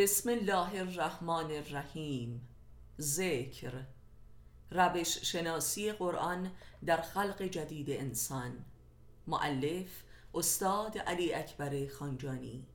بسم 0.00 0.30
الله 0.30 0.80
الرحمن 0.80 1.50
الرحیم 1.50 2.48
ذکر 3.00 3.72
روش 4.70 5.18
شناسی 5.18 5.92
قرآن 5.92 6.50
در 6.86 7.00
خلق 7.00 7.42
جدید 7.42 7.90
انسان. 7.90 8.64
معلف 9.26 9.88
استاد 10.34 10.98
علی 10.98 11.34
اکبر 11.34 11.88
خانجانی. 11.88 12.66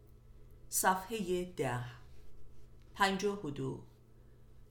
صفحه 0.69 1.45
ده. 1.45 1.83
پنجاه 2.95 3.45
و 3.45 3.49
دو. 3.49 3.83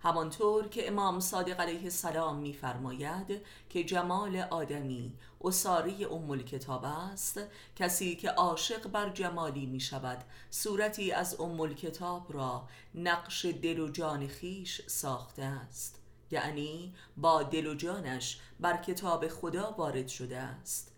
همانطور 0.05 0.68
که 0.68 0.89
امام 0.89 1.21
صادق 1.21 1.61
علیه 1.61 1.82
السلام 1.82 2.36
میفرماید 2.36 3.43
که 3.68 3.84
جمال 3.84 4.36
آدمی 4.36 5.12
اساری 5.45 6.04
ام 6.04 6.39
کتاب 6.39 6.84
است 6.84 7.41
کسی 7.77 8.17
که 8.17 8.30
عاشق 8.30 8.89
بر 8.89 9.09
جمالی 9.09 9.67
می 9.67 9.80
شود 9.80 10.25
صورتی 10.50 11.12
از 11.12 11.40
ام 11.40 11.75
کتاب 11.75 12.32
را 12.32 12.68
نقش 12.95 13.46
دل 13.46 13.79
و 13.79 13.89
جان 13.89 14.26
خیش 14.26 14.82
ساخته 14.86 15.43
است. 15.43 16.00
یعنی 16.31 16.95
با 17.17 17.43
دل 17.43 17.67
و 17.67 17.75
جانش 17.75 18.40
بر 18.61 18.76
کتاب 18.76 19.29
خدا 19.29 19.75
وارد 19.79 20.09
شده 20.09 20.39
است. 20.39 20.93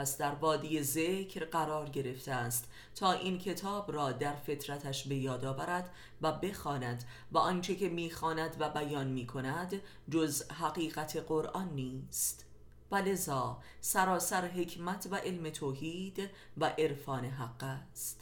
پس 0.00 0.18
در 0.18 0.34
وادی 0.34 0.82
ذکر 0.82 1.44
قرار 1.44 1.88
گرفته 1.88 2.32
است 2.32 2.68
تا 2.94 3.12
این 3.12 3.38
کتاب 3.38 3.92
را 3.92 4.12
در 4.12 4.34
فطرتش 4.34 5.06
به 5.06 5.14
یاد 5.14 5.44
آورد 5.44 5.90
و 6.22 6.32
بخواند 6.32 7.04
و 7.32 7.38
آنچه 7.38 7.74
که 7.74 7.88
می‌خواند 7.88 8.56
و 8.60 8.70
بیان 8.70 9.06
می‌کند 9.06 9.82
جز 10.10 10.50
حقیقت 10.50 11.16
قرآن 11.16 11.68
نیست. 11.68 12.46
و 12.90 12.96
لذا 12.96 13.58
سراسر 13.80 14.46
حکمت 14.46 15.08
و 15.10 15.16
علم 15.16 15.50
توحید 15.50 16.30
و 16.56 16.64
عرفان 16.64 17.24
حق 17.24 17.64
است. 17.64 18.20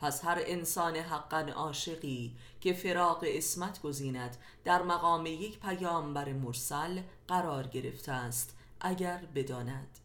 پس 0.00 0.24
هر 0.24 0.38
انسان 0.46 0.96
حقا 0.96 1.46
عاشقی 1.56 2.36
که 2.60 2.72
فراق 2.72 3.24
اسمت 3.26 3.82
گزیند 3.82 4.36
در 4.64 4.82
مقام 4.82 5.26
یک 5.26 5.60
پیامبر 5.60 6.32
مرسل 6.32 7.00
قرار 7.28 7.66
گرفته 7.66 8.12
است 8.12 8.56
اگر 8.80 9.24
بداند. 9.34 10.03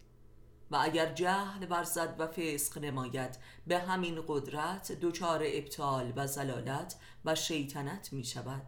و 0.72 0.78
اگر 0.82 1.14
جهل 1.14 1.68
ورزد 1.70 2.16
و 2.20 2.28
فسق 2.28 2.78
نماید 2.78 3.38
به 3.68 3.80
همین 3.80 4.24
قدرت 4.28 4.92
دچار 4.92 5.42
ابطال 5.46 6.14
و 6.16 6.28
زلالت 6.28 6.96
و 7.26 7.36
شیطنت 7.36 8.14
می 8.14 8.24
شود. 8.24 8.66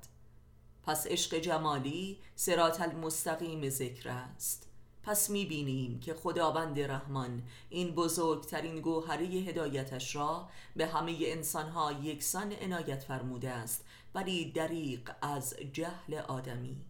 پس 0.84 1.08
عشق 1.08 1.36
جمالی 1.36 2.20
سرات 2.36 2.82
المستقیم 2.82 3.70
ذکر 3.70 4.10
است. 4.10 4.68
پس 5.04 5.30
می 5.30 5.46
بینیم 5.46 6.00
که 6.00 6.14
خداوند 6.14 6.80
رحمان 6.80 7.44
این 7.70 7.96
بزرگترین 7.96 8.82
گوهره 8.82 9.26
هدایتش 9.26 10.16
را 10.16 10.50
به 10.76 10.88
همه 10.88 11.18
انسانها 11.22 11.92
یکسان 11.92 12.54
عنایت 12.54 13.04
فرموده 13.04 13.50
است 13.50 13.86
ولی 14.16 14.52
دریق 14.52 15.12
از 15.22 15.56
جهل 15.74 16.14
آدمی. 16.14 16.86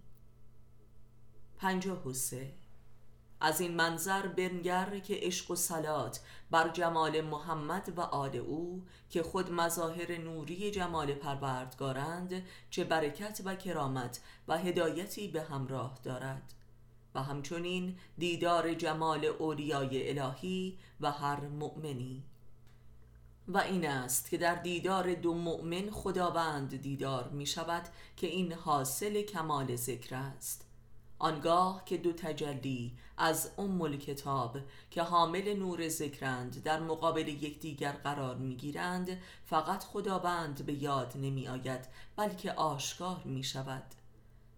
پنجاه 1.57 2.07
و 2.07 2.13
از 3.41 3.61
این 3.61 3.75
منظر 3.75 4.27
بنگر 4.27 4.99
که 4.99 5.15
عشق 5.21 5.51
و 5.51 5.55
سلات 5.55 6.21
بر 6.51 6.69
جمال 6.69 7.21
محمد 7.21 7.93
و 7.97 8.01
آل 8.01 8.35
او 8.35 8.83
که 9.09 9.23
خود 9.23 9.51
مظاهر 9.51 10.17
نوری 10.17 10.71
جمال 10.71 11.13
پروردگارند 11.13 12.45
چه 12.69 12.83
برکت 12.83 13.41
و 13.45 13.55
کرامت 13.55 14.21
و 14.47 14.57
هدایتی 14.57 15.27
به 15.27 15.41
همراه 15.41 15.99
دارد. 16.03 16.53
و 17.15 17.23
همچنین 17.23 17.95
دیدار 18.17 18.73
جمال 18.73 19.25
اولیای 19.25 20.19
الهی 20.19 20.77
و 21.01 21.11
هر 21.11 21.39
مؤمنی. 21.39 22.23
و 23.47 23.57
این 23.57 23.87
است 23.87 24.29
که 24.29 24.37
در 24.37 24.55
دیدار 24.55 25.13
دو 25.13 25.33
مؤمن 25.33 25.89
خداوند 25.89 26.81
دیدار 26.81 27.29
می 27.29 27.45
شود 27.45 27.83
که 28.17 28.27
این 28.27 28.53
حاصل 28.53 29.21
کمال 29.21 29.75
ذکر 29.75 30.15
است. 30.15 30.70
آنگاه 31.21 31.85
که 31.85 31.97
دو 31.97 32.13
تجلی 32.13 32.91
از 33.17 33.49
ام 33.57 33.97
کتاب 33.97 34.57
که 34.91 35.01
حامل 35.01 35.53
نور 35.53 35.89
ذکرند 35.89 36.63
در 36.63 36.79
مقابل 36.79 37.27
یکدیگر 37.27 37.91
قرار 37.91 38.35
می‌گیرند 38.35 39.17
فقط 39.45 39.83
خداوند 39.83 40.65
به 40.65 40.73
یاد 40.73 41.13
نمی 41.15 41.47
آید 41.47 41.87
بلکه 42.15 42.51
آشکار 42.51 43.21
می 43.25 43.43
شود 43.43 43.83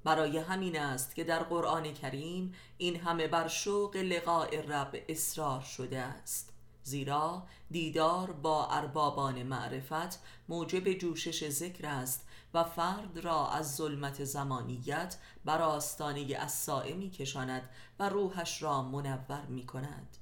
برای 0.03 0.37
همین 0.37 0.79
است 0.79 1.15
که 1.15 1.23
در 1.23 1.43
قرآن 1.43 1.93
کریم 1.93 2.53
این 2.77 2.95
همه 2.95 3.27
بر 3.27 3.47
شوق 3.47 3.95
لقاء 3.95 4.47
رب 4.47 4.95
اصرار 5.09 5.61
شده 5.61 5.99
است. 5.99 6.53
زیرا 6.83 7.43
دیدار 7.71 8.31
با 8.31 8.67
اربابان 8.67 9.43
معرفت 9.43 10.19
موجب 10.49 10.93
جوشش 10.93 11.49
ذکر 11.49 11.87
است 11.87 12.27
و 12.53 12.63
فرد 12.63 13.19
را 13.19 13.49
از 13.49 13.75
ظلمت 13.75 14.23
زمانیت 14.23 15.17
بر 15.45 15.61
آستانه 15.61 16.35
از 16.35 16.69
می 16.97 17.09
کشاند 17.09 17.69
و 17.99 18.09
روحش 18.09 18.63
را 18.63 18.81
منور 18.81 19.45
می 19.49 19.65
کند 19.65 20.17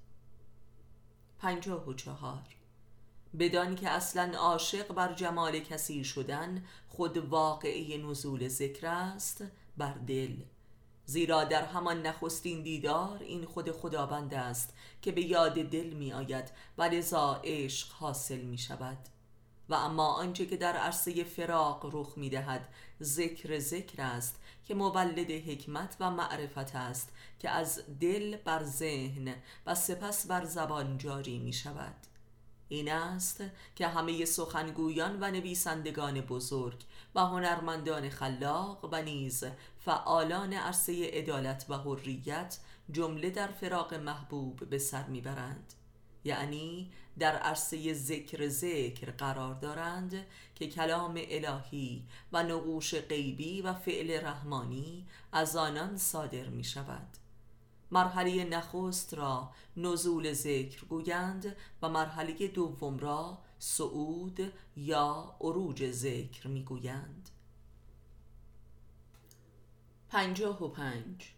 پنجاه 1.39 1.89
و 1.89 1.93
چهار. 1.93 2.43
بدان 3.39 3.75
که 3.75 3.89
اصلا 3.89 4.37
عاشق 4.37 4.93
بر 4.93 5.13
جمال 5.13 5.59
کسی 5.59 6.03
شدن 6.03 6.65
خود 6.89 7.17
واقعی 7.17 7.97
نزول 7.97 8.47
ذکر 8.47 8.87
است 8.87 9.43
بر 9.77 9.93
دل. 9.93 10.35
زیرا 11.05 11.43
در 11.43 11.65
همان 11.65 12.07
نخستین 12.07 12.63
دیدار 12.63 13.19
این 13.19 13.45
خود 13.45 13.71
خداوند 13.71 14.33
است 14.33 14.73
که 15.01 15.11
به 15.11 15.21
یاد 15.21 15.53
دل 15.53 15.89
می 15.89 16.13
آید 16.13 16.51
و 16.77 16.83
لذا 16.83 17.41
عشق 17.43 17.91
حاصل 17.91 18.41
می 18.41 18.57
شود 18.57 18.97
و 19.71 19.73
اما 19.73 20.07
آنچه 20.07 20.45
که 20.45 20.57
در 20.57 20.77
عرصه 20.77 21.23
فراق 21.23 21.89
رخ 21.93 22.13
می 22.17 22.29
دهد 22.29 22.67
ذکر 23.03 23.59
ذکر 23.59 24.01
است 24.01 24.35
که 24.65 24.75
مولد 24.75 25.31
حکمت 25.31 25.95
و 25.99 26.11
معرفت 26.11 26.75
است 26.75 27.09
که 27.39 27.49
از 27.49 27.83
دل 27.99 28.37
بر 28.37 28.63
ذهن 28.63 29.35
و 29.65 29.75
سپس 29.75 30.27
بر 30.27 30.45
زبان 30.45 30.97
جاری 30.97 31.39
می 31.39 31.53
شود 31.53 31.95
این 32.69 32.91
است 32.91 33.43
که 33.75 33.87
همه 33.87 34.25
سخنگویان 34.25 35.17
و 35.21 35.31
نویسندگان 35.31 36.21
بزرگ 36.21 36.83
و 37.15 37.19
هنرمندان 37.19 38.09
خلاق 38.09 38.89
و 38.91 39.01
نیز 39.01 39.43
فعالان 39.85 40.53
عرصه 40.53 41.09
عدالت 41.13 41.65
و 41.69 41.77
حریت 41.77 42.57
جمله 42.91 43.29
در 43.29 43.47
فراق 43.47 43.93
محبوب 43.93 44.69
به 44.69 44.77
سر 44.77 45.07
می‌برند. 45.07 45.73
یعنی 46.23 46.91
در 47.19 47.35
عرصه 47.35 47.93
ذکر 47.93 48.47
ذکر 48.47 49.11
قرار 49.11 49.53
دارند 49.55 50.25
که 50.55 50.67
کلام 50.67 51.21
الهی 51.29 52.05
و 52.33 52.43
نقوش 52.43 52.95
غیبی 52.95 53.61
و 53.61 53.73
فعل 53.73 54.25
رحمانی 54.25 55.07
از 55.31 55.55
آنان 55.55 55.97
صادر 55.97 56.47
می 56.47 56.63
شود 56.63 57.07
مرحله 57.91 58.43
نخست 58.43 59.13
را 59.13 59.51
نزول 59.77 60.33
ذکر 60.33 60.85
گویند 60.85 61.55
و 61.81 61.89
مرحله 61.89 62.47
دوم 62.47 62.99
را 62.99 63.37
صعود 63.59 64.53
یا 64.77 65.35
عروج 65.41 65.91
ذکر 65.91 66.47
می‌گویند. 66.47 67.29
پنجاه 70.09 70.63
و 70.63 70.67
پنج 70.67 71.33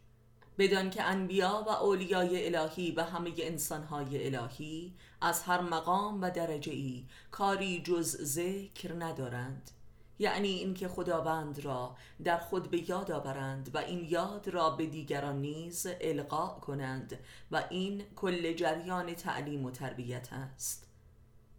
بدان 0.57 0.89
که 0.89 1.03
انبیا 1.03 1.63
و 1.67 1.69
اولیای 1.69 2.55
الهی 2.55 2.91
و 2.91 3.03
همه 3.03 3.31
انسانهای 3.37 4.35
الهی 4.35 4.93
از 5.21 5.43
هر 5.43 5.61
مقام 5.61 6.21
و 6.21 6.31
درجه 6.31 6.71
ای 6.71 7.05
کاری 7.31 7.81
جز 7.81 8.17
ذکر 8.23 8.93
ندارند. 8.93 9.71
یعنی 10.19 10.47
اینکه 10.47 10.87
خداوند 10.87 11.59
را 11.59 11.95
در 12.23 12.37
خود 12.37 12.71
به 12.71 12.89
یاد 12.89 13.11
آورند 13.11 13.75
و 13.75 13.77
این 13.77 14.05
یاد 14.09 14.49
را 14.49 14.69
به 14.69 14.85
دیگران 14.85 15.41
نیز 15.41 15.87
القا 16.01 16.47
کنند 16.47 17.19
و 17.51 17.63
این 17.69 18.03
کل 18.15 18.53
جریان 18.53 19.13
تعلیم 19.13 19.65
و 19.65 19.71
تربیت 19.71 20.33
است. 20.33 20.87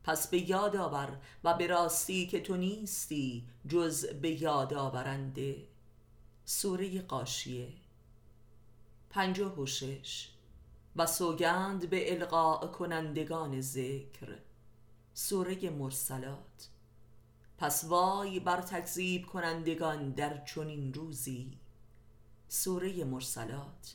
پس 0.04 0.28
به 0.28 0.50
یاد 0.50 0.76
آور 0.76 1.18
و 1.44 1.54
به 1.54 1.66
راستی 1.66 2.26
که 2.26 2.40
تو 2.40 2.56
نیستی 2.56 3.44
جز 3.68 4.06
به 4.06 4.42
یاد 4.42 4.74
آورنده. 4.74 5.56
سوره 6.44 7.00
قاشیه 7.00 7.68
پنجاه 9.14 9.60
و 9.60 9.66
شش. 9.66 10.28
و 10.96 11.06
سوگند 11.06 11.90
به 11.90 12.12
القاء 12.12 12.66
کنندگان 12.66 13.60
ذکر. 13.60 14.38
سوره 15.14 15.70
مرسلات. 15.70 16.68
پس 17.58 17.84
وای 17.84 18.40
بر 18.40 18.60
تکذیب 18.62 19.26
کنندگان 19.26 20.10
در 20.10 20.44
چنین 20.44 20.94
روزی. 20.94 21.58
سوره 22.48 23.04
مرسلات. 23.04 23.94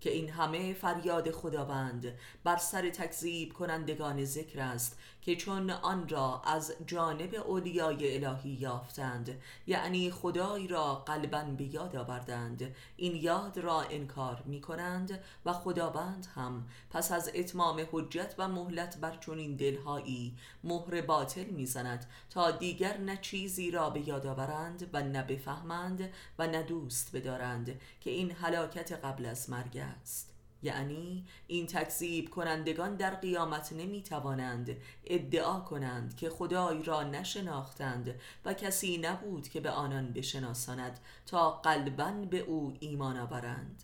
که 0.00 0.12
این 0.12 0.30
همه 0.30 0.74
فریاد 0.74 1.30
خداوند 1.30 2.14
بر 2.44 2.56
سر 2.56 2.90
تکذیب 2.90 3.52
کنندگان 3.52 4.24
ذکر 4.24 4.60
است 4.60 4.98
که 5.26 5.36
چون 5.36 5.70
آن 5.70 6.08
را 6.08 6.42
از 6.44 6.72
جانب 6.86 7.34
اولیای 7.34 8.24
الهی 8.24 8.50
یافتند 8.50 9.40
یعنی 9.66 10.10
خدای 10.10 10.66
را 10.66 10.94
قلبا 10.94 11.42
به 11.42 11.64
یاد 11.64 11.96
آوردند. 11.96 12.74
این 12.96 13.16
یاد 13.16 13.58
را 13.58 13.82
انکار 13.82 14.42
می 14.44 14.60
کنند 14.60 15.20
و 15.44 15.52
خداوند 15.52 16.26
هم. 16.34 16.68
پس 16.90 17.12
از 17.12 17.30
اتمام 17.34 17.86
حجت 17.92 18.34
و 18.38 18.48
مهلت 18.48 18.98
بر 18.98 19.16
چنین 19.16 19.56
دلهایی 19.56 20.36
مهر 20.64 21.00
باطل 21.00 21.44
می‌زند 21.44 22.06
تا 22.30 22.50
دیگر 22.50 22.98
نه 22.98 23.16
چیزی 23.16 23.70
را 23.70 23.90
به 23.90 24.08
یاد 24.08 24.26
آورند 24.26 24.90
و 24.92 25.02
نه 25.02 25.22
بفهمند 25.22 26.12
و 26.38 26.46
نه 26.46 26.62
دوست 26.62 27.16
بدارند 27.16 27.80
که 28.00 28.10
این 28.10 28.30
هلاکت 28.30 28.92
قبل 28.92 29.26
از 29.26 29.50
مرگ 29.50 29.76
است. 29.76 30.35
یعنی 30.62 31.24
این 31.46 31.66
تکذیب 31.66 32.30
کنندگان 32.30 32.96
در 32.96 33.14
قیامت 33.14 33.72
نمی 33.72 34.02
توانند 34.02 34.76
ادعا 35.04 35.60
کنند 35.60 36.16
که 36.16 36.30
خدای 36.30 36.82
را 36.82 37.02
نشناختند 37.02 38.20
و 38.44 38.54
کسی 38.54 38.98
نبود 38.98 39.48
که 39.48 39.60
به 39.60 39.70
آنان 39.70 40.12
بشناساند 40.12 41.00
تا 41.26 41.50
قلبا 41.50 42.10
به 42.10 42.38
او 42.38 42.74
ایمان 42.80 43.16
آورند. 43.16 43.82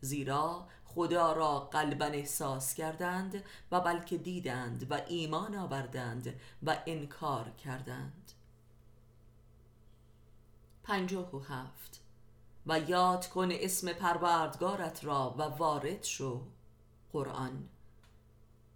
زیرا 0.00 0.68
خدا 0.84 1.32
را 1.32 1.60
قلبا 1.60 2.04
احساس 2.04 2.74
کردند 2.74 3.44
و 3.72 3.80
بلکه 3.80 4.18
دیدند 4.18 4.86
و 4.90 5.00
ایمان 5.08 5.54
آوردند 5.54 6.40
و 6.62 6.76
انکار 6.86 7.50
کردند. 7.50 8.32
پنجاه 10.82 11.36
و 11.36 11.38
هفت. 11.38 12.03
و 12.66 12.80
یاد 12.80 13.28
کن 13.28 13.48
اسم 13.52 13.92
پروردگارت 13.92 15.04
را 15.04 15.34
و 15.38 15.42
وارد 15.42 16.04
شو. 16.04 16.40
قرآن. 17.12 17.68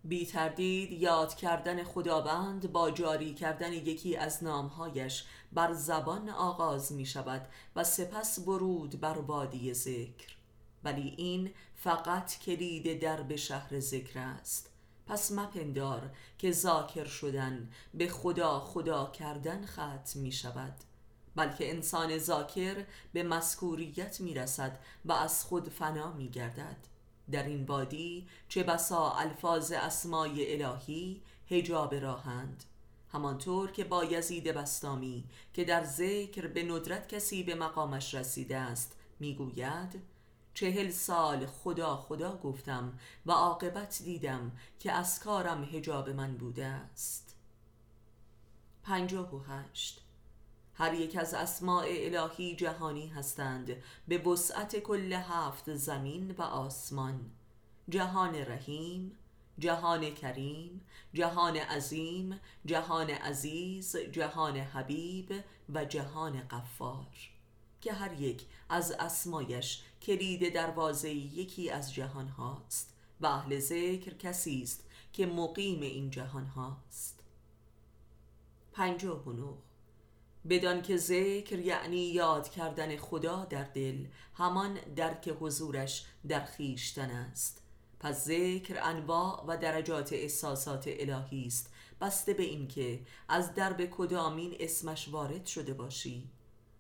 بی 0.05 0.27
تردید 0.27 0.93
یاد 0.93 1.35
کردن 1.35 1.85
خداوند 1.85 2.73
با 2.73 2.91
جاری 2.91 3.35
کردن 3.35 3.73
یکی 3.73 4.17
از 4.17 4.45
نامهایش 4.45 5.25
بر 5.53 5.73
زبان 5.73 6.29
آغاز 6.29 6.93
می 6.93 7.07
شود 7.07 7.49
و 7.77 7.85
سپس 7.85 8.41
برود 8.41 9.01
بر 9.01 9.19
وادی 9.19 9.75
ذکر. 9.75 10.37
ولی 10.85 11.15
این 11.17 11.51
فقط 11.75 12.39
کلید 12.39 13.01
درب 13.01 13.37
شهر 13.37 13.81
ذکر 13.81 14.19
است. 14.19 14.71
پس 15.07 15.33
مپندار 15.33 16.11
که 16.39 16.53
ذاکر 16.53 17.05
شدن 17.05 17.71
به 17.95 18.09
خدا 18.09 18.61
خدا 18.61 19.07
کردن 19.07 19.67
ختم 19.67 20.21
می 20.21 20.33
شود. 20.33 20.75
بلکه 21.39 21.71
انسان 21.71 22.19
ذاکر 22.19 22.85
به 23.13 23.23
مسکوریت 23.23 24.21
می 24.21 24.35
رسد 24.35 24.79
و 25.05 25.13
از 25.13 25.45
خود 25.45 25.69
فنا 25.69 26.13
می 26.13 26.29
گردد 26.29 26.77
در 27.31 27.43
این 27.43 27.65
وادی 27.65 28.29
چه 28.49 28.63
بسا 28.63 29.11
الفاظ 29.11 29.73
اسمای 29.73 30.63
الهی 30.63 31.23
هجاب 31.51 31.95
راهند. 31.95 32.65
همانطور 33.13 33.71
که 33.71 33.85
با 33.85 34.05
یزید 34.05 34.45
بستامی 34.49 35.25
که 35.55 35.65
در 35.65 35.85
ذکر 35.85 36.47
به 36.47 36.63
ندرت 36.63 37.09
کسی 37.09 37.43
به 37.43 37.55
مقامش 37.55 38.15
رسیده 38.15 38.57
است 38.57 38.97
می‌گوید 39.21 40.03
چهل 40.55 40.91
سال 40.91 41.47
خدا 41.47 41.97
خدا 41.97 42.37
گفتم 42.37 42.99
و 43.27 43.33
عاقبت 43.33 44.03
دیدم 44.05 44.53
که 44.81 44.93
از 44.93 45.21
کارم 45.21 45.65
هجاب 45.65 46.11
من 46.11 46.37
بوده 46.37 46.67
است. 46.67 47.37
پنجاه 48.83 49.35
و 49.35 49.39
هشت 49.39 50.08
هر 50.79 50.95
یک 50.95 51.17
از 51.17 51.35
اسماع 51.35 51.87
الهی 51.89 52.57
جهانی 52.57 53.09
هستند. 53.09 53.77
به 54.09 54.19
وسعت 54.19 54.77
کل 54.77 55.13
هفت 55.13 55.75
زمین 55.75 56.31
و 56.31 56.43
آسمان. 56.43 57.31
جهان 57.89 58.35
رحیم 58.35 59.13
جهان 59.59 60.15
کریم 60.15 60.81
جهان 61.15 61.57
عظیم 61.57 62.41
جهان 62.67 63.11
عزیز 63.11 63.97
جهان 63.97 64.57
حبیب 64.57 65.45
و 65.75 65.85
جهان 65.85 66.41
قفار 66.41 67.07
که 67.81 67.93
هر 67.93 68.21
یک 68.21 68.47
از 68.69 68.93
اسمایش 68.93 69.83
کلید 70.03 70.55
دروازه 70.55 71.11
یکی 71.11 71.71
از 71.71 71.95
جهان 71.95 72.29
هاست 72.29 72.95
و 73.21 73.27
اهل 73.27 73.59
ذکر 73.59 74.15
کسی 74.15 74.63
است 74.63 74.85
که 75.13 75.27
مقیم 75.27 75.81
این 75.81 76.11
جهان 76.11 76.47
هاست. 76.47 77.21
پنجاه 78.73 79.29
و 79.29 79.33
بدان 80.49 80.83
که 80.83 80.97
ذکر 80.97 81.59
یعنی 81.59 81.97
یاد 81.97 82.49
کردن 82.49 82.97
خدا 82.97 83.45
در 83.45 83.65
دل 83.65 84.07
همان 84.35 84.79
درک 84.97 85.29
حضورش 85.41 86.07
در 86.29 86.45
خیشتن 86.45 87.11
است. 87.11 87.63
پس 88.01 88.25
ذکر 88.25 88.79
انواع 88.83 89.45
و 89.47 89.57
درجات 89.57 90.13
احساسات 90.13 90.85
الهی 90.87 91.47
است. 91.47 91.73
بسته 92.01 92.35
به 92.35 92.43
اینکه 92.43 93.01
از 93.29 93.55
درب 93.55 93.91
کدامین 93.91 94.57
اسمش 94.61 95.09
وارد 95.09 95.47
شده 95.47 95.75
باشی. 95.75 96.31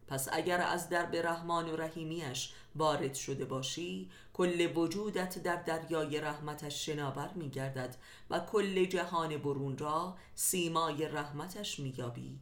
پس 0.08 0.28
اگر 0.32 0.60
از 0.60 0.88
درب 0.88 1.16
رحمان 1.16 1.70
و 1.70 1.76
رحیمیش 1.76 2.52
وارد 2.76 3.14
شده 3.14 3.44
باشی 3.44 4.10
کل 4.32 4.76
وجودت 4.76 5.42
در 5.42 5.56
دریای 5.56 6.20
رحمتش 6.20 6.86
شناور 6.86 7.30
می 7.34 7.50
گردد 7.50 7.96
و 8.30 8.40
کل 8.40 8.84
جهان 8.84 9.36
برون 9.36 9.78
را 9.78 10.16
سیمای 10.34 11.08
رحمتش 11.08 11.80
می 11.80 11.94
یابی 11.96 12.40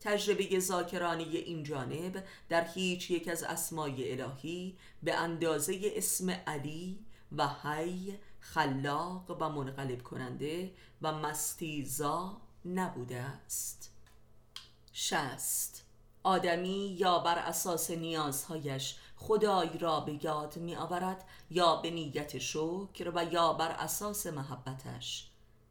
تجربه 0.00 0.60
زاکرانی 0.60 1.36
این 1.36 1.62
جانب 1.62 2.24
در 2.48 2.64
هیچ 2.64 3.10
یک 3.10 3.28
از 3.28 3.42
اسمای 3.42 4.20
الهی 4.20 4.76
به 5.02 5.14
اندازه 5.14 5.80
اسم 5.84 6.30
علی 6.30 6.98
و 7.36 7.48
حی 7.48 8.18
خلاق 8.40 9.30
و 9.40 9.48
منقلب 9.48 10.02
کننده 10.02 10.70
و 11.02 11.12
مستیزا 11.12 12.40
نبوده 12.64 13.16
است. 13.20 13.90
شست 14.92 15.84
آدمی 16.22 16.96
یا 16.98 17.18
بر 17.18 17.38
اساس 17.38 17.90
نیازهایش 17.90 18.96
خدای 19.16 19.78
را 19.78 20.00
به 20.00 20.24
یاد 20.24 20.56
می 20.56 20.76
آورد 20.76 21.24
یا 21.50 21.76
به 21.76 21.90
نیت 21.90 22.38
شکر 22.38 23.12
و 23.14 23.32
یا 23.32 23.52
بر 23.52 23.70
اساس 23.70 24.26
محبتش. 24.26 25.29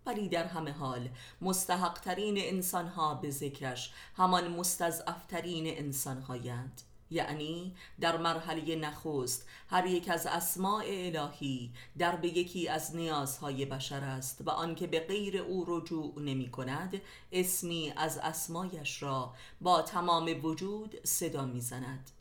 ولی 0.10 0.30
در 0.30 0.44
همه 0.44 0.72
حال. 0.72 1.10
مستحقترین 1.42 2.38
انسانها 2.38 3.14
به 3.16 3.32
ذکرش 3.32 3.92
همان 4.18 4.48
مستضعفترین 4.48 5.78
انسانهایند. 5.78 6.82
یعنی 7.12 7.76
در 8.00 8.18
مرحله 8.18 8.76
نخست 8.76 9.48
هر 9.70 9.86
یک 9.86 10.10
از 10.10 10.26
اسماع 10.26 10.84
الهی 10.88 11.74
در 11.98 12.16
به 12.16 12.28
یکی 12.28 12.68
از 12.68 12.96
نیازهای 12.96 13.66
بشر 13.66 14.04
است 14.04 14.42
و 14.46 14.50
آنکه 14.50 14.88
به 14.88 15.00
غیر 15.00 15.38
او 15.38 15.66
رجوع 15.68 16.22
نمی 16.22 16.52
کند 16.52 17.02
اسمی 17.32 17.94
از 17.98 18.18
اسمایش 18.18 19.04
را 19.04 19.34
با 19.62 19.82
تمام 19.82 20.46
وجود 20.46 21.00
صدا 21.04 21.46
می 21.46 21.62
زند 21.62 22.12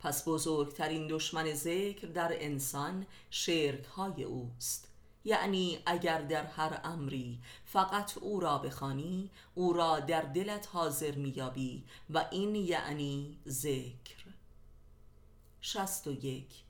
پس 0.00 0.28
بزرگترین 0.28 1.06
دشمن 1.10 1.54
ذکر 1.54 2.06
در 2.06 2.32
انسان 2.32 3.06
شرک 3.30 3.84
های 3.84 4.24
اوست. 4.24 4.93
یعنی 5.24 5.78
اگر 5.86 6.22
در 6.22 6.46
هر 6.46 6.80
امری 6.84 7.38
فقط 7.64 8.18
او 8.18 8.40
را 8.40 8.58
بخوانی 8.58 9.30
او 9.54 9.72
را 9.72 10.00
در 10.00 10.22
دلت 10.22 10.68
حاضر 10.72 11.14
میابی 11.14 11.84
و 12.10 12.24
این 12.30 12.54
یعنی 12.54 13.38
ذکر. 13.48 14.24
شست 15.60 16.06
و 16.06 16.12
یک. 16.12 16.64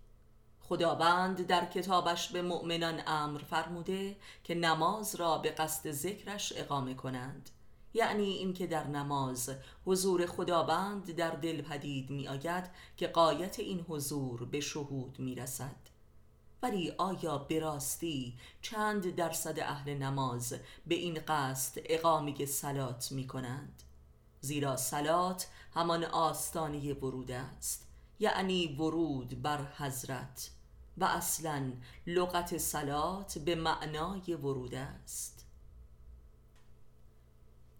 خداوند 0.60 1.46
در 1.46 1.64
کتابش 1.64 2.28
به 2.28 2.42
مؤمنان 2.42 3.02
امر 3.06 3.38
فرموده 3.38 4.16
که 4.44 4.54
نماز 4.54 5.14
را 5.14 5.38
به 5.38 5.50
قصد 5.50 5.90
ذکرش 5.90 6.52
اقامه 6.56 6.94
کنند. 6.94 7.50
یعنی 7.94 8.30
اینکه 8.30 8.66
در 8.66 8.86
نماز 8.86 9.50
حضور 9.86 10.26
خداوند 10.26 11.16
در 11.16 11.30
دل 11.30 11.62
پدید 11.62 12.10
می 12.10 12.28
آید 12.28 12.70
که 12.96 13.06
قایت 13.06 13.58
این 13.58 13.80
حضور 13.80 14.44
به 14.44 14.60
شهود 14.60 15.18
می 15.18 15.34
رسد 15.34 15.76
ولی 16.64 16.90
آیا 16.90 17.38
براستی 17.38 18.38
چند 18.62 19.14
درصد 19.14 19.60
اهل 19.60 19.94
نماز 19.94 20.54
به 20.86 20.94
این 20.94 21.20
قصد 21.28 21.80
اقامه 21.84 22.46
سلات 22.46 23.12
می 23.12 23.26
کنند؟ 23.26 23.82
زیرا 24.40 24.76
سلات 24.76 25.48
همان 25.74 26.04
آستانی 26.04 26.92
ورود 26.92 27.30
است 27.30 27.88
یعنی 28.18 28.76
ورود 28.78 29.42
بر 29.42 29.72
حضرت 29.76 30.50
و 30.98 31.04
اصلا 31.04 31.72
لغت 32.06 32.56
سلات 32.56 33.38
به 33.38 33.54
معنای 33.54 34.34
ورود 34.34 34.74
است 34.74 35.46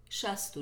شست 0.09 0.57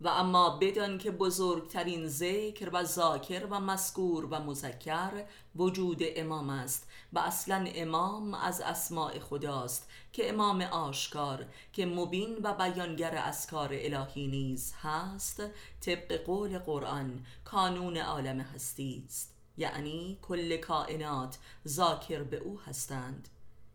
و 0.00 0.08
اما 0.08 0.50
بدان 0.50 0.98
که 0.98 1.10
بزرگترین 1.10 2.08
ذکر 2.08 2.70
و 2.72 2.84
ذاکر 2.84 3.46
و 3.50 3.60
مذکور 3.60 4.24
و 4.24 4.40
مذکر 4.40 5.24
وجود 5.56 6.02
امام 6.16 6.50
است 6.50 6.88
و 7.12 7.18
اصلا 7.18 7.66
امام 7.74 8.34
از 8.34 8.60
اسماع 8.60 9.18
خداست 9.18 9.88
که 10.12 10.28
امام 10.28 10.62
آشکار 10.62 11.46
که 11.72 11.86
مبین 11.86 12.38
و 12.42 12.54
بیانگر 12.54 13.14
اسکار 13.14 13.68
الهی 13.72 14.26
نیز 14.26 14.74
هست 14.82 15.42
طبق 15.80 16.24
قول 16.24 16.58
قرآن 16.58 17.26
کانون 17.44 17.96
عالم 17.96 18.40
هستی 18.40 19.04
است. 19.06 19.34
یعنی 19.56 20.18
کل 20.22 20.56
کائنات 20.56 21.38
ذاکر 21.68 22.22
به 22.22 22.36
او 22.36 22.60
هستند. 22.60 23.28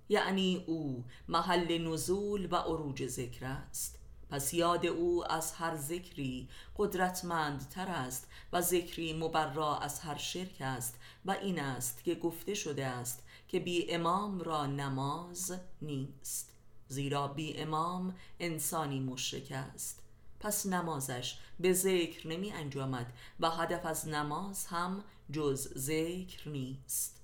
یعنی 0.09 0.63
او 0.67 1.03
محل 1.27 1.77
نزول 1.77 2.47
و 2.51 2.55
عروج 2.55 3.07
ذکر 3.07 3.45
است. 3.45 4.02
پس 4.33 4.53
یاد 4.53 4.85
او 4.85 5.31
از 5.31 5.53
هر 5.53 5.77
ذکری 5.77 6.49
قدرتمندتر 6.77 7.87
است 7.87 8.27
و 8.53 8.61
ذکری 8.61 9.13
مبرا 9.13 9.77
از 9.77 9.99
هر 9.99 10.17
شرک 10.17 10.57
است 10.59 10.99
و 11.25 11.31
این 11.31 11.59
است 11.59 12.03
که 12.03 12.15
گفته 12.15 12.53
شده 12.53 12.85
است 12.85 13.23
که 13.47 13.59
بی 13.59 13.91
امام 13.91 14.39
را 14.39 14.65
نماز 14.65 15.59
نیست 15.81 16.51
زیرا 16.87 17.27
بی 17.27 17.57
امام 17.57 18.15
انسانی 18.39 18.99
مشرک 18.99 19.51
است. 19.51 20.03
پس 20.39 20.65
نمازش 20.65 21.39
به 21.59 21.73
ذکر 21.73 22.27
نمی 22.27 22.51
انجامد 22.51 23.13
و 23.39 23.49
هدف 23.49 23.85
از 23.85 24.07
نماز 24.07 24.65
هم 24.65 25.03
جز 25.31 25.77
ذکر 25.77 26.49
نیست. 26.49 27.22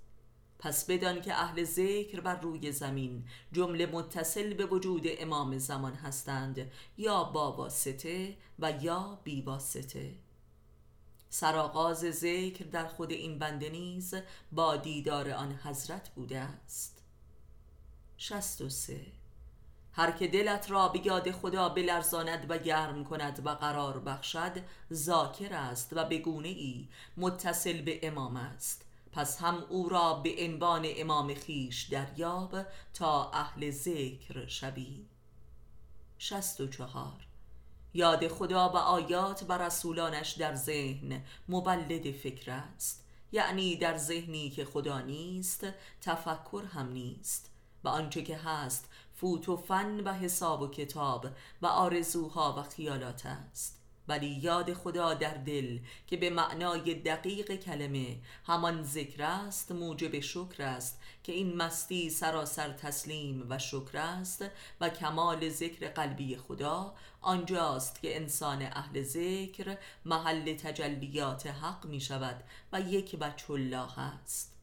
پس 0.60 0.86
بدان 0.86 1.22
که 1.22 1.34
اهل 1.34 1.63
ذکر 1.63 2.20
بر 2.20 2.39
روی 2.39 2.72
زمین 2.72 3.24
جمله 3.51 3.86
متصل 3.86 4.54
به 4.54 4.66
وجود 4.66 5.04
امام 5.06 5.58
زمان 5.58 5.94
هستند 5.94 6.72
یا 6.98 7.24
با 7.24 7.51
واسطه 7.51 8.38
و 8.60 8.72
یا 8.82 9.20
بی 9.24 9.42
واسطه. 9.42 10.16
سرآغاز 11.30 12.00
ذکر 12.00 12.66
در 12.66 12.88
خود 12.88 13.12
این 13.12 13.39
بنده 13.39 13.70
نیز 13.70 14.16
با 14.51 14.75
دیدار 14.75 15.32
آن 15.32 15.60
حضرت 15.63 16.10
بوده 16.10 16.39
است. 16.39 17.04
63 18.18 19.00
هر 19.94 20.12
که 20.12 20.28
دلت 20.28 20.72
را 20.72 20.88
به 20.88 21.06
یاد 21.06 21.32
خدا 21.32 21.70
بلرزاند 21.70 22.46
و 22.50 22.58
گرم 22.58 23.04
کند 23.04 23.46
و 23.46 23.50
قرار 23.50 24.00
بخشد 24.00 24.51
ذاکر 24.94 25.54
است 25.54 25.89
و 25.94 26.06
به 26.06 26.18
گونه 26.18 26.48
ای 26.48 26.88
متصل 27.18 27.82
به 27.82 28.08
امام 28.08 28.38
است. 28.38 28.88
پس 29.12 29.42
هم 29.42 29.63
او 29.70 29.89
را 29.89 30.13
به 30.13 30.36
عنوان 30.39 30.86
امام 30.86 31.34
خیش 31.34 31.84
دریاب 31.84 32.58
تا 32.94 33.32
اهل 33.32 33.72
ذکر 33.72 34.48
شوی. 34.48 35.06
64 36.18 37.28
یاد 37.94 38.28
خدا 38.28 38.70
و 38.70 38.75
آیات 38.75 39.46
و 39.50 39.58
رسولانش 39.58 40.32
در 40.32 40.56
ذهن 40.56 41.24
مولد 41.48 42.12
فکر 42.12 42.51
است. 42.51 43.06
یعنی 43.32 43.75
در 43.75 43.98
ذهنی 43.98 44.50
که 44.50 44.66
خدا 44.66 45.00
نیست 45.00 45.68
تفکر 46.01 46.63
هم 46.74 46.92
نیست. 46.92 47.51
و 47.84 47.88
آنچه 47.88 48.24
که 48.24 48.38
هست 48.38 48.89
فوت 49.16 49.50
و 49.50 49.58
فن 49.58 50.00
و 50.00 50.13
حساب 50.13 50.62
و 50.62 50.68
کتاب 50.68 51.28
و 51.62 51.66
آرزوها 51.68 52.56
و 52.58 52.63
خیالات 52.63 53.25
است. 53.25 53.79
ولی 54.10 54.28
یاد 54.28 54.74
خدا 54.74 55.13
در 55.13 55.34
دل 55.34 55.80
که 56.08 56.18
به 56.18 56.30
معنای 56.30 56.94
دقیق 56.94 57.56
کلمه 57.56 58.18
همان 58.46 58.84
ذکر 58.84 59.24
است 59.24 59.72
موجب 59.72 60.20
شکر 60.20 60.63
است 60.63 61.00
که 61.24 61.32
این 61.32 61.56
مستی 61.56 62.10
سراسر 62.10 62.70
تسلیم 62.72 63.46
و 63.50 63.60
شکر 63.60 63.98
است 63.98 64.46
و 64.82 64.89
کمال 64.89 65.50
ذکر 65.50 65.88
قلبی 65.88 66.38
خدا 66.38 66.96
آنجاست 67.22 68.01
که 68.01 68.16
انسان 68.16 68.62
اهل 68.62 69.04
ذکر 69.04 69.78
محل 70.06 70.54
تجلیات 70.54 71.48
حق 71.48 71.86
می 71.86 72.01
شود 72.01 72.44
و 72.74 72.82
یک 72.82 73.16
بچه 73.16 73.51
الله 73.51 74.00
است. 74.00 74.56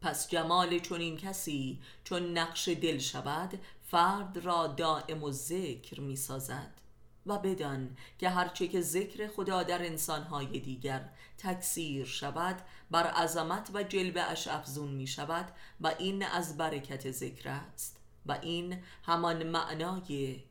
پس 0.00 0.28
جمال 0.28 0.78
چون 0.78 1.00
این 1.00 1.16
کسی 1.16 1.80
چون 2.04 2.38
نقش 2.38 2.68
دل 2.68 2.98
شود 2.98 3.60
فرد 3.84 4.38
را 4.38 4.66
دائم 4.66 5.22
و 5.22 5.32
ذکر 5.32 6.00
می 6.00 6.16
سازد. 6.16 6.85
و 7.26 7.38
بدان 7.38 7.96
که 8.18 8.28
هرچه 8.28 8.68
که 8.68 8.80
ذکر 8.80 9.28
خدا 9.28 9.62
در 9.62 9.86
انسانهای 9.86 10.60
دیگر 10.60 11.08
تکثیر 11.38 12.04
شود 12.04 12.56
بر 12.90 13.06
عظمت 13.06 13.70
و 13.74 13.82
جلوه 13.82 14.22
اش 14.22 14.48
افزون 14.48 14.88
می 14.88 15.06
شود 15.06 15.52
و 15.80 15.92
این 15.98 16.22
از 16.26 16.56
برکت 16.56 17.10
ذکر 17.10 17.48
است 17.48 18.00
و 18.26 18.38
این 18.42 18.78
همان 19.02 19.42
معنای 19.42 20.42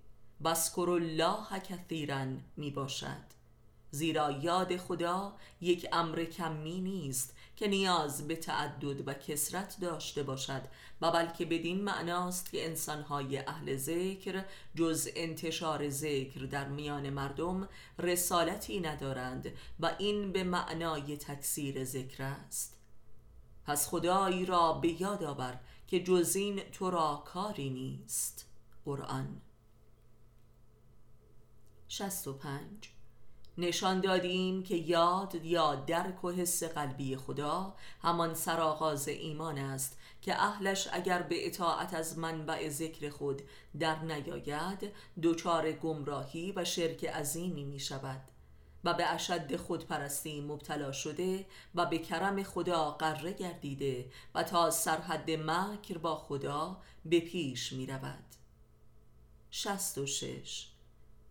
بسکر 0.43 0.89
الله 0.89 1.59
کثیرا 1.59 2.25
می 2.57 2.71
باشد 2.71 3.35
زیرا 3.91 4.31
یاد 4.31 4.77
خدا 4.77 5.35
یک 5.61 5.87
امر 5.91 6.23
کمی 6.23 6.81
نیست 6.81 7.35
که 7.55 7.67
نیاز 7.67 8.27
به 8.27 8.35
تعدد 8.35 9.07
و 9.07 9.13
کسرت 9.13 9.77
داشته 9.81 10.23
باشد 10.23 10.61
و 11.01 11.11
بلکه 11.11 11.45
بدین 11.45 11.83
معناست 11.83 12.51
که 12.51 12.65
انسانهای 12.65 13.37
اهل 13.37 13.77
ذکر 13.77 14.45
جز 14.75 15.09
انتشار 15.15 15.89
ذکر 15.89 16.39
در 16.39 16.67
میان 16.67 17.09
مردم 17.09 17.69
رسالتی 17.99 18.79
ندارند 18.79 19.51
و 19.79 19.95
این 19.99 20.31
به 20.31 20.43
معنای 20.43 21.17
تکثیر 21.17 21.83
ذکر 21.83 22.23
است. 22.23 22.77
پس 23.65 23.87
خدایی 23.87 24.45
را 24.45 24.73
به 24.73 25.01
یاد 25.01 25.23
آور 25.23 25.59
که 25.87 26.03
جز 26.03 26.35
این 26.35 26.59
تو 26.59 26.89
را 26.89 27.23
کاری 27.25 27.69
نیست. 27.69 28.49
قرآن 28.85 29.41
65 31.87 32.94
نشان 33.57 34.01
دادیم 34.01 34.63
که 34.63 34.75
یاد 34.75 35.35
یا 35.35 35.75
درک 35.75 36.23
و 36.23 36.31
حس 36.31 36.63
قلبی 36.63 37.17
خدا 37.17 37.75
همان 38.01 38.33
سرآغاز 38.33 39.07
ایمان 39.07 39.57
است 39.57 39.97
که 40.21 40.43
اهلش 40.43 40.87
اگر 40.91 41.21
به 41.21 41.47
اطاعت 41.47 41.93
از 41.93 42.17
منبع 42.17 42.69
ذکر 42.69 43.09
خود 43.09 43.41
در 43.79 43.99
نیاید 43.99 44.91
دچار 45.23 45.71
گمراهی 45.71 46.53
و 46.55 46.65
شرک 46.65 47.05
عظیمی 47.05 47.63
می 47.63 47.79
شود 47.79 48.21
و 48.83 48.93
به 48.93 49.05
اشد 49.05 49.55
خودپرستی 49.55 50.41
مبتلا 50.41 50.91
شده 50.91 51.45
و 51.75 51.85
به 51.85 51.97
کرم 51.97 52.43
خدا 52.43 52.91
قره 52.91 53.33
گردیده 53.33 54.11
و 54.35 54.43
تا 54.43 54.71
سرحد 54.71 55.31
مکر 55.31 55.97
با 55.97 56.15
خدا 56.15 56.81
به 57.05 57.19
پیش 57.19 57.73
می 57.73 57.85
رود 57.85 58.23
66 59.51 60.74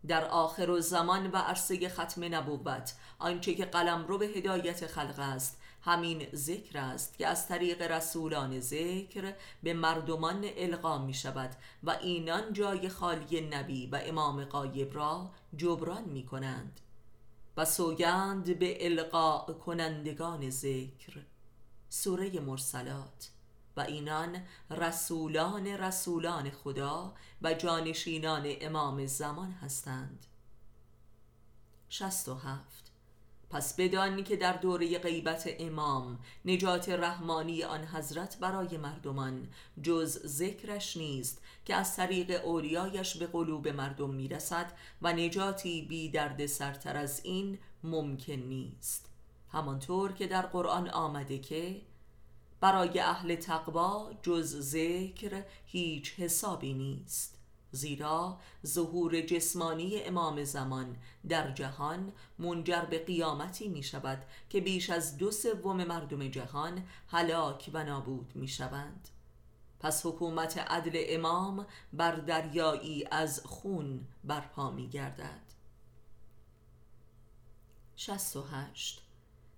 در 0.09 0.25
آخر 0.25 0.71
و 0.71 0.81
زمان 0.81 1.31
و 1.31 1.37
عرصه 1.37 1.89
ختم 1.89 2.35
نبوت 2.35 2.95
آنچه 3.19 3.55
که 3.55 3.65
قلم 3.65 4.07
رو 4.07 4.19
به 4.19 4.27
هدایت 4.27 4.87
خلق 4.87 5.19
است. 5.19 5.61
همین 5.83 6.27
ذکر 6.35 6.79
است 6.79 7.19
که 7.19 7.27
از 7.27 7.49
طریق 7.49 7.83
رسولان 7.83 8.61
ذکر 8.61 9.35
به 9.63 9.75
مردمان 9.75 10.45
القا 10.57 10.99
می 10.99 11.15
شود 11.15 11.51
و 11.83 11.91
اینان 11.91 12.53
جای 12.53 12.89
خالی 12.89 13.41
نبی 13.41 13.87
و 13.87 14.01
امام 14.03 14.45
قایب 14.45 14.95
را 14.95 15.31
جبران 15.57 16.05
می 16.05 16.27
کنند. 16.27 16.81
و 17.57 17.65
سوگند 17.65 18.59
به 18.59 18.87
القا 18.87 19.39
کنندگان 19.39 20.51
ذکر. 20.51 21.23
سوره 21.89 22.41
مرسلات 22.41 23.31
و 23.77 23.81
اینان 23.81 24.43
رسولان 24.71 25.67
رسولان 25.67 26.51
خدا 26.51 27.15
و 27.43 27.55
جانشینان 27.55 28.47
امام 28.61 29.07
زمان 29.07 29.51
هستند. 29.51 30.27
67 31.89 32.85
پس 33.51 33.77
بدانی 33.77 34.23
که 34.23 34.37
در 34.37 34.53
دوره 34.53 34.99
غیبت 34.99 35.49
امام 35.59 36.19
نجات 36.45 36.89
رحمانی 36.89 37.63
آن 37.63 37.85
حضرت 37.85 38.39
برای 38.39 38.77
مردمان 38.77 39.49
جز 39.83 40.27
ذکرش 40.27 40.97
نیست 40.97 41.43
که 41.65 41.75
از 41.75 41.97
طریق 41.97 42.45
اولیایش 42.45 43.17
به 43.17 43.27
قلوب 43.27 43.69
مردم 43.69 44.11
می‌رسد 44.11 44.73
و 45.03 45.13
نجاتی 45.13 45.83
بی 45.83 46.09
درد 46.09 46.47
سرتر 46.47 46.97
از 46.97 47.21
این 47.25 47.59
ممکن 47.85 48.33
نیست. 48.33 49.09
همانطور 49.53 50.13
که 50.13 50.27
در 50.27 50.43
قرآن 50.43 50.89
آمده 50.89 51.39
که 51.39 51.81
برای 52.61 53.01
اهل 53.01 53.35
تقوا 53.35 54.13
جز 54.23 54.61
ذکر 54.61 55.43
هیچ 55.67 56.15
حسابی 56.21 56.75
نیست 56.75 57.39
زیرا 57.75 58.39
ظهور 58.67 59.21
جسمانی 59.21 60.03
امام 60.03 60.45
زمان 60.45 60.97
در 61.29 61.51
جهان 61.51 62.13
منجر 62.39 62.81
به 62.81 63.05
قیامتی 63.05 63.69
می 63.69 63.83
شود 63.83 64.23
که 64.51 64.61
بیش 64.61 64.91
از 64.91 65.17
دو 65.17 65.31
سوم 65.31 65.85
مردم 65.85 66.29
جهان 66.29 66.85
هلاک 67.09 67.71
و 67.73 67.85
نابود 67.85 68.33
می 68.35 68.49
شوند 68.49 69.09
پس 69.81 70.07
حکومت 70.07 70.59
عدل 70.59 71.05
امام 71.09 71.67
بر 71.93 72.15
دریایی 72.15 73.05
از 73.11 73.41
خون 73.45 74.07
برپا 74.25 74.71
می 74.71 74.89
گردد 74.89 75.43
68 77.97 79.04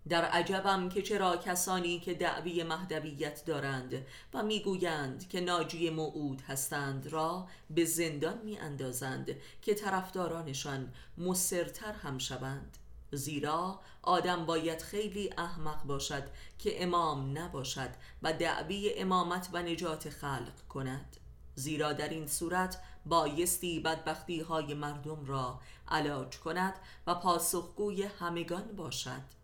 در 0.09 0.25
عجبم 0.25 0.89
که 0.89 1.03
چرا 1.03 1.37
کسانی 1.37 2.01
که 2.01 2.15
دعوی 2.15 2.63
مهدویت 2.63 3.45
دارند 3.45 4.07
و 4.35 4.43
می‌گویند 4.43 5.29
که 5.29 5.41
ناجی 5.41 5.91
موعود 5.91 6.41
هستند 6.41 7.07
را 7.07 7.49
به 7.71 7.85
زندان 7.85 8.39
می 8.45 8.59
اندازند 8.59 9.37
که 9.63 9.75
طرفدارانشان 9.75 10.93
مصرتر 11.19 11.93
هم 11.93 12.19
شوند. 12.19 12.79
زیرا 13.13 13.81
آدم 14.03 14.47
باید 14.47 14.83
خیلی 14.83 15.31
احمق 15.39 15.85
باشد 15.85 16.23
که 16.59 16.83
امام 16.83 17.39
نباشد 17.39 17.91
و 18.23 18.33
دعوی 18.33 18.95
امامت 18.97 19.49
و 19.53 19.63
نجات 19.63 20.11
خلق 20.11 20.61
کند. 20.69 21.17
زیرا 21.55 21.93
در 21.93 22.09
این 22.09 22.27
صورت 22.27 22.81
بایستی 23.07 23.81
بدبختی 23.81 24.41
های 24.41 24.75
مردم 24.75 25.25
را 25.25 25.61
علاج 25.89 26.39
کند 26.39 26.75
و 27.07 27.15
پاسخگوی 27.15 28.03
همگان 28.03 28.77
باشد. 28.77 29.37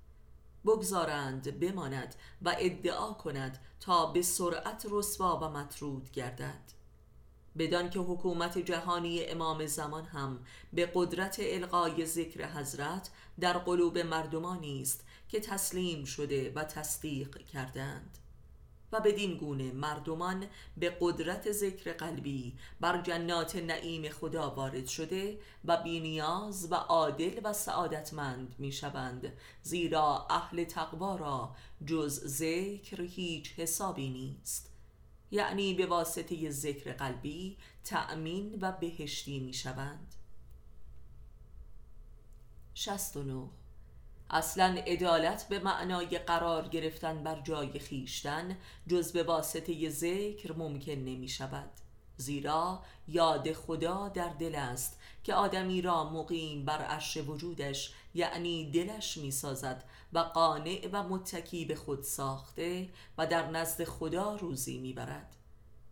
بگذارند 0.64 1.61
بماند 1.61 2.14
و 2.42 2.57
ادعا 2.59 3.12
کند 3.12 3.59
تا 3.81 4.07
به 4.07 4.23
سرعت 4.23 4.87
رسوا 4.90 5.38
و 5.38 5.49
مطرود 5.49 6.11
گردد. 6.11 6.83
بدان 7.59 7.90
که 7.90 7.99
حکومت 7.99 8.59
جهانی 8.59 9.25
امام 9.25 9.66
زمان 9.66 10.04
هم 10.04 10.45
به 10.73 10.90
قدرت 10.95 11.37
القای 11.40 12.07
ذکر 12.07 12.47
حضرت 12.47 13.11
در 13.40 13.59
قلوب 13.59 13.99
مردمانی 13.99 14.83
است 14.83 15.04
که 15.28 15.40
تسلیم 15.40 16.04
شده 16.04 16.52
و 16.54 16.64
تصدیق 16.64 17.38
کردند. 17.38 18.19
و 18.93 19.01
بدین 19.01 19.37
گونه 19.37 19.73
مردمان 19.73 20.47
به 20.77 20.97
قدرت 21.01 21.53
ذکر 21.53 21.93
قلبی 21.93 22.55
بر 22.81 23.03
جنات 23.03 23.57
نعیم 23.57 24.09
خدا 24.09 24.51
وارد 24.51 24.87
شده 24.87 25.39
و 25.65 25.83
بینیاز 25.83 26.73
و 26.73 26.75
عادل 26.75 27.41
و 27.45 27.53
سعادتمند 27.53 28.55
می 28.59 28.73
شوند 28.73 29.33
زیرا 29.63 30.27
اهل 30.31 30.65
تقوا 30.65 31.17
را 31.17 31.57
جز 31.87 32.27
ذکر 32.27 33.03
هیچ 33.03 33.53
حسابی 33.53 34.11
نیست. 34.11 34.73
یعنی 35.31 35.75
به 35.75 35.87
واسطه 35.87 36.51
ذکر 36.51 36.93
قلبی 36.93 37.57
تأمین 37.85 38.59
و 38.61 38.73
بهشتی 38.73 39.41
می 39.41 39.55
شوند 39.55 40.15
69 42.75 43.49
اصلا 44.33 44.83
عدالت 44.87 45.49
به 45.49 45.59
معنای 45.59 46.19
قرار 46.19 46.69
گرفتن 46.69 47.23
بر 47.23 47.41
جای 47.41 47.79
خیشتن 47.79 48.59
جز 48.87 49.12
به 49.12 49.23
واسطه 49.23 49.89
ذکر 49.89 50.53
ممکن 50.53 50.93
نمی 50.93 51.29
شود. 51.29 51.71
زیرا 52.17 52.83
یاد 53.09 53.53
خدا 53.53 54.09
در 54.09 54.29
دل 54.29 54.55
است 54.55 55.01
که 55.25 55.35
آدمی 55.35 55.83
را 55.83 56.11
مقیم 56.11 56.65
بر 56.65 56.79
عرش 56.79 57.17
وجودش 57.17 57.95
یعنی 58.15 58.71
دلش 58.71 59.17
می 59.17 59.31
سازد 59.31 59.85
و 60.12 60.19
قانع 60.19 60.89
و 60.93 61.03
متکی 61.03 61.65
به 61.65 61.75
خود 61.75 62.03
ساخته 62.03 62.89
و 63.19 63.27
در 63.27 63.51
نزد 63.51 63.85
خدا 63.85 64.37
روزی 64.37 64.79
می 64.79 64.93
برد. 64.93 65.37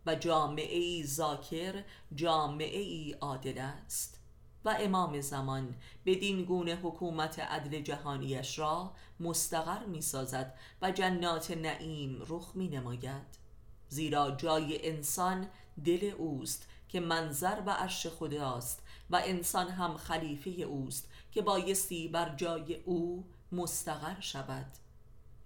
و 0.05 0.15
جامعه 0.15 0.77
ای 0.77 1.03
ذاکر 1.05 1.83
جامعه 2.15 2.79
ای 2.79 3.11
عادل 3.11 3.57
است. 3.57 4.20
و 4.65 4.77
امام 4.79 5.21
زمان 5.21 5.75
بدین 6.05 6.45
گونه 6.45 6.75
حکومت 6.75 7.39
عدل 7.39 7.81
جهانیش 7.81 8.59
را 8.59 8.93
مستقر 9.19 9.85
می 9.85 10.01
سازد 10.01 10.53
و 10.81 10.91
جنات 10.91 11.51
نعیم 11.51 12.25
رخ 12.27 12.51
می 12.55 12.67
نماید 12.67 13.41
زیرا 13.89 14.31
جای 14.31 14.89
انسان 14.89 15.47
دل 15.85 16.11
اوست 16.17 16.67
که 16.89 16.99
منظر 16.99 17.61
و 17.65 17.71
عرش 17.71 18.07
خداست 18.07 18.83
و 19.09 19.21
انسان 19.25 19.67
هم 19.67 19.97
خلیفه 19.97 20.49
اوست 20.49 21.09
که 21.31 21.41
بایستی 21.41 22.07
بر 22.07 22.35
جای 22.35 22.75
او 22.75 23.25
مستقر 23.51 24.19
شود. 24.19 24.65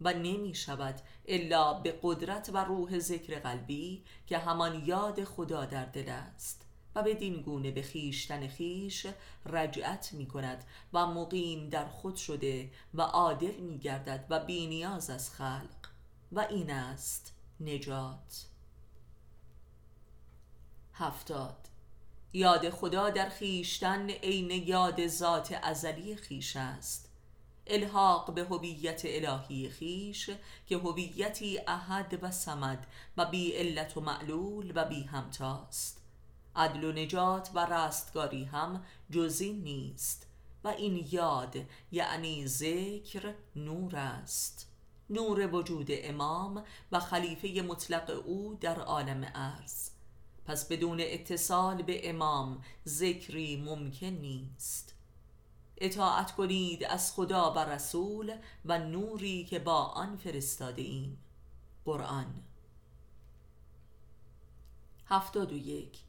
و 0.02 0.14
نمی 0.14 0.56
شود 0.56 1.02
الا 1.26 1.74
به 1.74 2.00
قدرت 2.04 2.50
و 2.54 2.58
روح 2.58 3.00
ذکر 3.00 3.40
قلبی 3.40 4.04
که 4.28 4.38
همان 4.38 4.86
یاد 4.86 5.24
خدا 5.24 5.66
در 5.66 5.86
دل 5.86 6.10
است. 6.10 6.65
و 6.96 7.04
بدین 7.04 7.42
گونه 7.42 7.72
به 7.72 7.82
خیشتن 7.82 8.48
خیش 8.48 9.08
رجعت 9.46 10.14
می 10.14 10.26
کند 10.26 10.64
و 10.94 11.08
مقیم 11.08 11.70
در 11.70 11.88
خود 11.88 12.16
شده 12.16 12.72
و 12.94 13.02
عادل 13.02 13.56
می 13.56 13.78
گردد 13.78 14.26
و 14.30 14.40
بینیاز 14.40 15.10
از 15.10 15.32
خلق 15.32 15.90
و 16.32 16.40
این 16.40 16.72
است 16.72 17.34
نجات. 17.60 18.46
هفتاد. 20.94 21.58
یاد 22.34 22.70
خدا 22.70 23.10
در 23.10 23.30
خیشتن 23.30 24.10
عین 24.10 24.52
یاد 24.52 25.08
ذات 25.08 25.60
ازلی 25.64 26.16
خیش 26.16 26.56
است. 26.56 27.12
الحاق 27.68 28.34
به 28.34 28.44
هویت 28.44 29.02
الهی 29.06 29.70
خیش 29.70 30.30
که 30.68 30.78
هویتی 30.78 31.60
احد 31.68 32.20
و 32.22 32.32
سمد 32.32 32.88
و 33.18 33.26
بی 33.26 33.52
علت 33.52 33.98
و 33.98 34.02
معلول 34.02 34.72
و 34.76 34.86
بی 34.86 35.04
همتاست 35.04 36.05
عدل 36.56 36.84
و 36.84 36.92
نجات 36.92 37.50
و 37.54 37.66
رستگاری 37.66 38.44
هم 38.44 38.84
جزی 39.12 39.54
نیست 39.54 40.28
و 40.64 40.68
این 40.68 41.08
یاد 41.12 41.58
یعنی 41.92 42.48
ذکر 42.48 43.34
نور 43.56 43.96
است. 43.96 44.72
نور 45.10 45.56
وجود 45.56 45.88
امام 45.92 46.64
و 46.92 47.00
خلیفه 47.00 47.62
مطلق 47.62 48.22
او 48.26 48.58
در 48.62 48.80
عالم 48.80 49.32
ارز 49.36 49.90
پس 50.46 50.68
بدون 50.68 50.98
اتصال 51.02 51.82
به 51.82 52.10
امام 52.10 52.64
ذکری 52.88 53.58
ممکن 53.58 54.08
نیست. 54.08 54.96
اطاعت 55.78 56.32
کنید 56.32 56.84
از 56.84 57.14
خدا 57.14 57.54
و 57.54 57.60
رسول 57.60 58.36
و 58.66 58.80
نوری 58.80 59.46
که 59.46 59.60
با 59.60 59.84
آن 59.84 60.18
فرستاده 60.18 60.82
ایم. 60.82 61.18
قرآن. 61.86 62.44
هفتاد 65.06 65.52
و 65.52 65.58
یک. 65.58 66.05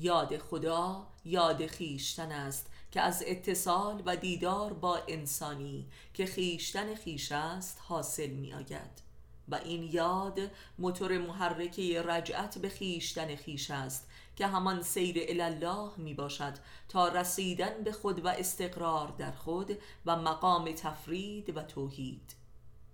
یاد 0.00 0.38
خدا 0.38 1.06
یاد 1.24 1.66
خیشتن 1.66 2.32
است 2.32 2.70
که 2.90 3.00
از 3.00 3.24
اتصال 3.26 4.02
و 4.06 4.16
دیدار 4.16 4.72
با 4.72 4.98
انسانی 5.08 5.86
که 6.14 6.26
خیشتن 6.26 6.94
خیش 6.94 7.32
است 7.32 7.78
حاصل 7.88 8.30
می 8.30 8.52
آید 8.52 9.10
و 9.48 9.54
این 9.54 9.82
یاد 9.82 10.40
موتور 10.78 11.18
محرکه 11.18 12.02
رجعت 12.02 12.58
به 12.58 12.68
خیشتن 12.68 13.36
خیش 13.36 13.70
است 13.70 14.08
که 14.36 14.46
همان 14.46 14.82
سیر 14.82 15.16
الله 15.28 15.90
می 15.96 16.14
باشد 16.14 16.52
تا 16.88 17.08
رسیدن 17.08 17.84
به 17.84 17.92
خود 17.92 18.24
و 18.24 18.28
استقرار 18.28 19.14
در 19.18 19.32
خود 19.32 19.78
و 20.06 20.16
مقام 20.16 20.72
تفرید 20.72 21.56
و 21.56 21.62
توحید. 21.62 22.34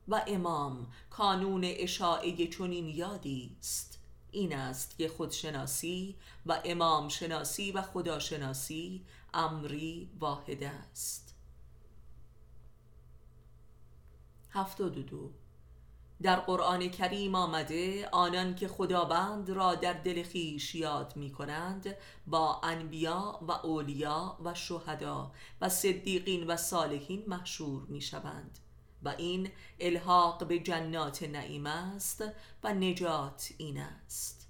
و 0.08 0.22
امام 0.26 0.86
کانون 1.10 1.62
اشاعه 1.64 2.46
چنین 2.46 2.88
یادی 2.88 3.56
است. 3.60 3.98
این 4.30 4.56
است 4.56 4.98
که 4.98 5.08
خودشناسی 5.08 6.16
و 6.46 6.60
امام 6.64 7.08
شناسی 7.08 7.72
و 7.72 7.82
خداشناسی 7.82 9.04
امری 9.34 10.10
واحد 10.20 10.62
است. 10.62 11.34
هفتاد 14.50 14.92
دو. 14.92 15.30
در 16.22 16.36
قرآن 16.36 16.88
کریم 16.88 17.34
آمده 17.34 18.08
آنان 18.08 18.54
که 18.54 18.68
خداوند 18.68 19.50
را 19.50 19.74
در 19.74 19.92
دل 19.92 20.22
خیش 20.22 20.74
یاد 20.74 21.16
می 21.16 21.32
کنند 21.32 21.96
با 22.26 22.60
انبیا 22.62 23.38
و 23.48 23.52
اولیا 23.52 24.38
و 24.44 24.54
شهدا 24.54 25.32
و 25.60 25.68
صدیقین 25.68 26.46
و 26.46 26.56
صالحین 26.56 27.24
محشور 27.26 27.82
می 27.88 28.00
شوند 28.00 28.58
و 29.06 29.08
این 29.18 29.50
الحاق 29.80 30.46
به 30.46 30.58
جنات 30.58 31.22
نعیم 31.22 31.66
است 31.66 32.24
و 32.64 32.74
نجات 32.74 33.52
این 33.58 33.78
است. 33.78 34.48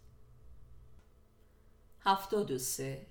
هفتاد 2.05 2.51
و 2.51 2.59
سه. 2.59 3.07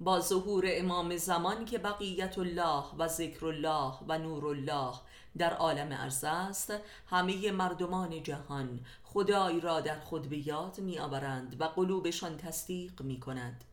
با 0.00 0.20
ظهور 0.20 0.64
امام 0.66 1.16
زمان 1.16 1.64
که 1.64 1.78
بقیت 1.78 2.38
الله 2.38 2.84
و 2.98 3.08
ذکر 3.08 3.46
الله 3.46 3.92
و 4.08 4.18
نور 4.18 4.46
الله 4.46 4.94
در 5.38 5.54
عالم 5.54 5.92
ارز 5.92 6.24
است 6.24 6.72
همه 7.06 7.50
مردمان 7.50 8.22
جهان 8.22 8.80
خدای 9.04 9.60
را 9.60 9.80
در 9.80 10.00
خود 10.00 10.28
به 10.28 10.48
یاد 10.48 10.78
می 10.78 10.98
آورند 10.98 11.60
و 11.60 11.64
قلوبشان 11.64 12.36
تصدیق 12.36 13.02
می 13.02 13.20
کند 13.20 13.64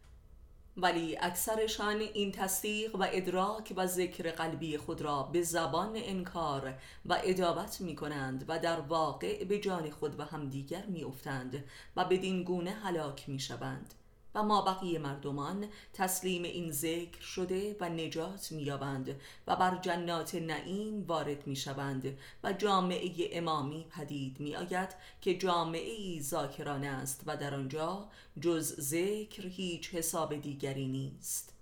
ولی 0.82 1.18
اکثرشان 1.20 2.02
این 2.14 2.32
تصدیق 2.32 2.96
و 2.96 3.08
ادراک 3.12 3.74
و 3.76 3.88
ذکر 3.88 4.32
قلبی 4.32 4.78
خود 4.78 5.02
را 5.02 5.24
به 5.24 5.42
زبان 5.42 5.92
انکار 5.96 6.74
و 7.06 7.20
ادابت 7.24 7.82
می 7.82 7.96
کنند 7.96 8.46
و 8.48 8.60
در 8.60 8.80
واقع 8.80 9.44
به 9.44 9.60
جان 9.60 9.90
خود 9.90 10.20
و 10.20 10.24
همدیگر 10.24 10.86
می 10.86 11.04
افتند 11.04 11.64
و 11.96 12.06
بدین 12.06 12.44
گونه 12.44 12.72
هلاک 12.72 13.30
می 13.30 13.40
شوند 13.40 13.94
و 14.36 14.44
ما 14.44 14.62
بقیه 14.62 15.00
مردمان 15.00 15.68
تسلیم 15.94 16.44
این 16.44 16.72
ذکر 16.72 17.22
شده 17.22 17.76
و 17.80 17.90
نجات 17.90 18.52
مییابند 18.52 19.22
و 19.48 19.56
بر 19.56 19.78
جنات 19.78 20.36
نعیم 20.36 21.04
وارد 21.08 21.48
می‌شوند 21.48 22.18
و 22.44 22.54
جامعه 22.54 23.30
امامی 23.32 23.86
پدید 23.90 24.40
می 24.40 24.56
آید 24.56 24.90
که 25.22 25.38
جامعه 25.38 25.92
ای 25.92 26.22
ذاکرانه 26.22 26.88
است 26.88 27.24
و 27.26 27.38
در 27.38 27.56
آنجا 27.56 28.10
جز 28.42 28.82
ذکر 28.82 29.48
هیچ 29.48 29.96
حساب 29.96 30.36
دیگری 30.36 30.88
نیست. 30.88 31.54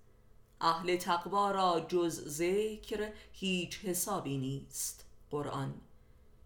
اهل 0.62 0.96
تقوا 0.96 1.52
را 1.52 1.86
جز 1.88 2.38
ذکر 2.38 3.12
هیچ 3.32 3.80
حسابی 3.86 4.38
نیست. 4.38 5.06
قرآن. 5.32 5.74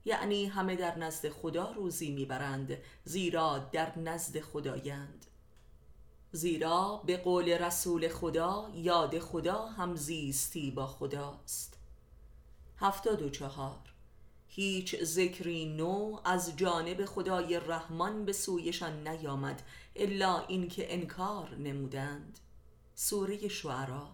یعنی 0.06 0.46
همه 0.46 0.76
در 0.76 0.98
نزد 0.98 1.30
خدا 1.30 1.72
روزی 1.72 2.12
می‌برند 2.12 2.78
زیرا 3.04 3.58
در 3.58 4.00
نزد 4.00 4.40
خدایند. 4.40 5.26
زیرا 6.34 7.04
به 7.06 7.18
قول 7.18 7.50
رسول 7.50 8.08
خدا 8.08 8.72
یاد 8.76 9.20
خدا 9.20 9.66
هم 9.66 9.96
زیستی 9.96 10.72
با 10.72 10.88
خداست. 10.88 11.78
هفتاد 12.78 13.22
و 13.22 13.30
چهار. 13.30 13.94
هیچ 14.48 15.04
ذکری 15.04 15.66
نو 15.66 16.20
از 16.26 16.58
جانب 16.58 17.06
خدای 17.06 17.60
رحمان 17.60 18.26
به 18.26 18.34
سویشان 18.34 19.08
نیامد 19.08 19.62
الا 19.96 20.46
اینکه 20.48 20.94
انکار 20.94 21.56
نمودند. 21.56 22.40
سوره 22.96 23.48
شعرا. 23.48 24.10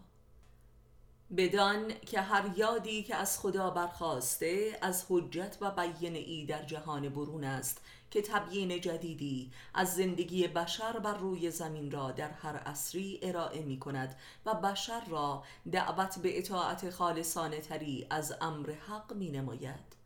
بدان 1.38 1.94
که 2.00 2.22
هر 2.22 2.58
یادی 2.58 3.04
که 3.04 3.16
از 3.16 3.40
خدا 3.40 3.70
برخواسته 3.70 4.78
از 4.82 5.06
حجت 5.10 5.58
و 5.62 5.72
بیان 5.72 6.16
ای 6.16 6.46
در 6.46 6.64
جهان 6.64 7.10
برون 7.10 7.44
است. 7.44 7.82
که 8.12 8.22
تبیین 8.22 8.82
جدیدی 8.82 9.52
از 9.74 9.96
زندگی 9.96 10.48
بشر 10.48 11.00
بر 11.00 11.18
روی 11.18 11.52
زمین 11.52 11.92
را 11.92 12.12
در 12.12 12.32
هر 12.32 12.56
عصری 12.56 13.20
ارائه 13.22 13.62
می 13.62 13.80
کند 13.80 14.16
و 14.46 14.54
بشر 14.54 15.06
را 15.06 15.44
دعوت 15.72 16.20
به 16.20 16.38
اطاعت 16.38 16.90
خالصانه 16.90 17.62
تری 17.62 18.08
از 18.10 18.34
امر 18.42 18.72
حق 18.72 19.14
می 19.14 19.32
نماید 19.32 19.98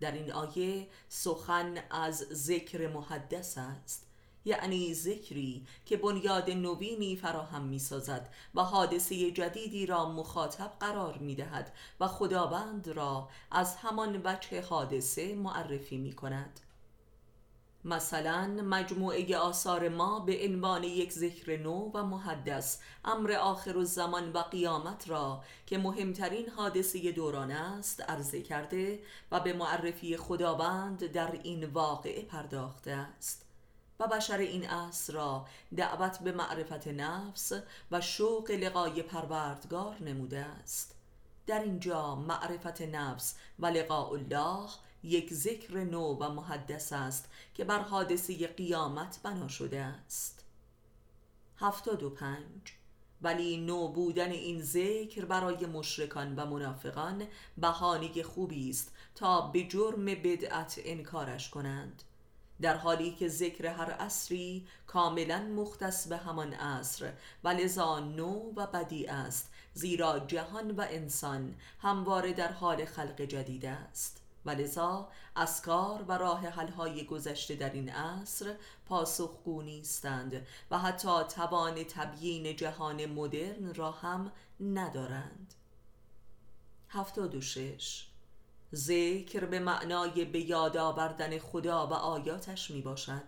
در 0.00 0.12
این 0.12 0.32
آیه 0.32 0.88
سخن 1.08 1.74
از 1.90 2.16
ذکر 2.32 2.88
محدث 2.88 3.58
است 3.58 4.06
یعنی 4.44 4.94
ذکری 4.94 5.66
که 5.86 5.96
بنیاد 5.96 6.50
نوینی 6.50 7.16
فراهم 7.16 7.62
می 7.62 7.78
سازد 7.78 8.32
و 8.54 8.62
حادثه 8.62 9.30
جدیدی 9.30 9.86
را 9.86 10.08
مخاطب 10.08 10.72
قرار 10.80 11.18
می 11.18 11.34
دهد 11.34 11.72
و 12.00 12.08
خداوند 12.08 12.88
را 12.88 13.28
از 13.50 13.76
همان 13.76 14.20
وجه 14.24 14.60
حادثه 14.60 15.34
معرفی 15.34 15.96
می 15.96 16.12
کند. 16.12 16.60
مثلا 17.86 18.46
مجموعه 18.46 19.36
آثار 19.36 19.88
ما 19.88 20.20
به 20.20 20.44
عنوان 20.44 20.84
یک 20.84 21.12
ذکر 21.12 21.56
نو 21.56 21.90
و 21.94 22.02
محدث 22.02 22.78
امر 23.04 23.32
آخر 23.32 23.78
الزمان 23.78 24.32
و 24.32 24.38
قیامت 24.38 25.08
را 25.08 25.42
که 25.66 25.78
مهمترین 25.78 26.48
حادثه 26.48 27.12
دوران 27.12 27.50
است 27.50 28.00
عرضه 28.10 28.42
کرده 28.42 28.98
و 29.32 29.40
به 29.40 29.52
معرفی 29.52 30.16
خداوند 30.16 31.06
در 31.06 31.32
این 31.42 31.64
واقعه 31.64 32.22
پرداخته 32.22 32.92
است. 32.92 33.46
و 34.00 34.06
بشر 34.06 34.38
این 34.38 34.68
عصر 34.68 35.12
را 35.12 35.46
دعوت 35.76 36.18
به 36.18 36.32
معرفت 36.32 36.88
نفس 36.88 37.52
و 37.90 38.00
شوق 38.00 38.50
لقای 38.50 39.02
پروردگار 39.02 40.02
نموده 40.02 40.38
است. 40.38 40.94
در 41.46 41.60
اینجا 41.60 42.14
معرفت 42.14 42.82
نفس 42.82 43.34
و 43.58 43.66
لقاء 43.66 44.12
الله 44.12 44.68
یک 45.06 45.34
ذکر 45.34 45.84
نو 45.84 46.14
و 46.14 46.28
محدث 46.28 46.92
است 46.92 47.28
که 47.54 47.64
بر 47.64 47.78
حادثه 47.78 48.46
قیامت 48.46 49.20
بنا 49.22 49.48
شده 49.48 49.80
است. 49.80 50.44
هفتاد 51.58 52.02
و 52.02 52.10
پنج. 52.10 52.72
ولی 53.22 53.56
نو 53.56 53.88
بودن 53.88 54.30
این 54.30 54.62
ذکر 54.62 55.24
برای 55.24 55.66
مشرکان 55.66 56.36
و 56.36 56.46
منافقان 56.46 57.26
بهانه 57.58 58.22
خوبی 58.22 58.70
است 58.70 58.92
تا 59.14 59.40
به 59.40 59.62
جرم 59.62 60.04
بدعت 60.04 60.80
انکارش 60.84 61.50
کنند. 61.50 62.02
در 62.60 62.76
حالی 62.76 63.10
که 63.10 63.28
ذکر 63.28 63.66
هر 63.66 63.90
عصری 63.90 64.66
کاملا 64.86 65.42
مختص 65.42 66.08
به 66.08 66.16
همان 66.16 66.52
عصر 66.52 67.12
و 67.44 67.48
لذا 67.48 68.00
نو 68.00 68.52
و 68.56 68.66
بدی 68.66 69.06
است 69.06 69.50
زیرا 69.74 70.18
جهان 70.18 70.70
و 70.70 70.86
انسان 70.88 71.54
همواره 71.80 72.32
در 72.32 72.52
حال 72.52 72.84
خلق 72.84 73.20
جدید 73.20 73.66
است. 73.66 74.25
و 74.46 74.50
لذا 74.50 75.08
اسکار 75.36 76.02
و 76.08 76.12
راه 76.12 76.46
حلهای 76.46 77.04
گذشته 77.04 77.54
در 77.54 77.72
این 77.72 77.88
عصر 77.88 78.54
پاسخگو 78.86 79.62
نیستند 79.62 80.46
و 80.70 80.78
حتی 80.78 81.24
توان 81.24 81.84
تبیین 81.84 82.56
جهان 82.56 83.06
مدرن 83.06 83.74
را 83.74 83.90
هم 83.90 84.32
ندارند. 84.60 85.54
هفتاد 86.88 87.34
و 87.34 87.40
شش. 87.40 88.06
ذکر 88.74 89.44
به 89.44 89.58
معنای 89.58 90.24
به 90.24 90.40
یاد 90.40 90.76
آوردن 90.76 91.38
خدا 91.38 91.86
و 91.86 91.92
آیاتش 91.92 92.70
می 92.70 92.82
باشد 92.82 93.22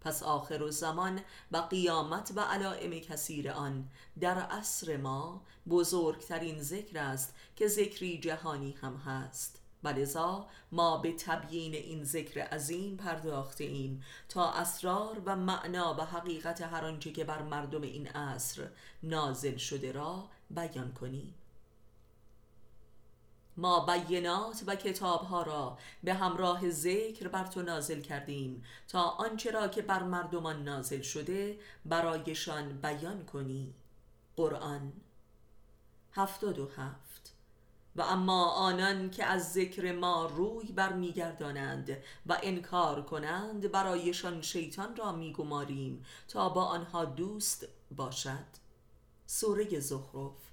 پس 0.00 0.22
آخر 0.22 0.62
و 0.62 0.70
زمان 0.70 1.20
و 1.52 1.56
قیامت 1.56 2.32
و 2.36 2.40
علائم 2.40 3.00
کثیر 3.00 3.50
آن 3.50 3.88
در 4.20 4.38
عصر 4.38 4.96
ما 4.96 5.42
بزرگترین 5.68 6.62
ذکر 6.62 6.98
است 6.98 7.34
که 7.56 7.68
ذکری 7.68 8.20
جهانی 8.20 8.72
هم 8.72 8.96
هست. 8.96 9.60
ولذا 9.84 10.46
ما 10.72 10.96
به 10.96 11.12
تبیین 11.12 11.74
این 11.74 12.04
ذکر 12.04 12.40
عظیم 12.40 12.96
پرداخته 12.96 13.64
ایم 13.64 14.04
تا 14.28 14.50
اسرار 14.50 15.22
و 15.24 15.36
معنا 15.36 15.94
و 15.94 16.00
حقیقت 16.00 16.60
هر 16.60 16.84
آنچه 16.84 17.12
که 17.12 17.24
بر 17.24 17.42
مردم 17.42 17.82
این 17.82 18.08
عصر 18.08 18.68
نازل 19.02 19.56
شده 19.56 19.92
را 19.92 20.28
بیان 20.50 20.92
کنیم. 20.92 21.34
ما 23.56 23.86
بینات 23.86 24.62
و 24.66 24.74
کتابها 24.74 25.42
را 25.42 25.78
به 26.04 26.14
همراه 26.14 26.70
ذکر 26.70 27.28
بر 27.28 27.44
تو 27.44 27.62
نازل 27.62 28.00
کردیم 28.00 28.64
تا 28.88 29.02
آنچه 29.02 29.50
را 29.50 29.68
که 29.68 29.82
بر 29.82 30.02
مردمان 30.02 30.64
نازل 30.64 31.00
شده 31.00 31.58
برایشان 31.84 32.80
بیان 32.80 33.24
کنی. 33.24 33.74
قرآن 34.36 34.92
هفتاد 36.12 36.58
و 36.58 36.68
هفت 36.76 37.07
و 37.96 38.02
اما 38.02 38.44
آنان 38.50 39.10
که 39.10 39.24
از 39.24 39.52
ذکر 39.52 39.92
ما 39.92 40.26
روی 40.26 40.72
برمیگردانند 40.72 41.96
و 42.26 42.38
انکار 42.42 43.02
کنند 43.02 43.70
برایشان 43.70 44.42
شیطان 44.42 44.96
را 44.96 45.12
میگماریم 45.12 46.04
تا 46.28 46.48
با 46.48 46.64
آنها 46.64 47.04
دوست 47.04 47.68
باشد. 47.96 48.46
سوره 49.26 49.80
زخرف 49.80 50.47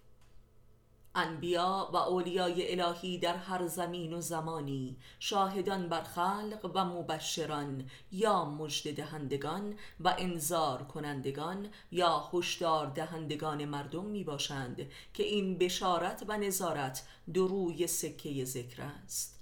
انبیا 1.15 1.89
و 1.93 1.97
اولیای 1.97 2.81
الهی 2.81 3.17
در 3.17 3.35
هر 3.35 3.67
زمین 3.67 4.13
و 4.13 4.21
زمانی 4.21 4.97
شاهدان 5.19 5.89
بر 5.89 6.03
خلق 6.03 6.71
و 6.73 6.85
مبشران 6.85 7.89
یا 8.11 8.45
مجد 8.45 8.95
دهندگان 8.95 9.75
و 9.99 10.15
انذار 10.17 10.83
کنندگان 10.83 11.69
یا 11.91 12.29
هشدار 12.33 12.87
دهندگان 12.87 13.65
مردم 13.65 14.05
می 14.05 14.23
باشند 14.23 14.87
که 15.13 15.23
این 15.23 15.57
بشارت 15.57 16.25
و 16.27 16.37
نظارت 16.37 17.07
دروی 17.33 17.87
سکه 17.87 18.45
ذکر 18.45 18.81
است. 18.81 19.35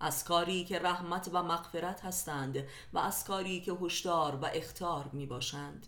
از 0.00 0.24
کاری 0.24 0.64
که 0.64 0.78
رحمت 0.78 1.30
و 1.32 1.42
مغفرت 1.42 2.04
هستند 2.04 2.64
و 2.92 2.98
از 2.98 3.24
کاری 3.24 3.60
که 3.60 3.72
هشدار 3.72 4.36
و 4.36 4.50
اختار 4.54 5.10
می 5.12 5.26
باشند 5.26 5.86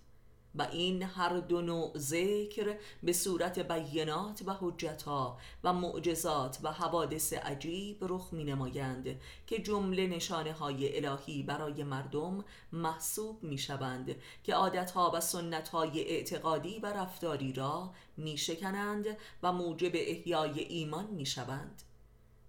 و 0.55 0.63
این 0.63 1.03
هر 1.03 1.41
دو 1.41 1.63
نوع 1.63 1.99
ذکر 1.99 2.77
به 3.03 3.13
صورت 3.13 3.59
بینات 3.59 4.43
و 4.47 4.55
حجتها 4.61 5.39
و 5.65 5.73
معجزات 5.73 6.59
و 6.63 6.73
حوادث 6.73 7.33
عجیب 7.33 7.99
رخ 8.01 8.29
می 8.33 8.45
نمایند 8.45 9.21
که 9.47 9.59
جمله 9.59 10.07
نشانه 10.07 10.53
های 10.53 11.07
الهی 11.07 11.43
برای 11.43 11.85
مردم 11.85 12.45
محسوب 12.73 13.43
می 13.43 13.59
شوند 13.59 14.15
که 14.45 14.55
عادتها 14.55 15.13
و 15.15 15.21
سنت 15.21 15.69
های 15.69 16.09
اعتقادی 16.09 16.79
و 16.79 16.87
رفتاری 16.87 17.53
را 17.53 17.91
می 18.17 18.39
شکنند 18.39 19.07
و 19.43 19.53
موجب 19.53 19.93
احیای 19.95 20.61
ایمان 20.61 21.07
می 21.07 21.27
شوند 21.27 21.83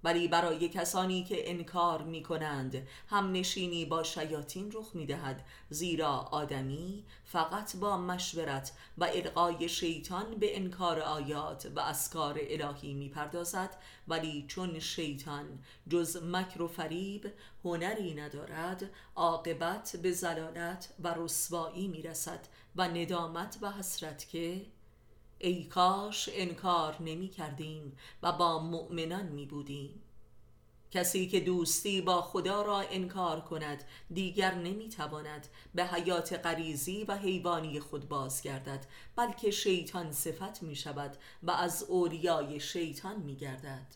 ولی 0.05 0.27
برای 0.27 0.69
کسانی 0.69 1.23
که 1.23 1.51
انکار 1.51 2.01
می 2.03 2.23
کنند 2.23 2.87
هم 3.09 3.31
نشینی 3.31 3.85
با 3.85 4.03
شیاطین 4.03 4.71
رخ 4.73 4.95
می 4.95 5.05
دهد 5.05 5.45
زیرا 5.69 6.11
آدمی 6.11 7.05
فقط 7.25 7.75
با 7.75 7.97
مشورت 7.97 8.71
و 8.97 9.03
القای 9.03 9.69
شیطان 9.69 10.35
به 10.35 10.57
انکار 10.57 10.99
آیات 10.99 11.71
و 11.75 11.79
اسکار 11.79 12.39
الهی 12.41 12.93
می 12.93 13.09
پردازد 13.09 13.77
ولی 14.07 14.45
چون 14.47 14.79
شیطان 14.79 15.59
جز 15.89 16.23
مکر 16.23 16.61
و 16.61 16.67
فریب 16.67 17.33
هنری 17.63 18.13
ندارد 18.13 18.89
عاقبت 19.15 19.95
به 20.01 20.11
زلالت 20.11 20.93
و 20.99 21.13
رسوایی 21.17 21.87
می 21.87 22.01
رسد 22.01 22.47
و 22.75 22.87
ندامت 22.87 23.57
و 23.61 23.71
حسرت 23.71 24.29
که 24.29 24.65
ای 25.45 25.63
کاش 25.63 26.29
انکار 26.33 27.01
نمی 27.01 27.27
کردیم 27.27 27.97
و 28.23 28.31
با 28.31 28.59
مؤمنان 28.59 29.25
می 29.25 29.45
بودیم. 29.45 30.01
کسی 30.91 31.27
که 31.27 31.39
دوستی 31.39 32.01
با 32.01 32.21
خدا 32.21 32.61
را 32.61 32.79
انکار 32.79 33.41
کند 33.41 33.83
دیگر 34.13 34.53
نمی 34.53 34.89
تواند 34.89 35.47
به 35.75 35.85
حیات 35.85 36.33
غریزی 36.33 37.03
و 37.03 37.17
حیوانی 37.17 37.79
خود 37.79 38.09
بازگردد 38.09 38.85
بلکه 39.15 39.51
شیطان 39.51 40.11
صفت 40.11 40.63
می 40.63 40.75
شود 40.75 41.17
و 41.43 41.51
از 41.51 41.83
اولیای 41.83 42.59
شیطان 42.59 43.19
می 43.19 43.35
گردد. 43.35 43.95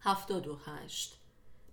هفتاد 0.00 0.46
و 0.46 0.58
هشت. 0.66 1.16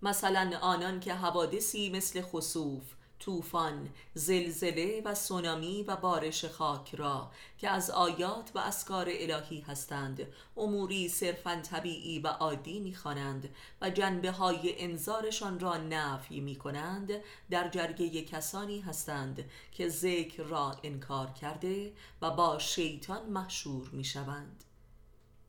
مثلا 0.01 0.59
آنان 0.61 0.99
که 0.99 1.13
حوادثی 1.13 1.89
مثل 1.89 2.21
خصوف 2.21 2.83
طوفان، 3.25 3.89
زلزله 4.13 5.01
و 5.05 5.15
سونامی 5.15 5.83
و 5.83 5.95
بارش 5.95 6.45
خاک 6.45 6.95
را 6.95 7.31
که 7.57 7.69
از 7.69 7.89
آیات 7.89 8.51
و 8.55 8.59
اسکار 8.59 9.05
الهی 9.09 9.61
هستند 9.61 10.27
اموری 10.57 11.09
صرفا 11.09 11.55
طبیعی 11.55 12.19
و 12.19 12.27
عادی 12.27 12.79
می‌خوانند 12.79 13.55
و 13.81 13.89
جنبه 13.89 14.31
های 14.31 14.83
انذارشان 14.83 15.59
را 15.59 15.77
نفی 15.77 16.39
می 16.39 16.55
کنند 16.55 17.11
در 17.49 17.69
جرگه 17.69 18.21
کسانی 18.21 18.79
هستند 18.79 19.49
که 19.71 19.89
ذکر 19.89 20.43
را 20.43 20.75
انکار 20.83 21.31
کرده 21.31 21.93
و 22.21 22.31
با 22.31 22.59
شیطان 22.59 23.29
محشور 23.29 23.89
می 23.91 24.03
شوند 24.03 24.63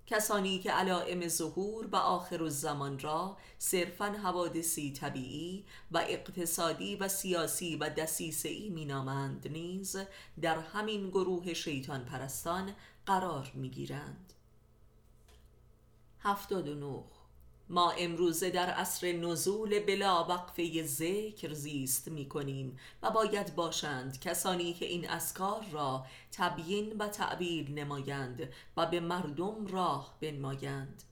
کسانی 0.07 0.59
که 0.59 0.73
علائم 0.73 1.29
ظهور 1.29 1.87
و 1.87 1.97
آخر 1.97 2.43
الزمان 2.43 2.99
را 2.99 3.37
صرفا 3.59 4.05
حوادثی 4.05 4.93
طبیعی 4.93 5.65
و 5.91 5.99
اقتصادی 6.09 6.97
و 6.97 7.09
سیاسی 7.09 7.77
و 7.77 7.89
دسیسه 7.89 8.69
مینامند 8.69 9.49
نیز 9.49 9.97
در 10.41 10.59
همین 10.59 11.11
گروه 11.11 11.55
شیطان 11.55 12.05
پرستان 12.05 12.75
قرار 13.07 13.53
می‌گیرند. 13.55 14.33
79 16.21 17.05
ما 17.69 17.91
امروزه 17.91 18.51
در 18.51 18.71
عصر 18.71 19.13
نزول 19.13 19.81
بلا 19.81 20.25
وقفه 20.25 20.83
ذکر 20.83 21.53
زیست 21.53 22.09
می 22.09 22.29
کنیم 22.29 22.79
و 23.03 23.11
باید 23.11 23.55
باشند 23.55 24.21
کسانی 24.21 24.73
که 24.73 24.87
این 24.87 25.11
اسکار 25.11 25.65
را 25.73 26.07
تبیین 26.33 26.97
و 26.99 27.09
تعبیر 27.09 27.71
نمایند 27.71 28.49
و 28.77 28.87
به 28.87 29.01
مردم 29.01 29.67
راه 29.67 30.17
بنمایند. 30.21 31.03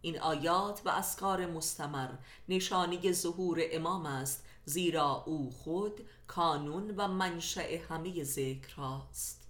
این 0.00 0.20
آیات 0.20 0.82
و 0.84 0.88
اسکار 0.88 1.46
مستمر 1.46 2.10
نشانی 2.48 3.12
ظهور 3.12 3.60
امام 3.72 4.06
است 4.06 4.44
زیرا 4.64 5.22
او 5.26 5.50
خود 5.50 6.00
کانون 6.26 6.94
و 6.96 7.08
منشأ 7.08 7.78
همه 7.88 8.24
ذکر 8.24 8.74
هاست. 8.74 9.48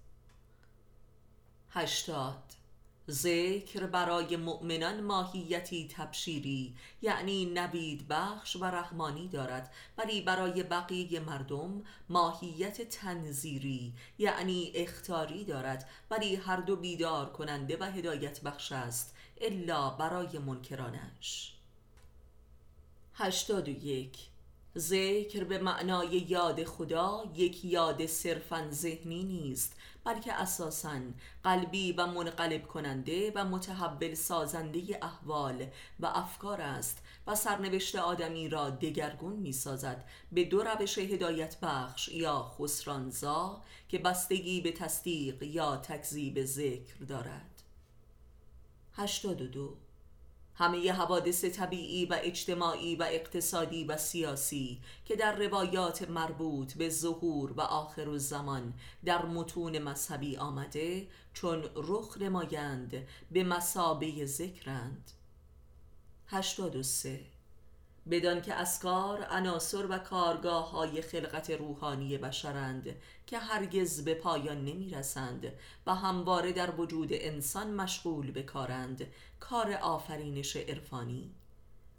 هشتاد 1.71 2.47
ذکر 3.11 3.87
برای 3.87 4.37
مؤمنان 4.37 5.01
ماهیتی 5.01 5.88
تبشیری 5.97 6.75
یعنی 7.03 7.47
نوید 7.47 8.09
بخش 8.09 8.57
و 8.57 8.64
رحمانی 8.64 9.29
دارد 9.29 9.73
ولی 9.99 10.21
برای 10.21 10.62
بقیه 10.62 11.21
مردم 11.21 11.83
ماهیت 12.09 12.88
تنظیری 12.88 13.92
یعنی 14.18 14.73
اختاری 14.75 15.44
دارد 15.44 15.88
ولی 16.11 16.37
هر 16.37 16.57
دو 16.57 16.77
بیدار 16.77 17.33
کننده 17.33 17.77
و 17.81 17.85
هدایت 17.85 18.40
بخش 18.40 18.73
است 18.73 19.14
الا 19.40 19.90
برای 19.90 20.38
منکرانش. 20.38 21.55
هشتاد 23.14 23.68
و 23.68 23.71
یک 23.71 24.18
ذکر 24.78 25.44
به 25.44 25.58
معنای 25.58 26.08
یاد 26.08 26.64
خدا 26.64 27.24
یک 27.34 27.64
یاد 27.64 28.06
صرفا 28.06 28.68
ذهنی 28.70 29.24
نیست 29.24 29.76
بلکه 30.04 30.32
اساسا 30.32 31.00
قلبی 31.44 31.92
و 31.92 32.06
منقلب 32.06 32.66
کننده 32.66 33.32
و 33.34 33.44
متحول 33.44 34.14
سازنده 34.14 34.98
احوال 35.02 35.66
و 36.00 36.06
افکار 36.06 36.60
است 36.60 36.98
و 37.26 37.34
سرنوشت 37.34 37.96
آدمی 37.96 38.48
را 38.48 38.70
دگرگون 38.70 39.36
می 39.36 39.52
سازد 39.52 40.04
به 40.32 40.44
دو 40.44 40.62
روش 40.62 40.98
هدایت 40.98 41.60
بخش 41.62 42.08
یا 42.08 42.42
خسرانزا 42.42 43.62
که 43.88 43.98
بستگی 43.98 44.60
به 44.60 44.72
تصدیق 44.72 45.42
یا 45.42 45.76
تکذیب 45.76 46.44
ذکر 46.44 46.96
دارد. 47.08 47.62
82 48.92 49.76
همه 50.59 50.92
حوادث 50.92 51.44
طبیعی 51.44 52.07
و 52.07 52.18
اجتماعی 52.23 52.97
و 52.97 53.07
اقتصادی 53.11 53.85
و 53.85 53.97
سیاسی 53.97 54.81
که 55.05 55.16
در 55.16 55.37
روایات 55.37 56.11
مربوط 56.11 56.73
به 56.73 56.88
ظهور 56.88 57.53
و 57.53 57.61
آخر 57.61 58.09
الزمان 58.09 58.75
در 59.05 59.27
متون 59.27 59.79
مذهبی 59.79 60.37
آمده 60.37 61.09
چون 61.33 61.64
رخ 61.77 62.18
نمایند 62.21 63.07
به 63.31 63.44
مسابه 63.44 64.27
ذکرند. 64.27 65.11
83 66.27 67.21
بدان 68.11 68.42
که 68.42 68.55
اسکار 68.55 69.23
عناصر 69.31 69.87
و 69.87 69.99
کارگاه 69.99 70.71
های 70.71 71.03
خلقت 71.03 71.51
روحانی 71.51 72.18
بشرند 72.18 72.97
که 73.27 73.38
هرگز 73.38 74.05
به 74.05 74.14
پایان 74.14 74.64
نمی 74.64 74.90
رسند 74.90 75.53
و 75.87 75.94
همواره 75.94 76.53
در 76.53 76.81
وجود 76.81 77.09
انسان 77.12 77.75
مشغول 77.75 78.31
بکارند 78.31 79.07
کار 79.40 79.73
آفرینش 79.73 80.57
عرفانی. 80.57 81.35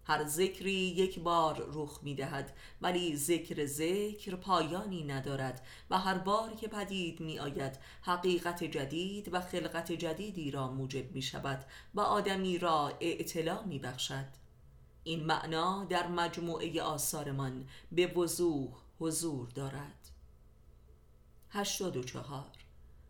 هر 0.10 0.24
ذکری 0.24 0.72
یک 0.72 1.19
بار 1.19 1.69
رخ 1.74 2.00
می 2.04 2.15
دهد 2.15 2.54
ولی 2.82 3.15
ذکر 3.15 3.65
ذکر 3.65 4.36
پایانی 4.36 5.04
ندارد 5.04 5.65
و 5.89 5.98
هر 5.98 6.17
بار 6.17 6.56
که 6.56 6.67
پدید 6.67 7.19
می 7.19 7.39
آید 7.39 7.80
حقیقت 8.02 8.63
جدید 8.63 9.34
و 9.34 9.41
خلقت 9.41 9.91
جدیدی 9.91 10.52
را 10.52 10.67
موجب 10.67 11.12
می 11.12 11.22
شود 11.22 11.65
و 11.95 12.02
آدمی 12.02 12.58
را 12.58 12.91
اعتلا 13.00 13.63
می 13.63 13.80
بخشد 13.80 14.38
این 15.03 15.25
معنا 15.25 15.85
در 15.85 16.07
مجموعه 16.07 16.81
آثارمان 16.81 17.67
به 17.91 18.07
وضوح 18.07 18.69
حضور 18.99 19.47
دارد. 19.47 20.09
84 21.49 22.59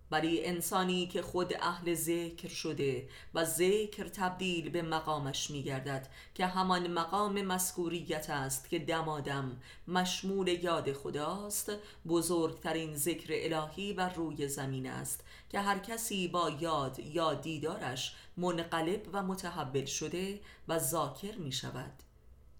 برای 0.09 0.45
انسانی 0.45 1.07
که 1.07 1.21
خود 1.21 1.53
اهل 1.61 1.93
ذکر 1.93 2.47
شده 2.47 3.09
و 3.33 3.45
ذکر 3.45 4.07
تبدیل 4.07 4.69
به 4.69 4.81
مقامش 4.81 5.51
می 5.51 5.63
گردد 5.63 6.07
که 6.35 6.45
همان 6.45 6.87
مقام 6.87 7.41
مسکوریت 7.41 8.29
است 8.29 8.69
که 8.69 8.79
دمادم 8.79 9.61
مشمول 9.87 10.47
یاد 10.47 10.93
خداست 10.93 11.71
بزرگترین 12.07 12.95
ذکر 12.95 13.29
الهی 13.31 13.93
بر 13.93 14.13
روی 14.13 14.47
زمین 14.47 14.89
است 14.89 15.23
که 15.49 15.59
هر 15.59 15.79
کسی 15.79 16.27
با 16.27 16.49
یاد 16.49 16.99
یا 16.99 17.33
دیدارش 17.33 18.15
منقلب 18.37 19.01
و 19.13 19.23
متحول 19.23 19.85
شده 19.85 20.39
و 20.67 20.79
ذاکر 20.79 21.35
می 21.37 21.51
شود 21.51 22.08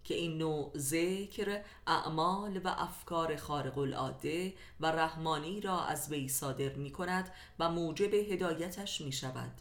که 0.09 0.15
این 0.15 0.37
نوع 0.37 0.71
ذکر 0.77 1.61
اعمال 1.87 2.57
و 2.57 2.67
افکار 2.67 3.35
خارق 3.35 3.77
العاده 3.77 4.53
و 4.79 4.85
رحمانی 4.85 5.61
را 5.61 5.83
از 5.83 6.11
وی 6.11 6.27
صادر 6.27 6.73
می 6.73 6.91
کند 6.91 7.31
و 7.59 7.69
موجب 7.69 8.13
هدایتش 8.13 9.01
می 9.01 9.11
شود 9.11 9.51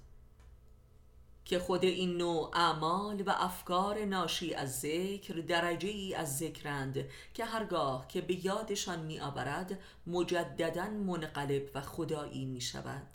که 1.44 1.58
خود 1.58 1.84
این 1.84 2.16
نوع 2.16 2.50
اعمال 2.54 3.22
و 3.26 3.30
افکار 3.30 4.04
ناشی 4.04 4.54
از 4.54 4.80
ذکر 4.80 5.34
درجه 5.34 5.88
ای 5.88 6.14
از 6.14 6.38
ذکرند 6.38 7.04
که 7.34 7.44
هرگاه 7.44 8.08
که 8.08 8.20
به 8.20 8.46
یادشان 8.46 9.00
می 9.00 9.20
آورد 9.20 9.78
مجددا 10.06 10.90
منقلب 10.90 11.70
و 11.74 11.80
خدایی 11.80 12.44
می 12.44 12.61
شود 12.61 13.08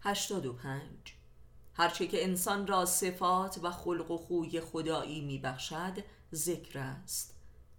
85 0.00 1.21
هرچه 1.74 2.06
که 2.06 2.24
انسان 2.24 2.66
را 2.66 2.84
صفات 2.84 3.58
و 3.62 3.70
خلق 3.70 4.10
و 4.10 4.16
خوی 4.16 4.60
خدایی 4.60 5.20
میبخشد 5.20 5.98
ذکر 6.34 6.78
است. 6.78 7.34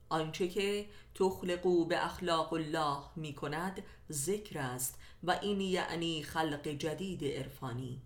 آنچه 0.09 0.47
که 0.47 0.85
تخلقو 1.15 1.85
به 1.85 2.05
اخلاق 2.05 2.53
الله 2.53 2.97
می 3.15 3.33
کند 3.33 3.83
ذکر 4.11 4.59
است 4.59 4.99
و 5.23 5.31
این 5.41 5.61
یعنی 5.61 6.23
خلق 6.23 6.67
جدید 6.67 7.25
عرفانی. 7.25 8.01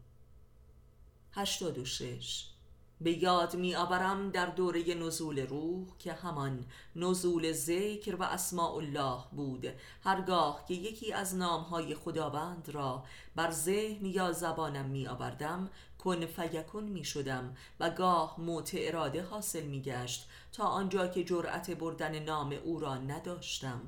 86 1.32 2.57
به 3.02 3.24
یاد 3.24 3.56
می 3.56 3.76
آورم 3.76 4.30
در 4.30 4.46
دوره 4.46 4.94
نزول 4.94 5.40
روح 5.48 5.88
که 6.00 6.14
همان 6.14 6.66
نزول 6.96 7.52
ذکر 7.52 8.16
و 8.16 8.24
اسماء 8.24 8.76
الله 8.76 9.20
بود. 9.32 9.68
هرگاه 10.04 10.66
که 10.68 10.74
یکی 10.74 11.14
از 11.14 11.36
نامهای 11.36 11.96
خداوند 11.96 12.70
را 12.70 13.04
بر 13.36 13.52
ذهن 13.52 14.06
یا 14.06 14.32
زبانم 14.32 14.86
می 14.86 15.08
آوردم 15.08 15.70
کن 16.00 16.26
فیکن 16.26 16.84
می 16.84 17.04
شدم 17.04 17.56
و 17.80 17.90
گاه 17.90 18.36
موت 18.40 18.72
اراده 18.74 19.24
حاصل 19.24 19.64
می 19.64 19.82
گشت 19.82 20.30
تا 20.52 20.64
آنجا 20.64 21.08
که 21.08 21.24
جرأت 21.24 21.72
بردن 21.72 22.20
نام 22.20 22.52
او 22.64 22.80
را 22.80 22.96
نداشتم. 22.98 23.82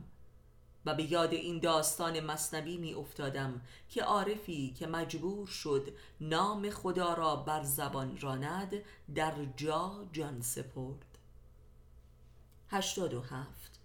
و 0.85 0.93
به 0.93 1.11
یاد 1.11 1.33
این 1.33 1.59
داستان 1.59 2.19
مصنبی 2.19 2.77
می 2.77 2.93
افتادم 2.93 3.61
که 3.89 4.03
عارفی 4.03 4.73
که 4.79 4.87
مجبور 4.87 5.47
شد 5.47 5.93
نام 6.21 6.69
خدا 6.69 7.13
را 7.13 7.35
بر 7.35 7.63
زبان 7.63 8.17
راند 8.21 8.73
در 9.15 9.33
جا 9.57 10.07
جان 10.13 10.41
سپرد. 10.41 11.05
87 12.71 13.79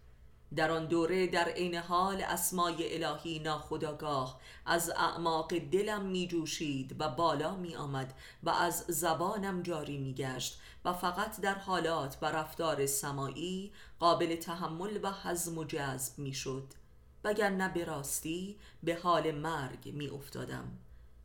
در 0.57 0.71
آن 0.71 0.87
دوره 0.87 1.27
در 1.27 1.49
عین 1.49 1.75
حال 1.75 2.23
اسمای 2.23 3.05
الهی 3.05 3.39
ناخداگاه 3.39 4.41
از 4.67 4.91
اعماق 4.91 5.59
دلم 5.59 6.03
می 6.03 6.29
جوشید 6.29 6.97
و 6.99 7.09
بالا 7.09 7.57
می 7.57 7.77
آمد 7.77 8.15
و 8.43 8.51
از 8.51 8.85
زبانم 8.89 9.63
جاری 9.63 9.99
می 9.99 10.15
گشت 10.15 10.61
و 10.85 10.93
فقط 10.93 11.41
در 11.41 11.55
حالات 11.55 12.19
و 12.23 12.27
رفتار 12.27 12.87
سمایی 12.87 13.73
قابل 13.99 14.37
تحمل 14.37 14.99
و 15.03 15.13
حزم 15.13 15.59
و 15.59 15.65
جذب 15.65 16.19
می 16.19 16.35
شد 16.35 16.84
وگرنه 17.25 17.69
به 17.69 17.85
راستی 17.85 18.59
به 18.83 18.99
حال 19.03 19.33
مرگ 19.33 19.89
می 19.89 20.09
افتادم 20.09 20.79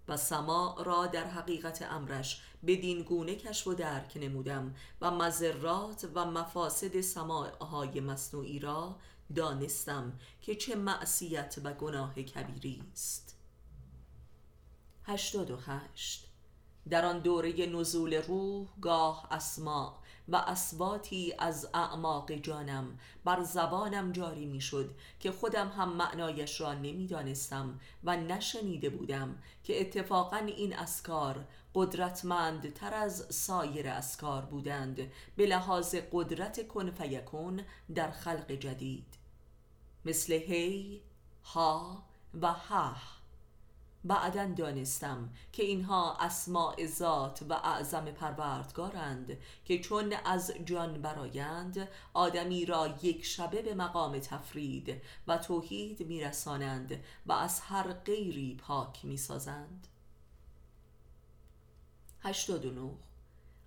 و 0.08 0.18
سما 0.18 0.78
را 0.86 1.08
در 1.08 1.28
حقیقت 1.28 1.82
امرش 1.82 2.42
بدین 2.68 3.02
گونه 3.02 3.36
کشف 3.36 3.68
و 3.68 3.74
درک 3.74 4.18
نمودم 4.18 4.76
و 5.02 5.12
مذرات 5.12 6.08
و 6.14 6.26
مفاسد 6.26 7.02
سماعهای 7.02 8.00
مصنوعی 8.00 8.60
را 8.60 8.96
دانستم 9.36 10.20
که 10.42 10.56
چه 10.56 10.76
معصیت 10.76 11.56
و 11.64 11.74
گناه 11.74 12.14
کبیری 12.16 12.84
است. 12.92 13.36
88 15.04 16.28
در 16.90 17.06
آن 17.06 17.20
دوره 17.20 17.66
نزول 17.66 18.14
روح 18.14 18.68
گاه 18.82 19.28
اسما 19.32 19.99
و 20.32 20.36
اسباتی 20.36 21.34
از 21.40 21.70
اعماق 21.74 22.32
جانم. 22.32 23.00
بر 23.24 23.44
زبانم 23.44 24.12
جاری 24.12 24.46
می‌شد 24.46 24.96
که 25.20 25.32
خودم 25.32 25.68
هم 25.70 25.90
معنایش 25.90 26.62
را 26.62 26.74
نمی‌دانستم 26.74 27.80
و 28.04 28.18
نشنیده 28.18 28.90
بودم 28.90 29.42
که 29.64 29.82
اتفاقا 29.82 30.38
این 30.38 30.76
اسکار 30.76 31.46
قدرتمند 31.76 32.74
تر 32.74 32.94
از 32.94 33.26
سایر 33.30 33.90
اسکار 33.90 34.46
بودند 34.46 35.12
به 35.36 35.46
لحاظ 35.46 35.96
قدرت 36.12 36.68
کن 36.68 36.92
فیکون 36.92 37.62
در 37.96 38.12
خلق 38.12 38.52
جدید. 38.52 39.16
مثل 40.06 40.34
هی، 40.34 41.02
ها 41.44 42.04
و 42.42 42.54
ها 42.54 43.19
بعدا 44.04 44.46
دانستم 44.46 45.30
که 45.54 45.64
اینها 45.64 46.16
اسماع 46.20 46.86
ذات 46.86 47.44
و 47.50 47.54
اعظم 47.54 48.06
پروردگارند 48.06 49.38
که 49.66 49.80
چون 49.80 50.14
از 50.26 50.54
جان 50.66 51.02
برایند 51.02 51.88
آدمی 52.14 52.66
را 52.66 52.96
یک 53.02 53.26
شبه 53.26 53.62
به 53.62 53.76
مقام 53.76 54.20
تفرید 54.20 55.02
و 55.28 55.38
توحید 55.38 56.08
میرسانند 56.08 57.04
و 57.26 57.32
از 57.32 57.62
هر 57.62 57.94
غیری 57.94 58.56
پاک 58.56 59.06
می‌سازند. 59.06 59.88
89 62.22 62.92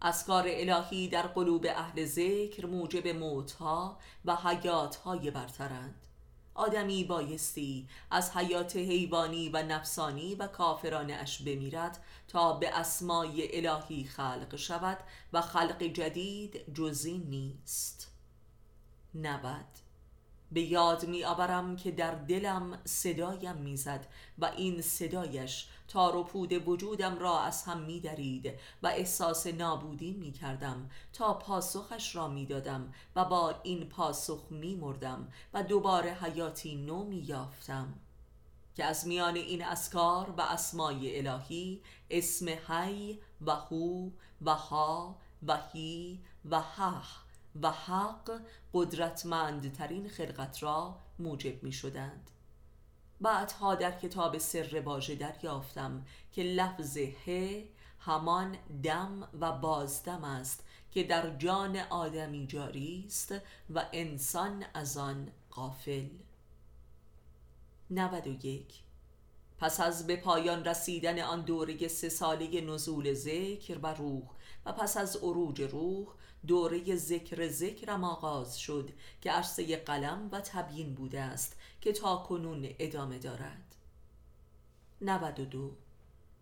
اسکار 0.02 0.44
الهی 0.46 1.08
در 1.08 1.26
قلوب 1.26 1.66
اهل 1.68 2.04
ذکر 2.04 2.66
موجب 2.66 3.08
موتها 3.08 3.98
و 4.24 4.36
حیاتهای 4.36 5.30
برترند. 5.30 6.11
آدمی 6.54 7.04
بایستی 7.04 7.88
از 8.10 8.36
حیات 8.36 8.76
حیوانی 8.76 9.48
و 9.48 9.62
نفسانی 9.62 10.34
و 10.34 10.46
کافرانه 10.46 11.14
اش 11.14 11.42
بمیرد 11.42 12.04
تا 12.28 12.52
به 12.52 12.78
اسمای 12.78 13.66
الهی 13.66 14.04
خلق 14.04 14.56
شود 14.56 14.98
و 15.32 15.40
خلق 15.40 15.82
جدید 15.82 16.74
جزی 16.74 17.18
نیست. 17.18 18.10
نبد 19.14 19.81
به 20.52 20.60
یاد 20.60 21.06
می 21.06 21.24
آورم 21.24 21.76
که 21.76 21.90
در 21.90 22.14
دلم 22.14 22.78
صدایم 22.84 23.56
می‌زد 23.56 24.06
و 24.38 24.44
این 24.44 24.82
صدایش 24.82 25.68
تار 25.88 26.16
و 26.16 26.24
پود 26.24 26.68
وجودم 26.68 27.18
را 27.18 27.40
از 27.40 27.62
هم 27.62 27.80
می 27.80 28.00
درید 28.00 28.52
و 28.82 28.86
احساس 28.86 29.46
نابودی 29.46 30.12
می 30.12 30.32
کردم 30.32 30.90
تا 31.12 31.34
پاسخش 31.34 32.16
را 32.16 32.28
می 32.28 32.46
دادم 32.46 32.92
و 33.16 33.24
با 33.24 33.54
این 33.62 33.88
پاسخ 33.88 34.46
می 34.50 34.74
مردم 34.74 35.28
و 35.54 35.62
دوباره 35.62 36.14
حیاتی 36.14 36.76
نو 36.76 37.04
می 37.04 37.16
یافتم 37.16 37.94
که 38.74 38.84
از 38.84 39.06
میان 39.06 39.36
این 39.36 39.64
اسکار 39.64 40.30
و 40.30 40.40
اسمای 40.40 41.18
الهی 41.18 41.82
اسم 42.10 42.48
حی 42.48 43.18
و 43.46 43.50
هو 43.50 44.10
و 44.42 44.54
ها 44.54 45.18
و 45.46 45.58
هی 45.72 46.20
و 46.50 46.60
هح 46.60 47.22
و 47.62 47.70
حق 47.70 48.40
قدرتمندترین 48.74 50.08
خلقت 50.08 50.62
را 50.62 50.98
موجب 51.18 51.62
می 51.62 51.72
شدند 51.72 52.30
بعدها 53.20 53.74
در 53.74 53.98
کتاب 53.98 54.38
سر 54.38 54.82
باژه 54.84 55.14
دریافتم 55.14 56.04
که 56.32 56.42
لفظ 56.42 56.98
ه 57.26 57.64
همان 57.98 58.56
دم 58.82 59.28
و 59.40 59.52
بازدم 59.52 60.24
است 60.24 60.64
که 60.90 61.02
در 61.02 61.36
جان 61.36 61.76
آدمی 61.76 62.46
جاری 62.46 63.04
است 63.06 63.34
و 63.74 63.84
انسان 63.92 64.64
از 64.74 64.96
آن 64.96 65.32
غافل. 65.50 66.08
91 67.90 68.82
پس 69.58 69.80
از 69.80 70.06
به 70.06 70.16
پایان 70.16 70.64
رسیدن 70.64 71.20
آن 71.20 71.40
دوره 71.40 71.88
سه 71.88 72.08
ساله 72.08 72.60
نزول 72.60 73.14
ذکر 73.14 73.78
و 73.82 73.86
روح 73.86 74.22
و 74.66 74.72
پس 74.72 74.96
از 74.96 75.16
عروج 75.16 75.62
روح 75.62 76.06
دوره 76.46 76.96
ذکر 76.96 77.48
ذکرم 77.48 78.04
آغاز 78.04 78.58
شد 78.58 78.90
که 79.20 79.30
عرصه 79.32 79.76
قلم 79.76 80.28
و 80.32 80.40
تبیین 80.40 80.94
بوده 80.94 81.20
است 81.20 81.56
که 81.80 81.92
تا 81.92 82.16
کنون 82.16 82.68
ادامه 82.78 83.18
دارد. 83.18 83.76
92 85.00 85.70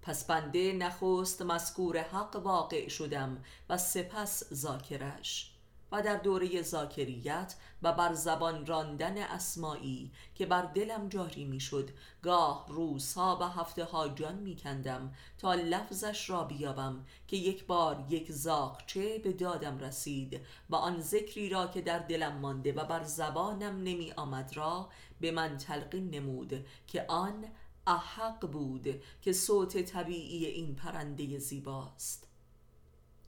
پس 0.03 0.25
بنده 0.25 0.73
نخست 0.73 1.43
مذکور 1.43 1.99
حق 1.99 2.37
واقع 2.37 2.89
شدم 2.89 3.45
و 3.69 3.79
سپس 3.79 4.55
ذاکرش. 4.55 5.55
و 5.93 6.03
در 6.03 6.17
دوره 6.17 6.63
ذاکریت 6.63 7.55
و 7.83 7.93
بر 7.93 8.15
زبان 8.15 8.67
راندن 8.67 9.19
اسمایی 9.19 10.13
که 10.35 10.47
بر 10.47 10.63
دلم 10.63 11.09
جاری 11.09 11.45
می‌شد 11.45 11.91
گاه 12.23 12.67
روزها 12.69 13.39
و 13.41 13.45
هفته 13.45 13.85
ها 13.85 14.09
جان 14.09 14.35
می 14.35 14.57
کندم 14.57 15.15
تا 15.39 15.55
لفظش 15.55 16.31
را 16.31 16.45
بیابم 16.45 17.05
که 17.29 17.37
یک 17.37 17.67
بار 17.67 18.07
یک 18.09 18.33
زاقچه 18.33 19.19
به 19.19 19.33
دادم 19.33 19.79
رسید 19.79 20.41
و 20.71 20.77
آن 20.77 21.01
ذکری 21.01 21.49
را 21.49 21.67
که 21.67 21.81
در 21.81 21.99
دلم 21.99 22.37
مانده 22.37 22.73
و 22.73 22.85
بر 22.85 23.05
زبانم 23.05 23.77
نمی 23.77 24.13
آمد 24.13 24.57
را 24.57 24.89
به 25.21 25.31
من 25.31 25.57
تلقین 25.57 26.11
نمود 26.11 26.67
که 26.87 27.05
آن 27.09 27.45
احق 27.87 28.47
بود 28.53 29.03
که 29.23 29.33
صوت 29.33 29.83
طبیعی 29.83 30.47
این 30.47 30.75
پرنده 30.75 31.39
زیباست. 31.39 32.30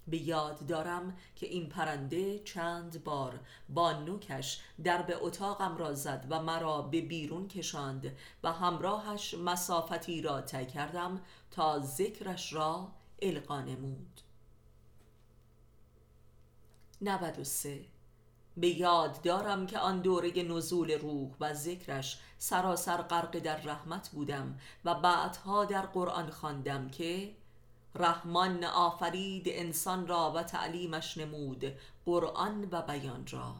به 0.08 0.16
یاد 0.16 0.66
دارم 0.66 1.16
که 1.36 1.46
این 1.46 1.68
پرنده 1.68 2.38
چند 2.38 3.04
بار 3.04 3.40
با 3.68 3.92
نوکش 3.92 4.60
در 4.84 5.02
به 5.02 5.16
اتاقم 5.20 5.76
را 5.76 5.94
زد 5.94 6.26
و 6.30 6.42
مرا 6.42 6.82
به 6.82 7.00
بیرون 7.00 7.48
کشاند 7.48 8.16
و 8.42 8.52
همراهش 8.52 9.34
مسافتی 9.34 10.22
را 10.22 10.40
طی 10.40 10.66
کردم 10.66 11.20
تا 11.50 11.78
ذکرش 11.78 12.52
را 12.52 12.92
القا 13.22 13.60
نمود. 13.60 14.20
93 17.00 17.84
به 18.56 18.68
یاد 18.68 19.22
دارم 19.22 19.66
که 19.66 19.78
آن 19.78 20.00
دوره 20.00 20.42
نزول 20.42 20.90
روح 20.90 21.30
و 21.40 21.54
ذکرش 21.54 22.20
سراسر 22.38 23.02
غرق 23.02 23.38
در 23.38 23.56
رحمت 23.56 24.08
بودم 24.08 24.58
و 24.84 24.94
بعدها 24.94 25.64
در 25.64 25.86
قرآن 25.86 26.30
خواندم 26.30 26.88
که 26.88 27.34
رحمان 27.94 28.64
آفرید 28.64 29.44
انسان 29.48 30.06
را 30.06 30.32
و 30.32 30.42
تعلیمش 30.42 31.18
نمود 31.18 31.64
قرآن 32.04 32.68
و 32.70 32.82
بیان 32.82 33.26
را. 33.30 33.54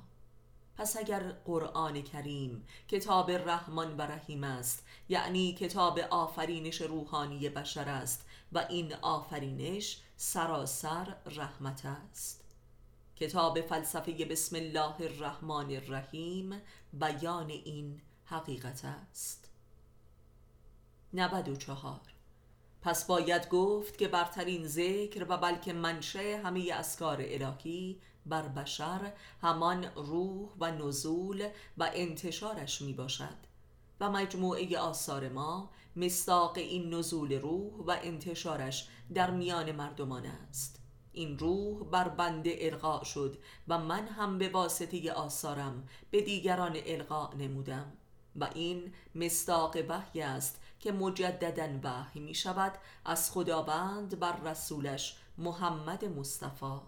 پس 0.77 0.97
اگر 0.97 1.23
قرآن 1.45 2.03
کریم 2.03 2.67
کتاب 2.89 3.31
رحمان 3.31 3.97
و 3.97 4.03
رحیم 4.03 4.45
است 4.45 4.85
یعنی 5.09 5.53
کتاب 5.53 5.99
آفرینش 5.99 6.81
روحانی 6.81 7.49
بشر 7.49 7.89
است 7.89 8.27
و 8.53 8.59
این 8.59 8.95
آفرینش 8.95 10.01
سراسر 10.17 11.17
رحمت 11.27 11.87
است. 11.87 12.45
کتاب 13.17 13.61
فلسفه 13.61 14.13
بسم 14.13 14.57
الله 14.57 15.01
الرحمن 15.01 15.71
الرحیم 15.71 16.61
بیان 16.93 17.51
این 17.51 18.01
حقیقت 18.25 18.85
است. 18.85 19.49
94 21.13 22.12
پس 22.83 23.05
باید 23.05 23.49
گفت 23.49 23.99
که 23.99 24.09
برترین 24.09 24.67
ذکر 24.67 25.27
و 25.29 25.37
بلکه 25.37 25.73
منشه 25.73 26.41
همه 26.45 26.69
اسکار 26.73 27.19
الهی 27.21 28.01
بر 28.27 28.49
بشر 28.49 29.13
همان 29.43 29.85
روح 29.85 30.49
و 30.61 30.71
نزول 30.71 31.49
و 31.79 31.91
انتشارش 31.95 32.83
می 32.83 32.93
باشد 32.93 33.37
و 34.01 34.11
مجموعه 34.11 34.79
آثار 34.79 35.29
ما 35.29 35.71
مستاق 35.97 36.59
این 36.59 36.95
نزول 36.95 37.33
روح 37.33 37.73
و 37.87 37.97
انتشارش 38.03 38.89
در 39.15 39.31
میان 39.31 39.73
مردمان 39.73 40.27
است. 40.27 40.79
این 41.13 41.39
روح 41.39 41.85
بر 41.85 42.09
بنده 42.09 42.57
القا 42.61 43.05
شد 43.05 43.39
و 43.69 43.79
من 43.79 44.07
هم 44.07 44.39
به 44.39 44.49
واسطه 44.49 45.13
آثارم 45.13 45.89
به 46.11 46.21
دیگران 46.21 46.77
القا 46.87 47.31
نمودم 47.39 47.93
و 48.37 48.49
این 48.55 48.93
مستاق 49.15 49.77
وحی 49.89 50.23
است 50.23 50.62
که 50.83 50.93
مجددا 50.93 51.69
وحی 51.83 52.21
می 52.21 52.35
شود 52.35 52.73
از 53.05 53.31
خداوند 53.31 54.19
بر 54.19 54.37
رسولش 54.41 55.17
محمد 55.39 56.05
مصطفی. 56.05 56.81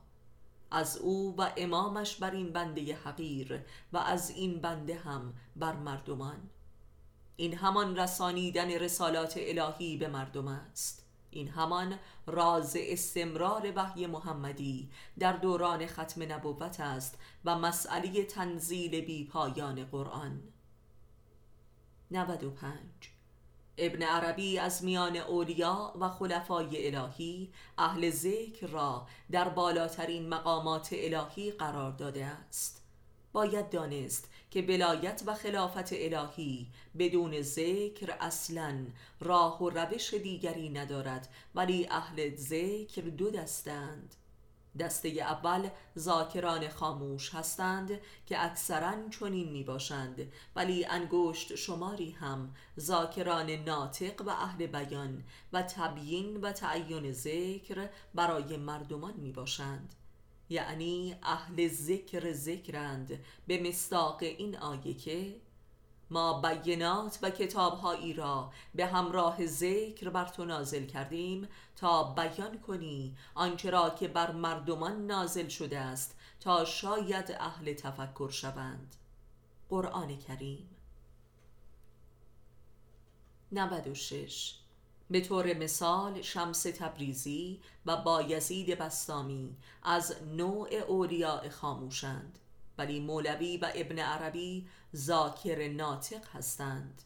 از 0.71 0.97
او 0.97 1.35
و 1.39 1.51
امامش 1.57 2.17
بر 2.17 2.31
این 2.31 2.53
بنده 2.53 2.97
حقیر 2.97 3.65
و 3.93 3.99
از 3.99 4.31
این 4.31 4.61
بنده 4.61 4.95
هم 4.95 5.35
بر 5.57 5.73
مردمان. 5.73 6.51
این 7.37 7.55
همان 7.55 7.97
رسانیدن 7.97 8.71
رسالات 8.71 9.35
الهی 9.37 9.97
به 9.97 10.09
مردم 10.09 10.49
است. 10.49 11.07
این 11.31 11.49
همان 11.49 11.99
راز 12.27 12.77
استمرار 12.81 13.73
وحی 13.77 14.07
محمدی 14.07 14.91
در 15.19 15.33
دوران 15.33 15.87
ختم 15.87 16.33
نبوت 16.33 16.81
است 16.81 17.19
و 17.45 17.59
مسئله 17.59 18.25
تنزیل 18.25 19.01
بی 19.01 19.25
پایان 19.25 19.85
قرآن 19.85 20.43
95 22.11 23.14
ابن 23.79 24.03
عربی 24.03 24.59
از 24.59 24.85
میان 24.85 25.17
اولیا 25.17 25.95
و 26.01 26.09
خلفای 26.09 26.97
الهی 26.97 27.53
اهل 27.79 28.11
ذکر 28.11 28.67
را 28.67 29.07
در 29.31 29.49
بالاترین 29.49 30.29
مقامات 30.29 30.89
الهی 30.93 31.51
قرار 31.51 31.93
داده 31.93 32.25
است. 32.25 32.83
باید 33.33 33.71
دانست 33.71 34.31
که 34.51 34.63
بلایت 34.63 35.23
و 35.27 35.35
خلافت 35.35 35.93
الهی 35.93 36.67
بدون 36.99 37.43
ذکر 37.43 38.17
اصلا 38.21 38.87
راه 39.21 39.63
و 39.63 39.71
روش 39.71 40.15
دیگری 40.15 40.69
ندارد 40.69 41.29
ولی 41.55 41.87
اهل 41.91 42.37
ذکر 42.37 43.03
دو 43.03 43.31
دستند. 43.31 44.15
دسته 44.79 45.09
اول 45.09 45.69
ذاکران 45.99 46.69
خاموش 46.69 47.35
هستند 47.35 48.01
که 48.27 48.45
اکثرا 48.45 49.09
چنین 49.09 49.49
می 49.49 49.65
باشند 49.65 50.33
ولی 50.57 50.85
انگشت 50.85 51.55
شماری 51.55 52.11
هم 52.11 52.55
ذاکران 52.81 53.51
ناطق 53.51 54.23
و 54.23 54.31
اهل 54.31 54.67
بیان 54.67 55.25
و 55.53 55.63
تبیین 55.63 56.37
و 56.37 56.53
تعین 56.53 57.13
ذکر 57.13 57.89
برای 58.15 58.57
مردمان 58.57 59.15
می 59.17 59.33
باشند 59.33 59.95
یعنی 60.49 61.17
اهل 61.23 61.69
ذکر 61.69 62.33
ذکرند 62.33 63.25
به 63.47 63.63
مستاق 63.63 64.23
این 64.23 64.59
آیه 64.59 64.95
که 64.95 65.37
ما 66.11 66.41
بینات 66.41 67.19
و 67.23 67.31
کتابهایی 67.31 68.13
را 68.13 68.53
به 68.75 68.87
همراه 68.87 69.47
ذکر 69.47 70.09
بر 70.09 70.25
تو 70.25 70.45
نازل 70.45 70.87
کردیم 70.87 71.49
تا 71.77 72.03
بیان 72.03 72.59
کنی 72.59 73.17
آنچه 73.35 73.71
را 73.71 73.91
که 73.91 74.09
بر 74.09 74.33
مردمان 74.33 75.07
نازل 75.07 75.49
شده 75.49 75.79
است 75.79 76.17
تا 76.41 76.65
شاید 76.65 77.37
اهل 77.41 77.75
تفکر 77.75 78.31
شوند. 78.31 78.97
قرآن 79.69 80.19
کریم. 80.19 80.69
96 83.53 84.55
به 85.11 85.21
طور 85.21 85.55
مثال 85.55 86.23
شمس 86.23 86.63
تبریزی 86.63 87.61
و 87.87 87.97
بایزید 87.97 88.79
بستامی 88.79 89.57
از 89.83 90.17
نوع 90.23 90.69
اولیاء 90.75 91.49
خاموشند. 91.49 92.39
ولی 92.79 93.01
مولوی 93.01 93.57
و 93.57 93.71
ابن 93.75 93.99
عربی 93.99 94.67
ذاکر 94.95 95.69
ناطق 95.69 96.29
هستند. 96.29 97.03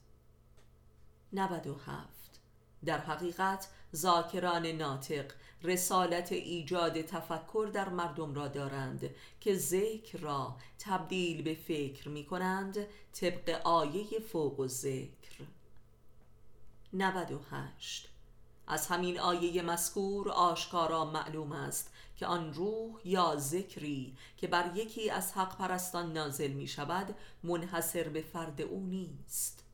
97 1.32 2.41
در 2.84 2.99
حقیقت 2.99 3.68
ذاکران 3.97 4.66
ناطق 4.66 5.32
رسالت 5.62 6.32
ایجاد 6.32 7.01
تفکر 7.01 7.70
در 7.72 7.89
مردم 7.89 8.34
را 8.34 8.49
دارند 8.49 9.11
که 9.41 9.55
ذکر 9.55 10.18
را 10.18 10.57
تبدیل 10.78 11.43
به 11.43 11.55
فکر 11.55 12.09
می 12.09 12.24
کنند 12.24 12.86
طبق 13.12 13.61
آیه 13.64 14.20
فوق 14.20 14.61
و 14.61 14.66
ذکر 14.66 15.45
98 16.93 18.09
از 18.66 18.86
همین 18.86 19.20
آیه 19.20 19.62
مذکور 19.62 20.30
آشکارا 20.30 21.05
معلوم 21.05 21.53
است 21.53 21.93
که 22.19 22.27
آن 22.27 22.55
روح 22.55 23.01
یا 23.05 23.37
ذکری 23.37 24.16
که 24.37 24.47
بر 24.47 24.71
یکی 24.75 25.11
از 25.11 25.33
حق 25.33 25.59
پرستان 25.59 26.12
نازل 26.12 26.51
می 26.51 26.69
شود 26.69 27.14
منحصر 27.43 28.09
به 28.09 28.23
فرد 28.23 28.61
او 28.61 28.87
نیست. 28.87 29.68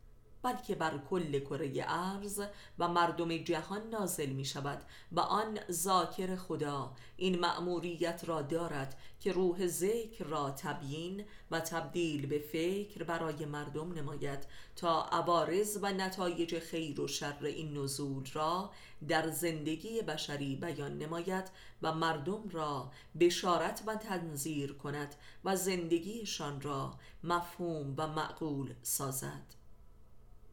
بلکه 0.44 0.74
بر 0.74 0.98
کل 1.10 1.40
کره 1.40 1.84
ارز 1.88 2.40
و 2.78 2.88
مردم 2.88 3.36
جهان 3.36 3.90
نازل 3.90 4.30
می 4.30 4.44
شود 4.44 4.82
و 5.12 5.20
آن 5.20 5.58
ذاکر 5.70 6.36
خدا 6.36 6.92
این 7.16 7.40
مأموریت 7.40 8.22
را 8.26 8.42
دارد 8.42 8.98
که 9.20 9.32
روح 9.32 9.66
ذکر 9.66 10.24
را 10.24 10.50
تبیین 10.50 11.24
و 11.50 11.60
تبدیل 11.60 12.26
به 12.26 12.38
فکر 12.38 13.02
برای 13.02 13.44
مردم 13.46 13.92
نماید 13.92 14.46
تا 14.76 15.04
عوارض 15.04 15.78
و 15.82 15.92
نتایج 15.92 16.58
خیر 16.58 17.00
و 17.00 17.08
شر 17.08 17.44
این 17.44 17.78
نزول 17.78 18.24
را 18.32 18.70
در 19.08 19.30
زندگی 19.30 20.02
بشری 20.02 20.56
بیان 20.56 20.98
نماید 20.98 21.44
و 21.82 21.94
مردم 21.94 22.48
را 22.48 22.90
بشارت 23.20 23.82
و 23.86 23.96
تنظیر 23.96 24.72
کند 24.72 25.14
و 25.44 25.56
زندگیشان 25.56 26.60
را 26.60 26.94
مفهوم 27.24 27.94
و 27.98 28.06
معقول 28.06 28.74
سازد. 28.82 29.63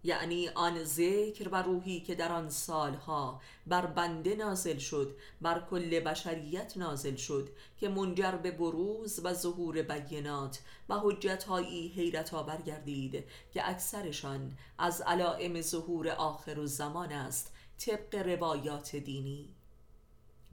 یعنی 0.03 0.49
آن 0.49 0.83
ذکر 0.83 1.49
و 1.49 1.61
روحی 1.61 1.99
که 1.99 2.15
در 2.15 2.31
آن 2.31 2.49
سالها 2.49 3.41
بر 3.67 3.85
بنده 3.85 4.35
نازل 4.35 4.77
شد 4.77 5.15
بر 5.41 5.59
کل 5.69 5.99
بشریت 5.99 6.77
نازل 6.77 7.15
شد 7.15 7.49
که 7.79 7.89
منجر 7.89 8.31
به 8.31 8.51
بروز 8.51 9.19
و 9.23 9.33
ظهور 9.33 9.81
بینات 9.81 10.59
و 10.89 10.99
حجتهایی 10.99 11.87
حیرت 11.87 12.33
آور 12.33 12.61
گردید 12.61 13.23
که 13.53 13.69
اکثرشان 13.69 14.57
از 14.77 15.01
علائم 15.01 15.61
ظهور 15.61 16.09
آخر 16.09 16.59
و 16.59 16.65
زمان 16.65 17.11
است 17.11 17.53
طبق 17.77 18.15
روایات 18.15 18.95
دینی. 18.95 19.49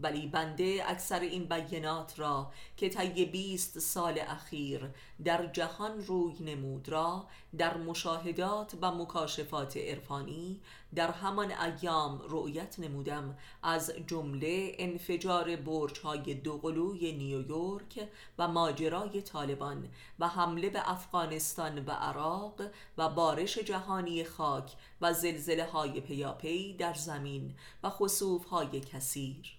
ولی 0.01 0.26
بنده 0.26 0.82
اکثر 0.86 1.20
این 1.20 1.44
بینات 1.44 2.18
را 2.18 2.53
که 2.76 2.88
طی 2.88 3.24
بیست 3.24 3.78
سال 3.78 4.18
اخیر 4.18 4.90
در 5.24 5.46
جهان 5.46 6.05
روی 6.05 6.34
نمود 6.40 6.88
را 6.88 7.26
در 7.59 7.76
مشاهدات 7.76 8.74
و 8.82 8.90
مکاشفات 8.90 9.76
عرفانی 9.76 10.61
در 10.94 11.11
همان 11.11 11.53
ایام 11.53 12.22
رؤیت 12.28 12.78
نمودم 12.78 13.38
از 13.62 13.92
جمله 14.07 14.72
انفجار 14.78 15.57
برج 15.57 15.99
های 15.99 16.34
دوقلوی 16.34 17.12
نیویورک 17.12 18.09
و 18.38 18.49
ماجرای 18.49 19.22
طالبان 19.22 19.88
و 20.18 20.28
حمله 20.28 20.70
به 20.70 20.90
افغانستان 20.90 21.84
و 21.84 21.90
عراق 21.90 22.62
و 22.99 23.09
بارش 23.09 23.59
جهانی 23.59 24.24
خاک 24.24 24.72
و 25.01 25.12
زلزله 25.12 25.64
های 25.64 26.01
پیاپی 26.01 26.74
در 26.74 26.94
زمین 26.94 27.55
و 27.82 27.90
خصوف 27.90 28.44
های 28.44 28.80
کثیر. 28.80 29.57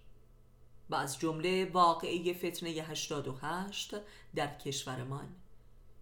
و 0.90 0.96
از 0.96 1.20
جمله 1.20 1.66
واقعه 1.66 2.34
فتنه 2.34 2.70
88 2.70 3.96
در 4.36 4.58
کشورمان 4.58 5.36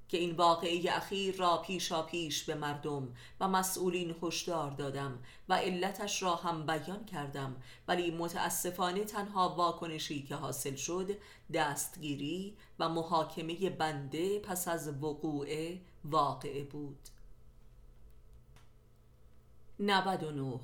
که 0.09 0.17
این 0.17 0.35
واقعه 0.35 0.95
اخیر 0.95 1.35
را 1.35 1.57
پیشا 1.57 2.03
پیش 2.03 2.43
به 2.43 2.55
مردم 2.55 3.13
و 3.39 3.47
مسئولین 3.47 4.15
هشدار 4.23 4.71
دادم 4.71 5.19
و 5.49 5.53
علتش 5.53 6.23
را 6.23 6.35
هم 6.35 6.65
بیان 6.65 7.05
کردم 7.05 7.55
ولی 7.87 8.11
متاسفانه 8.11 9.03
تنها 9.03 9.49
واکنشی 9.49 10.23
که 10.23 10.35
حاصل 10.35 10.75
شد 10.75 11.17
دستگیری 11.53 12.57
و 12.79 12.89
محاکمه 12.89 13.69
بنده 13.69 14.39
پس 14.39 14.67
از 14.67 15.03
وقوع 15.03 15.77
واقعه 16.05 16.63
بود. 16.63 16.99
99 19.79 20.59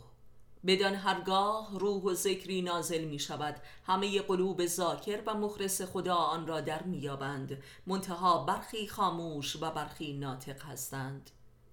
بدان 0.66 0.95
هرگاه 0.95 1.80
روح 1.80 2.03
و 2.03 2.14
ذکری 2.14 2.61
نازل 2.61 3.03
می 3.03 3.20
شود 3.20 3.55
همه 3.86 4.22
قلوب 4.22 4.66
ذاکر 4.66 5.22
و 5.26 5.34
مخلص 5.34 5.82
خدا 5.82 6.16
آن 6.16 6.47
را 6.47 6.61
در 6.61 6.84
می 6.84 6.97
یابند 6.97 7.64
منتها 7.88 8.43
برخی 8.43 8.88
خاموش 8.88 9.55
و 9.55 9.72
برخی 9.72 10.14
ناطق 10.14 10.64
هستند. 10.64 11.30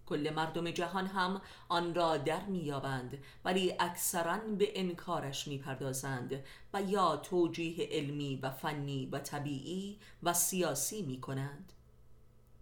کل 0.06 0.32
مردم 0.36 0.70
جهان 0.70 1.06
هم 1.06 1.40
آن 1.68 1.94
را 1.94 2.16
در 2.16 2.44
میابند 2.44 3.24
ولی 3.44 3.74
اکثرا 3.80 4.38
به 4.58 4.80
انکارش 4.80 5.48
می‌پردازند 5.48 6.44
و 6.74 6.82
یا 6.82 7.16
توجیه 7.16 7.88
علمی 7.90 8.36
و 8.42 8.50
فنی 8.50 9.06
و 9.06 9.18
طبیعی 9.18 9.98
و 10.22 10.34
سیاسی 10.34 11.02
می 11.02 11.20
کنند 11.20 11.72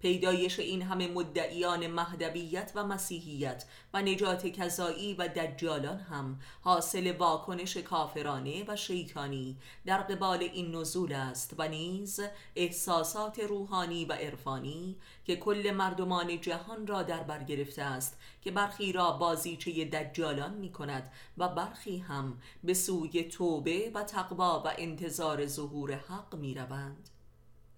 پیدایش 0.01 0.59
این 0.61 0.83
همه 0.83 1.09
مدعیان 1.09 1.87
مهدویت 1.87 2.73
و 2.75 2.85
مسیحیت 2.85 3.65
و 3.95 4.03
نجات 4.03 4.47
کذایی 4.47 5.15
و 5.15 5.29
دجالان 5.29 5.99
هم 5.99 6.41
حاصل 6.61 7.17
واکنش 7.17 7.77
کافرانه 7.77 8.65
و 8.69 8.77
شیطانی 8.77 9.57
در 9.87 9.99
قبال 9.99 10.43
این 10.43 10.75
نزول 10.75 11.13
است 11.13 11.55
و 11.59 11.69
نیز 11.69 12.21
احساسات 12.57 13.41
روحانی 13.41 14.05
و 14.05 14.13
عرفانی 14.13 14.97
که 15.25 15.37
کل 15.37 15.71
مردمان 15.71 16.41
جهان 16.41 16.87
را 16.87 17.03
در 17.03 17.23
بر 17.23 17.45
گرفته 17.45 17.83
است 17.83 18.19
که 18.43 18.51
برخی 18.51 18.93
را 18.93 19.13
بازیچه 19.13 19.85
دجالان 19.85 20.55
می 20.55 20.73
کند 20.73 21.13
و 21.39 21.49
برخی 21.49 21.99
هم 21.99 22.39
به 22.65 22.75
سوی 22.75 23.25
توبه 23.25 23.91
و 23.95 24.03
تقوا 24.03 24.63
و 24.67 24.73
انتظار 24.79 25.47
ظهور 25.47 25.93
حق 25.95 26.35
می 26.35 26.55
روند. 26.55 27.11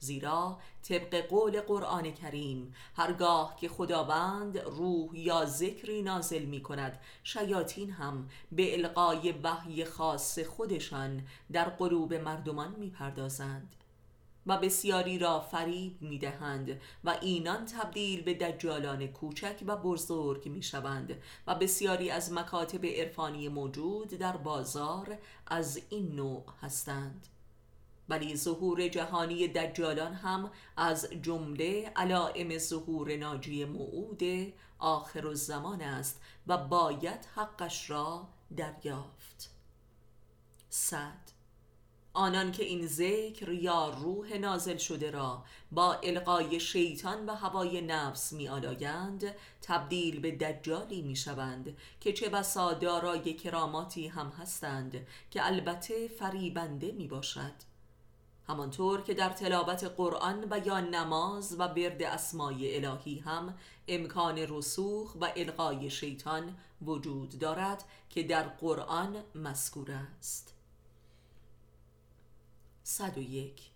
زیرا 0.00 0.58
طبق 0.82 1.26
قول 1.28 1.60
قرآن 1.60 2.10
کریم 2.10 2.74
هرگاه 2.96 3.56
که 3.56 3.68
خداوند 3.68 4.58
روح 4.58 5.18
یا 5.18 5.44
ذکری 5.44 6.02
نازل 6.02 6.44
می 6.44 6.62
کند 6.62 6.98
شیاطین 7.22 7.90
هم 7.90 8.28
به 8.52 8.78
القای 8.78 9.32
وحی 9.32 9.84
خاص 9.84 10.38
خودشان 10.38 11.26
در 11.52 11.68
قلوب 11.68 12.14
مردمان 12.14 12.74
می 12.78 12.90
پردازند 12.90 13.76
و 14.46 14.58
بسیاری 14.58 15.18
را 15.18 15.40
فریب 15.40 16.02
می 16.02 16.18
دهند 16.18 16.80
و 17.04 17.16
اینان 17.20 17.64
تبدیل 17.64 18.22
به 18.22 18.34
دجالان 18.34 19.06
کوچک 19.06 19.62
و 19.66 19.76
بزرگ 19.76 20.48
می 20.48 20.62
شوند 20.62 21.22
و 21.46 21.54
بسیاری 21.54 22.10
از 22.10 22.32
مکاتب 22.32 22.86
عرفانی 22.86 23.48
موجود 23.48 24.08
در 24.08 24.36
بازار 24.36 25.18
از 25.46 25.80
این 25.90 26.14
نوع 26.14 26.44
هستند. 26.62 27.26
ولی 28.10 28.36
ظهور 28.36 28.88
جهانی 28.88 29.48
دجالان 29.48 30.14
هم 30.14 30.50
از 30.76 31.08
جمله 31.22 31.92
علائم 31.96 32.58
ظهور 32.58 33.16
ناجی 33.16 33.64
موعود 33.64 34.22
آخر 34.78 35.26
الزمان 35.26 35.82
است 35.82 36.20
و 36.46 36.58
باید 36.58 37.28
حقش 37.34 37.90
را 37.90 38.28
دریافت. 38.56 39.50
صد. 40.68 41.40
آنان 42.12 42.52
که 42.52 42.64
این 42.64 42.86
ذکر 42.86 43.48
یا 43.48 43.90
روح 43.90 44.36
نازل 44.36 44.76
شده 44.76 45.10
را 45.10 45.44
با 45.72 45.94
القای 45.94 46.60
شیطان 46.60 47.26
و 47.26 47.34
هوای 47.34 47.80
نفس 47.80 48.32
می 48.32 48.48
آلایند 48.48 49.34
تبدیل 49.62 50.20
به 50.20 50.30
دجالی 50.30 51.02
می 51.02 51.16
شوند 51.16 51.76
که 52.00 52.12
چه 52.12 52.28
بسا 52.28 52.72
دارای 52.72 53.34
کراماتی 53.34 54.08
هم 54.08 54.28
هستند 54.28 55.06
که 55.30 55.46
البته 55.46 56.08
فریبنده 56.08 56.92
می 56.92 57.08
باشد. 57.08 57.69
همانطور 58.50 59.02
که 59.02 59.14
در 59.14 59.28
تلاوت 59.28 59.84
قرآن 59.84 60.44
و 60.50 60.58
یا 60.66 60.80
نماز 60.80 61.56
و 61.58 61.68
برد 61.68 62.02
اسمای 62.02 62.84
الهی 62.84 63.18
هم 63.18 63.54
امکان 63.88 64.38
رسوخ 64.38 65.14
و 65.20 65.32
القای 65.36 65.90
شیطان 65.90 66.56
وجود 66.82 67.38
دارد 67.38 67.84
که 68.10 68.22
در 68.22 68.42
قرآن 68.42 69.16
مذکور 69.34 69.90
است. 69.90 70.54
101 72.82 73.69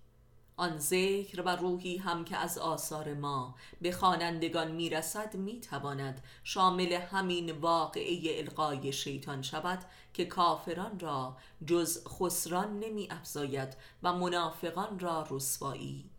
آن 0.56 0.78
ذکر 0.78 1.42
و 1.42 1.48
روحی 1.48 1.96
هم 1.96 2.24
که 2.24 2.36
از 2.36 2.58
آثار 2.58 3.14
ما 3.14 3.54
به 3.80 3.92
خوانندگان 3.92 4.70
می‌رسد 4.70 5.34
می‌تواند 5.36 6.22
شامل 6.44 6.92
همین 6.92 7.52
واقعه 7.52 8.38
القای 8.38 8.92
شیطان 8.92 9.42
شود 9.42 9.84
که 10.14 10.24
کافران 10.24 11.00
را 11.00 11.36
جز 11.66 12.06
خسران 12.08 12.80
نمی 12.80 13.08
افزاید 13.10 13.76
و 14.02 14.12
منافقان 14.12 14.98
را 14.98 15.26
رسوایی 15.30 16.10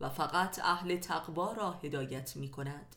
و 0.00 0.08
فقط 0.08 0.58
اهل 0.58 0.96
تقوا 0.96 1.52
را 1.52 1.70
هدایت 1.72 2.36
می 2.36 2.50
کند 2.50 2.96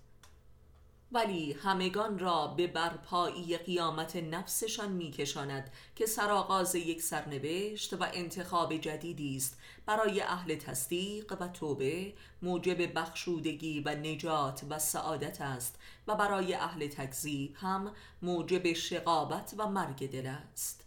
ولی 1.14 1.54
همگان 1.54 2.20
را 2.20 2.48
به 2.48 2.68
برپایی 2.68 3.58
قیامت 3.58 4.16
نفسشان 4.16 4.92
میکشاند 4.92 5.72
که 5.96 6.06
سرآغاز 6.06 6.76
یک 6.76 7.02
سرنوشت 7.02 7.94
و 7.94 8.06
انتخاب 8.14 8.78
جدیدی 8.78 9.38
است 9.38 9.58
برای 9.86 10.22
اهل 10.22 10.56
تصدیق 10.56 11.38
و 11.42 11.48
توبه 11.48 12.14
موجب 12.42 13.00
بخشودگی 13.00 13.80
و 13.80 13.96
نجات 13.96 14.64
و 14.70 14.80
سعادت 14.80 15.42
است 15.42 15.80
و 16.08 16.16
برای 16.16 16.54
اهل 16.54 16.88
تکذیب 16.88 17.56
هم 17.56 17.92
موجب 18.22 18.74
شقابت 18.74 19.54
و 19.58 19.68
مرگ 19.68 20.12
دل 20.12 20.28
است. 20.28 20.84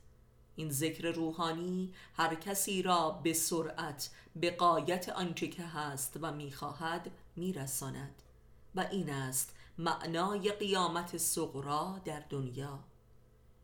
این 0.57 0.71
ذکر 0.71 1.11
روحانی 1.11 1.93
هر 2.17 2.35
کسی 2.35 2.83
را 2.83 3.11
به 3.11 3.33
سرعت 3.33 4.11
به 4.37 4.51
قایت 4.51 5.09
آنچه 5.09 5.49
که 5.49 5.63
هست 5.63 6.19
و 6.21 6.33
می‌خواهد 6.33 7.11
میرساند 7.37 8.23
و 8.75 8.87
این 8.93 9.11
است 9.11 9.54
معنای 9.79 10.53
قیامت 10.53 11.17
صغرا 11.17 12.01
در 12.05 12.23
دنیا. 12.31 12.85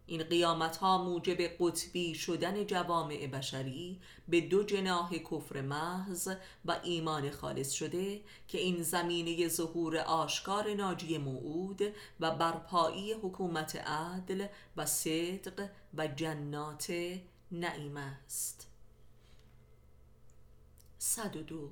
این 0.06 0.22
قیامت 0.22 0.76
ها 0.76 1.04
موجب 1.04 1.40
قطبی 1.40 2.14
شدن 2.14 2.66
جوامع 2.66 3.26
بشری 3.26 4.00
به 4.28 4.40
دو 4.40 4.62
جناح 4.62 5.18
کفر 5.18 5.60
محض 5.60 6.28
و 6.64 6.80
ایمان 6.82 7.30
خالص 7.30 7.70
شده 7.70 8.20
که 8.48 8.58
این 8.58 8.82
زمینه 8.82 9.48
ظهور 9.48 9.96
آشکار 9.96 10.74
ناجی 10.74 11.18
موعود 11.18 11.82
و 12.20 12.36
برپایی 12.36 13.12
حکومت 13.12 13.76
عدل 13.76 14.46
و 14.76 14.86
صدق 14.86 15.68
و 15.94 16.06
جنات 16.06 16.92
نعیم 17.52 17.96
است. 17.96 18.68
102 20.98 21.70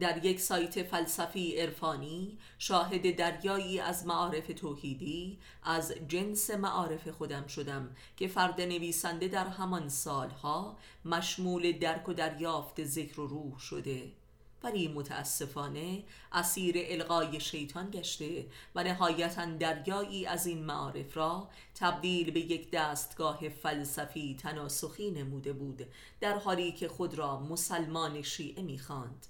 در 0.00 0.24
یک 0.24 0.40
سایت 0.40 0.82
فلسفی 0.82 1.56
عرفانی 1.56 2.38
شاهد 2.58 3.16
دریایی 3.16 3.80
از 3.80 4.06
معارف 4.06 4.46
توحیدی 4.56 5.38
از 5.62 5.94
جنس 6.08 6.50
معارف 6.50 7.08
خودم 7.08 7.46
شدم 7.46 7.96
که 8.16 8.28
فرد 8.28 8.60
نویسنده 8.60 9.28
در 9.28 9.46
همان 9.46 9.88
سالها 9.88 10.78
مشمول 11.04 11.72
درک 11.72 12.08
و 12.08 12.12
دریافت 12.12 12.84
ذکر 12.84 13.20
و 13.20 13.26
روح 13.26 13.58
شده. 13.58 14.12
ولی 14.62 14.88
متاسفانه 14.88 16.04
اسیر 16.32 16.74
القای 16.78 17.40
شیطان 17.40 17.90
گشته 17.90 18.46
و 18.74 18.84
نهایتا 18.84 19.44
دریایی 19.44 20.26
از 20.26 20.46
این 20.46 20.64
معارف 20.64 21.16
را 21.16 21.48
تبدیل 21.74 22.30
به 22.30 22.40
یک 22.40 22.70
دستگاه 22.70 23.48
فلسفی 23.48 24.36
تناسخی 24.40 25.10
نموده 25.10 25.52
بود 25.52 25.86
در 26.20 26.38
حالی 26.38 26.72
که 26.72 26.88
خود 26.88 27.14
را 27.14 27.40
مسلمان 27.40 28.22
شیعه 28.22 28.62
می‌خواند. 28.62 29.26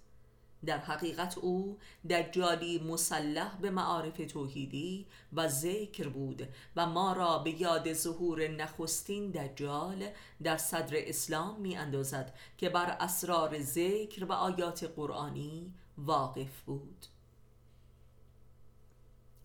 در 0.66 0.78
حقیقت 0.78 1.38
او 1.38 1.78
دجالی 2.10 2.78
مسلح 2.78 3.56
به 3.60 3.70
معارف 3.70 4.16
توحیدی 4.28 5.06
و 5.32 5.48
ذکر 5.48 6.08
بود 6.08 6.48
و 6.76 6.86
ما 6.86 7.12
را 7.12 7.38
به 7.38 7.60
یاد 7.60 7.92
ظهور 7.92 8.48
نخستین 8.48 9.30
دجال 9.30 10.08
در 10.42 10.56
صدر 10.56 10.94
اسلام 10.96 11.60
می 11.60 11.76
اندازد 11.76 12.34
که 12.58 12.68
بر 12.68 12.96
اسرار 13.00 13.62
ذکر 13.62 14.24
و 14.24 14.32
آیات 14.32 14.84
قرآنی 14.96 15.74
واقف 15.98 16.60
بود. 16.60 17.06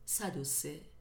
103 0.05 0.96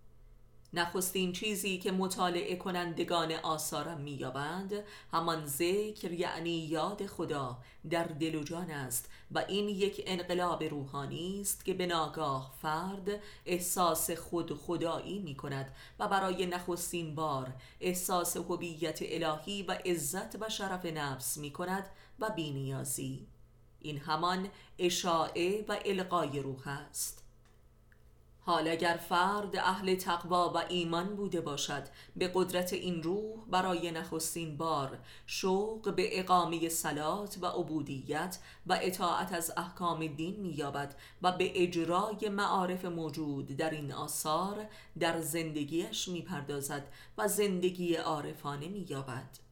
نخستین 0.77 1.33
چیزی 1.33 1.79
که 1.79 1.93
مطالعه 1.93 2.57
کنندگان 2.57 3.33
آثارم 3.33 4.01
مییابند 4.01 4.73
همان 5.13 5.47
ذکر 5.47 6.13
یعنی 6.13 6.51
یاد 6.51 7.07
خدا 7.07 7.59
در 7.91 8.05
دل 8.05 8.35
و 8.35 8.45
جان 8.45 8.71
است 8.71 9.11
و 9.31 9.39
این 9.49 9.69
یک 9.69 10.03
انقلاب 10.07 10.63
روحانی 10.63 11.41
است 11.41 11.65
که 11.65 11.75
به 11.75 11.87
ناگاه 11.87 12.55
فرد 12.63 13.21
احساس 13.47 14.11
خود 14.11 14.55
خدایی 14.55 15.19
می 15.19 15.35
کند 15.35 15.75
و 15.99 16.09
برای 16.09 16.47
نخستین 16.47 17.15
بار 17.15 17.55
احساس 17.81 18.37
هویت 18.37 18.99
الهی 19.03 19.63
و 19.63 19.73
عزت 19.73 20.43
و 20.43 20.49
شرف 20.49 20.87
نفس 20.87 21.37
می 21.37 21.51
کند 21.51 21.91
و 22.19 22.31
بینیازی 22.31 23.27
این 23.81 23.99
همان 23.99 24.49
اشاعه 24.79 25.65
و 25.69 25.77
القای 25.85 26.41
روح 26.41 26.69
است. 26.69 27.26
حال 28.47 28.69
اگر 28.69 29.01
فرد 29.09 29.57
اهل 29.57 29.95
تقوا 29.95 30.53
و 30.55 30.63
ایمان 30.69 31.17
بوده 31.17 31.41
باشد 31.41 31.83
به 32.17 32.31
قدرت 32.35 32.73
این 32.73 33.03
روح 33.03 33.45
برای 33.51 33.91
نخستین 33.91 34.57
بار 34.57 34.99
شوق 35.27 35.95
به 35.95 36.21
اقامه 36.21 36.69
سلات 36.69 37.39
و 37.41 37.47
عبودیت 37.47 38.39
و 38.67 38.79
اطاعت 38.83 39.33
از 39.33 39.53
احکام 39.57 40.07
دین 40.07 40.41
مییابد 40.41 40.95
و 41.23 41.33
به 41.33 41.63
اجرای 41.63 42.29
معارف 42.29 42.85
موجود 42.85 43.47
در 43.47 43.71
این 43.71 43.93
آثار 43.93 44.67
در 44.99 45.21
زندگیش 45.21 46.09
می‌پردازد 46.09 46.87
و 47.19 47.29
زندگی 47.29 47.95
عارفانه 47.95 48.69
مییابد. 48.69 49.47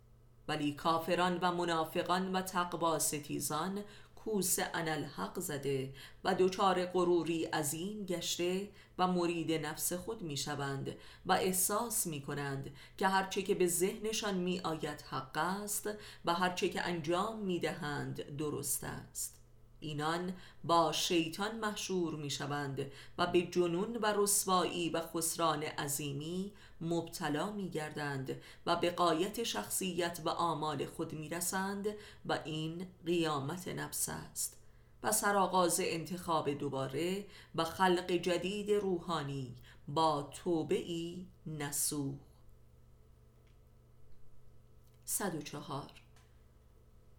ولی 0.49 0.73
کافران 0.73 1.39
و 1.43 1.53
منافقان 1.53 2.37
و 2.37 2.43
تقوا 2.43 2.99
ستیزان 2.99 3.85
کوس 4.25 4.59
انالحق 4.75 5.41
زده 5.41 5.93
و 6.25 6.35
دچار 6.35 6.87
غروری 6.87 7.45
عظیم 7.45 8.07
گشته 8.07 8.69
و 8.99 9.07
مرید 9.07 9.53
نفس 9.67 9.93
خود 9.93 10.23
می 10.23 10.37
شوند 10.37 10.95
و 11.27 11.33
احساس 11.33 12.07
می 12.07 12.21
کنند 12.21 12.71
که 12.99 13.09
هرچه 13.09 13.43
که 13.43 13.55
به 13.55 13.67
ذهنشان 13.67 14.35
می 14.35 14.61
آید 14.61 15.05
حق 15.11 15.37
است 15.37 15.89
و 16.25 16.35
هرچه 16.35 16.69
که 16.69 16.83
انجام 16.83 17.39
می 17.39 17.61
دهند 17.61 18.37
درست 18.37 18.85
است. 18.85 19.35
اینان 19.81 20.33
با 20.65 20.93
شیطان 20.93 21.59
محشور 21.59 22.15
می 22.15 22.31
شوند 22.31 22.91
و 23.19 23.27
به 23.27 23.43
جنون 23.43 23.97
و 23.97 24.13
رسوایی 24.17 24.91
و 24.91 25.01
خسران 25.01 25.63
عظیمی 25.63 26.53
مبتلا 26.85 27.53
می 27.53 27.71
گردند 27.71 28.41
و 28.67 28.77
به 28.77 28.91
قایت 28.91 29.43
شخصیت 29.43 30.21
و 30.25 30.29
آمال 30.29 30.87
خود 30.87 31.13
می 31.13 31.29
رسند 31.29 31.87
و 32.27 32.39
این 32.45 32.87
قیامت 33.07 33.69
نفس 33.69 34.09
است. 34.09 34.57
و 35.03 35.13
سرآغاز 35.13 35.81
انتخاب 35.83 36.51
دوباره 36.51 37.27
و 37.55 37.65
خلق 37.65 38.13
جدید 38.13 38.71
روحانی 38.71 39.55
با 39.89 40.23
توبه 40.23 40.79
ای 40.79 41.27
نسوخ 41.47 42.15
104 45.05 46.04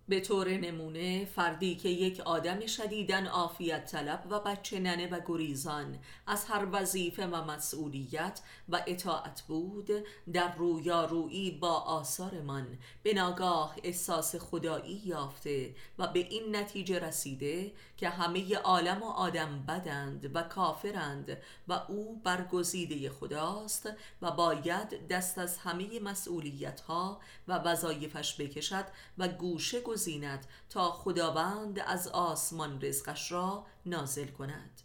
به 0.10 0.20
طور 0.20 0.50
نمونه 0.50 1.26
فردی 1.26 1.76
که 1.76 1.90
یک 1.90 2.20
آدم 2.20 2.66
شدیدن 2.66 3.28
عافیت 3.28 3.92
طلب 3.92 4.28
و 4.30 4.40
بچه 4.40 5.08
و 5.12 5.20
گریزان 5.28 6.00
از 6.28 6.46
هر 6.46 6.68
وظیفه 6.72 7.28
و 7.28 7.36
مسئولیت 7.52 8.42
و 8.70 8.84
اطاعت 8.88 9.42
بود 9.42 9.90
در 10.34 10.56
رویارویی 10.56 11.52
با 11.52 11.72
آثارمان 11.72 12.78
به 13.04 13.14
ناگاه 13.14 13.76
احساس 13.84 14.36
خدایی 14.36 15.02
یافته 15.06 15.76
و 16.00 16.08
به 16.08 16.20
این 16.20 16.56
نتیجه 16.56 17.00
رسیده 17.00 17.72
که 17.98 18.10
همه 18.10 18.56
عالم 18.56 19.04
و 19.04 19.10
آدم 19.10 19.64
بدند 19.68 20.36
و 20.36 20.44
کافرند 20.44 21.38
و 21.68 21.74
او 21.88 22.22
برگزیده 22.24 23.10
خداست 23.10 23.90
و 24.22 24.32
باید 24.32 25.08
دست 25.08 25.38
از 25.38 25.58
همه 25.58 26.00
مسئولیت 26.00 26.82
ها 26.82 27.20
و 27.48 27.58
وظایفش 27.58 28.42
بکشد 28.42 28.86
و 29.18 29.28
گوشه 29.28 29.82
گزیند 29.96 30.48
تا 30.70 30.92
خداوند 30.92 31.80
از 31.80 32.08
آسمان 32.08 32.82
رزقش 32.82 33.32
را 33.32 33.66
نازل 33.86 34.28
کند. 34.28 34.82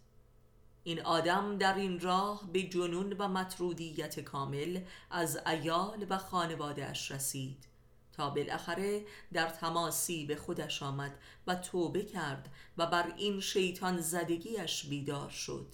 این 0.84 1.02
آدم 1.02 1.58
در 1.58 1.74
این 1.74 2.00
راه 2.00 2.52
به 2.52 2.62
جنون 2.62 3.12
و 3.12 3.28
مطرودیت 3.28 4.20
کامل 4.20 4.80
از 5.10 5.38
ایال 5.46 6.06
و 6.10 6.18
خانوادهش 6.18 7.10
رسید. 7.10 7.64
تا 8.12 8.30
بالاخره 8.30 9.04
در 9.32 9.48
تماسی 9.48 10.26
به 10.26 10.36
خودش 10.36 10.82
آمد 10.82 11.18
و 11.46 11.54
توبه 11.54 12.02
کرد 12.02 12.48
و 12.78 12.86
بر 12.86 13.12
این 13.16 13.40
شیطان 13.40 14.00
زدگیش 14.00 14.86
بیدار 14.86 15.30
شد. 15.30 15.66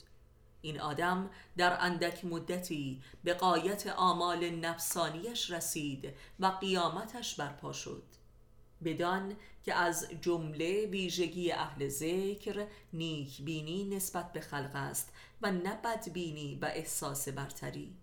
این 0.62 0.80
آدم 0.80 1.30
در 1.56 1.76
اندک 1.80 2.24
مدتی 2.24 3.02
به 3.24 3.34
قایت 3.34 3.86
آمال 3.86 4.50
نفسانیش 4.50 5.50
رسید 5.50 6.14
و 6.40 6.46
قیامتش 6.46 7.34
برپا 7.34 7.72
شد. 7.72 8.15
بدان 8.84 9.36
که 9.64 9.74
از 9.74 10.08
جمله 10.20 10.86
ویژگی 10.86 11.52
اهل 11.52 11.88
ذکر 11.88 12.66
نیک 12.92 13.42
بینی 13.42 13.84
نسبت 13.84 14.32
به 14.32 14.40
خلق 14.40 14.70
است 14.74 15.12
و 15.42 15.52
نه 15.52 15.76
بدبینی 15.84 16.58
و 16.62 16.64
احساس 16.64 17.28
برتری. 17.28 17.94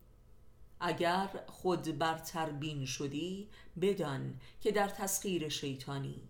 اگر 0.80 1.30
خود 1.47 1.97
برتر 1.97 2.49
بین 2.49 2.86
شدی 2.86 3.47
بدان 3.82 4.39
که 4.61 4.71
در 4.71 4.88
تسخیر 4.88 5.49
شیطانی. 5.49 6.21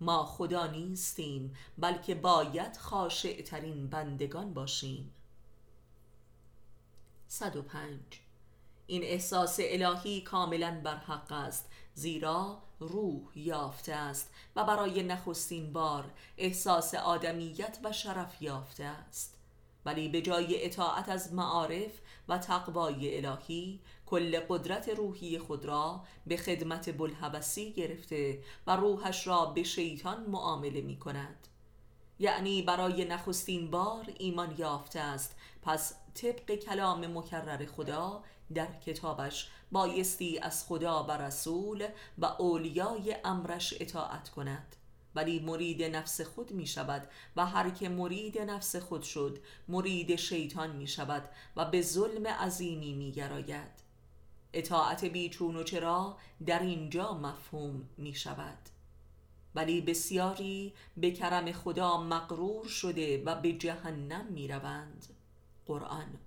ما 0.00 0.24
خدا 0.24 0.66
نیستیم 0.66 1.54
بلکه 1.78 2.14
باید 2.14 2.76
خاشع 2.76 3.42
ترین 3.42 3.86
بندگان 3.86 4.54
باشیم. 4.54 5.12
105 7.28 8.00
این 8.86 9.02
احساس 9.02 9.58
الهی 9.62 10.20
کاملا 10.20 10.80
بر 10.84 10.96
حق 10.96 11.32
است. 11.32 11.70
زیرا 11.96 12.58
روح 12.80 13.38
یافته 13.38 13.94
است 13.94 14.30
و 14.56 14.64
برای 14.64 15.02
نخستین 15.02 15.72
بار 15.72 16.12
احساس 16.38 16.94
آدمیت 16.94 17.78
و 17.84 17.92
شرف 17.92 18.42
یافته 18.42 18.84
است. 18.84 19.36
ولی 19.84 20.08
به 20.08 20.22
جای 20.22 20.64
اطاعت 20.64 21.08
از 21.08 21.34
معارف 21.34 21.92
و 22.28 22.38
تقوای 22.38 23.16
الهی 23.16 23.80
کل 24.06 24.40
قدرت 24.48 24.88
روحی 24.88 25.38
خود 25.38 25.64
را 25.64 26.04
به 26.26 26.36
خدمت 26.36 26.98
بلحبسی 26.98 27.72
گرفته 27.72 28.42
و 28.66 28.76
روحش 28.76 29.26
را 29.26 29.46
به 29.46 29.62
شیطان 29.62 30.30
معامله 30.30 30.80
می 30.80 30.98
کند. 30.98 31.48
یعنی 32.18 32.62
برای 32.62 33.04
نخستین 33.04 33.70
بار 33.70 34.12
ایمان 34.18 34.54
یافته 34.58 35.00
است. 35.00 35.36
پس 35.62 35.94
طبق 36.14 36.54
کلام 36.54 37.18
مکرر 37.18 37.66
خدا 37.66 38.22
در 38.54 38.72
کتابش 38.86 39.50
بایستی 39.72 40.38
از 40.38 40.64
خدا 40.64 41.04
و 41.04 41.10
رسول 41.10 41.88
و 42.18 42.24
اولیای 42.24 43.16
امرش 43.24 43.74
اطاعت 43.80 44.28
کند. 44.28 44.76
ولی 45.14 45.40
مرید 45.40 45.82
نفس 45.82 46.20
خود 46.20 46.52
می 46.52 46.66
شود 46.66 47.08
و 47.36 47.46
هر 47.46 47.70
که 47.70 47.88
مرید 47.88 48.38
نفس 48.38 48.76
خود 48.76 49.02
شد 49.02 49.38
مرید 49.68 50.16
شیطان 50.16 50.76
می 50.76 50.86
شود 50.86 51.28
و 51.56 51.64
به 51.64 51.82
ظلم 51.82 52.26
عظیمی 52.26 52.94
می 52.94 53.12
گراید. 53.12 53.86
اطاعت 54.52 55.04
بیچون 55.04 55.56
و 55.56 55.62
چرا 55.62 56.16
در 56.46 56.62
اینجا 56.62 57.14
مفهوم 57.14 57.88
می 57.96 58.14
شود. 58.14 58.58
ولی 59.54 59.80
بسیاری 59.80 60.74
به 60.96 61.10
کرم 61.10 61.52
خدا 61.52 62.02
مقرور 62.02 62.66
شده 62.66 63.22
و 63.24 63.40
به 63.40 63.52
جهنم 63.52 64.26
می 64.26 64.48
روند. 64.48 65.06
قرآن 65.66 66.18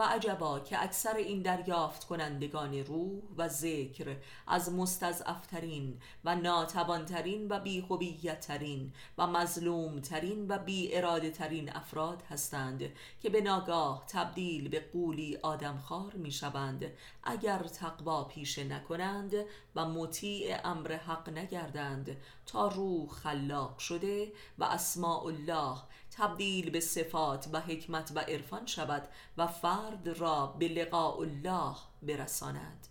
و 0.00 0.02
عجبا 0.02 0.60
که 0.60 0.82
اکثر 0.82 1.14
این 1.16 1.42
دریافت 1.42 2.04
کنندگان 2.04 2.74
روح 2.74 3.22
و 3.36 3.48
ذکر 3.48 4.16
از 4.46 4.72
مستضعفترین 4.72 6.00
و 6.24 6.36
ناتوانترین 6.36 7.48
و 7.48 7.60
بیخوبیتترین 7.60 8.92
و 9.18 9.26
مظلومترین 9.26 10.46
و 10.48 10.58
بی 10.58 10.96
اراده 10.96 11.30
ترین 11.30 11.76
افراد 11.76 12.22
هستند 12.30 12.82
که 13.22 13.30
به 13.30 13.40
ناگاه 13.40 14.04
تبدیل 14.08 14.68
به 14.68 14.80
قولی 14.92 15.38
آدمخوار 15.42 16.12
می 16.14 16.32
شوند 16.32 16.84
اگر 17.24 17.58
تقوا 17.58 18.24
پیشه 18.24 18.64
نکنند 18.64 19.34
و 19.74 19.86
مطیع 19.86 20.56
امر 20.64 20.92
حق 20.92 21.28
نگردند 21.28 22.16
تا 22.46 22.68
روح 22.68 23.08
خلاق 23.08 23.78
شده 23.78 24.32
و 24.58 24.64
اسماء 24.64 25.24
الله 25.26 25.76
تبدیل 26.20 26.70
به 26.70 26.80
صفات 26.80 27.48
و 27.52 27.60
حکمت 27.60 28.12
و 28.14 28.18
عرفان 28.18 28.66
شود 28.66 29.08
و 29.36 29.46
فرد 29.46 30.08
را 30.08 30.46
به 30.46 30.68
لقاء 30.68 31.20
الله 31.20 31.76
برساند. 32.02 32.86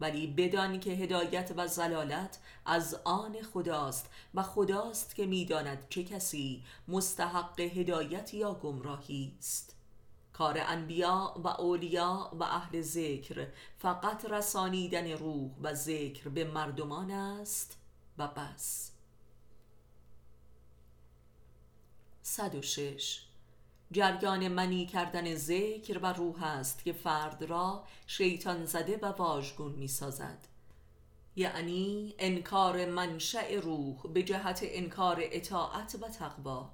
ولی 0.00 0.26
بدانی 0.26 0.78
که 0.78 0.90
هدایت 0.90 1.52
و 1.56 1.66
زلالت 1.66 2.38
از 2.66 2.94
آن 3.04 3.42
خداست 3.42 4.10
و 4.34 4.42
خداست 4.42 5.14
که 5.14 5.26
می‌داند 5.26 5.86
چه 5.88 6.04
کسی 6.04 6.64
مستحق 6.88 7.60
هدایت 7.60 8.34
یا 8.34 8.54
گمراهی 8.54 9.36
است. 9.38 9.76
کار 10.32 10.58
انبیا 10.58 11.34
و 11.44 11.48
اولیا 11.48 12.30
و 12.40 12.42
اهل 12.42 12.80
ذکر 12.80 13.46
فقط 13.78 14.24
رسانیدن 14.24 15.10
روح 15.10 15.50
و 15.62 15.74
ذکر 15.74 16.28
به 16.28 16.44
مردمان 16.44 17.10
است 17.10 17.78
و 18.18 18.28
بس. 18.28 18.99
106 22.30 23.20
جریان 23.92 24.48
منی 24.48 24.86
کردن 24.86 25.34
ذکر 25.34 25.98
و 25.98 26.06
روح 26.06 26.42
است 26.44 26.84
که 26.84 26.92
فرد 26.92 27.44
را 27.44 27.84
شیطان 28.06 28.64
زده 28.64 28.96
و 29.02 29.06
واژگون 29.06 29.72
می 29.72 29.88
سازد 29.88 30.46
یعنی 31.36 32.14
انکار 32.18 32.86
منشأ 32.86 33.60
روح 33.60 33.96
به 34.14 34.22
جهت 34.22 34.60
انکار 34.62 35.18
اطاعت 35.20 35.96
و 36.02 36.08
تقوا. 36.08 36.70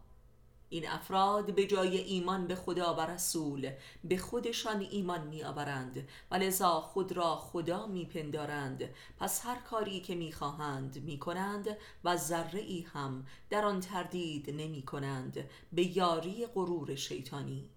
این 0.68 0.88
افراد 0.88 1.54
به 1.54 1.66
جای 1.66 1.98
ایمان 1.98 2.46
به 2.46 2.54
خدا 2.54 2.94
و 2.94 3.00
رسول 3.00 3.72
به 4.04 4.18
خودشان 4.18 4.80
ایمان 4.90 5.26
می 5.26 5.42
آورند 5.44 6.08
و 6.30 6.34
لذا 6.34 6.80
خود 6.80 7.12
را 7.12 7.36
خدا 7.36 7.86
می 7.86 8.04
پندارند 8.04 8.94
پس 9.18 9.46
هر 9.46 9.56
کاری 9.56 10.00
که 10.00 10.14
می 10.14 10.32
خواهند 10.32 11.02
می 11.04 11.18
کنند 11.18 11.76
و 12.04 12.16
ذره 12.16 12.60
ای 12.60 12.80
هم 12.80 13.26
در 13.50 13.64
آن 13.64 13.80
تردید 13.80 14.50
نمی 14.50 14.82
کنند 14.82 15.50
به 15.72 15.96
یاری 15.96 16.46
غرور 16.46 16.94
شیطانی. 16.94 17.68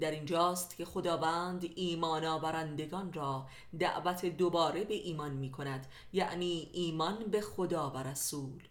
در 0.00 0.10
اینجاست 0.10 0.76
که 0.76 0.84
خداوند 0.84 1.70
ایمان 1.74 2.24
آورندگان 2.24 3.12
را 3.12 3.46
دعوت 3.78 4.26
دوباره 4.26 4.84
به 4.84 4.94
ایمان 4.94 5.32
می 5.32 5.50
کند 5.50 5.86
یعنی 6.12 6.70
ایمان 6.72 7.18
به 7.18 7.40
خدا 7.40 7.90
و 7.90 7.98
رسول. 7.98 8.62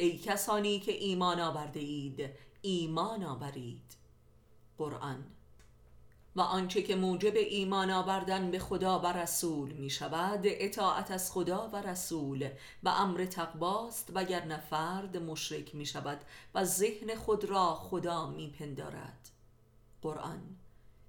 ای 0.00 0.18
کسانی 0.18 0.80
که 0.80 0.92
ایمان 0.92 1.40
آورده 1.40 1.80
اید 1.80 2.30
ایمان 2.62 3.24
آورید. 3.24 3.96
قرآن 4.78 5.24
و 6.36 6.40
آنچه 6.40 6.82
که 6.82 6.96
موجب 6.96 7.36
ایمان 7.36 7.90
آوردن 7.90 8.50
به 8.50 8.58
خدا 8.58 8.98
و 8.98 9.06
رسول 9.06 9.72
می 9.72 9.90
شود 9.90 10.40
اطاعت 10.44 11.10
از 11.10 11.32
خدا 11.32 11.68
و 11.72 11.76
رسول 11.76 12.48
و 12.82 12.88
امر 12.88 13.24
تقواست 13.24 14.10
وگرنه 14.14 14.60
فرد 14.60 15.16
مشرک 15.16 15.74
می 15.74 15.86
شود 15.86 16.20
و 16.54 16.64
ذهن 16.64 17.14
خود 17.14 17.44
را 17.44 17.74
خدا 17.74 18.30
می 18.30 18.50
پندارد 18.50 19.28
قرآن 20.02 20.56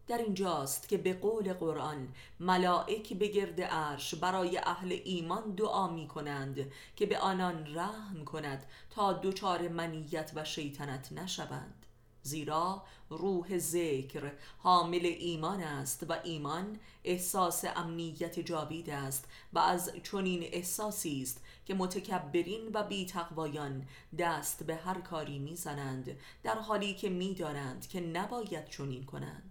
در 0.10 0.18
اینجاست 0.18 0.90
که 0.90 0.98
به 0.98 1.14
قول 1.14 1.54
قرآن 1.54 2.08
ملائک 2.40 3.14
به 3.14 3.28
گرد 3.28 3.62
عرش 3.62 4.16
برای 4.16 4.58
اهل 4.58 5.00
ایمان 5.06 5.56
دعا 5.56 5.88
می 5.88 6.08
کنند 6.08 6.72
که 6.96 7.06
به 7.06 7.20
آنان 7.20 7.76
رحم 7.76 8.26
کند 8.26 8.66
تا 8.90 9.14
دچار 9.14 9.68
منیت 9.68 10.32
و 10.36 10.44
شیطنت 10.44 11.12
نشوند. 11.12 11.86
زیرا 12.24 12.84
روح 13.10 13.58
ذکر 13.58 14.32
حامل 14.58 15.06
ایمان 15.06 15.62
است 15.62 16.06
و 16.10 16.16
ایمان 16.24 16.80
احساس 17.04 17.66
امنیت 17.76 18.40
جاوید 18.40 18.90
است 18.90 19.26
و 19.54 19.60
از 19.60 19.92
چنین 20.04 20.44
احساسی 20.44 21.22
است 21.22 21.44
که 21.66 21.74
متکبرین 21.74 22.70
و 22.74 22.84
بیتقوایان 22.84 23.88
دست 24.20 24.64
به 24.64 24.76
هر 24.76 25.02
کاری 25.02 25.40
می‌زنند 25.40 26.18
در 26.44 26.56
حالی 26.60 26.94
که 26.94 27.10
می‌دانند 27.10 27.88
که 27.88 28.02
نباید 28.02 28.70
چنین 28.70 29.04
کنند. 29.04 29.49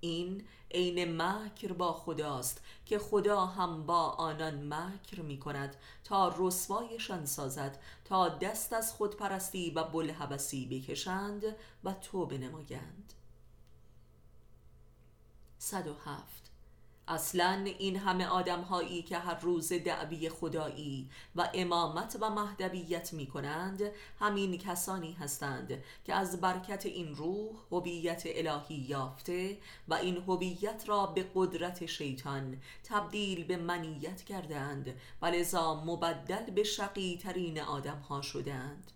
این 0.00 0.44
عین 0.70 1.22
مکر 1.22 1.72
با 1.72 1.92
خداست 1.92 2.62
که 2.86 2.98
خدا 2.98 3.46
هم 3.46 3.86
با 3.86 4.02
آنان 4.02 4.74
مکر 4.74 5.22
می 5.22 5.38
کند 5.38 5.76
تا 6.04 6.34
رسوایشان 6.38 7.26
سازد 7.26 7.78
تا 8.04 8.28
دست 8.28 8.72
از 8.72 8.92
خودپرستی 8.92 9.70
و 9.70 9.84
بلحبسی 9.84 10.66
بکشند 10.66 11.56
و 11.84 11.92
توبه 11.92 12.38
نمایند. 12.38 13.12
107 15.58 16.35
اصلا 17.08 17.64
این 17.78 17.96
همه 17.96 18.26
آدم 18.26 18.60
هایی 18.60 19.02
که 19.02 19.18
هر 19.18 19.40
روز 19.40 19.72
دعوی 19.72 20.28
خدایی 20.28 21.10
و 21.36 21.50
امامت 21.54 22.16
و 22.20 22.30
مهدویت 22.30 23.12
می 23.12 23.26
کنند 23.26 23.82
همین 24.20 24.58
کسانی 24.58 25.12
هستند 25.12 25.82
که 26.04 26.14
از 26.14 26.40
برکت 26.40 26.86
این 26.86 27.16
روح 27.16 27.50
هویت 27.72 28.22
الهی 28.26 28.74
یافته 28.74 29.58
و 29.88 29.94
این 29.94 30.16
هویت 30.16 30.84
را 30.86 31.06
به 31.06 31.26
قدرت 31.34 31.86
شیطان 31.86 32.60
تبدیل 32.84 33.44
به 33.44 33.56
منیت 33.56 34.22
کردند 34.22 35.00
و 35.22 35.26
لذا 35.26 35.84
مبدل 35.84 36.50
به 36.50 36.64
شقی 36.64 37.18
ترین 37.22 37.60
آدم 37.60 37.98
ها 37.98 38.22
شدند 38.22 38.92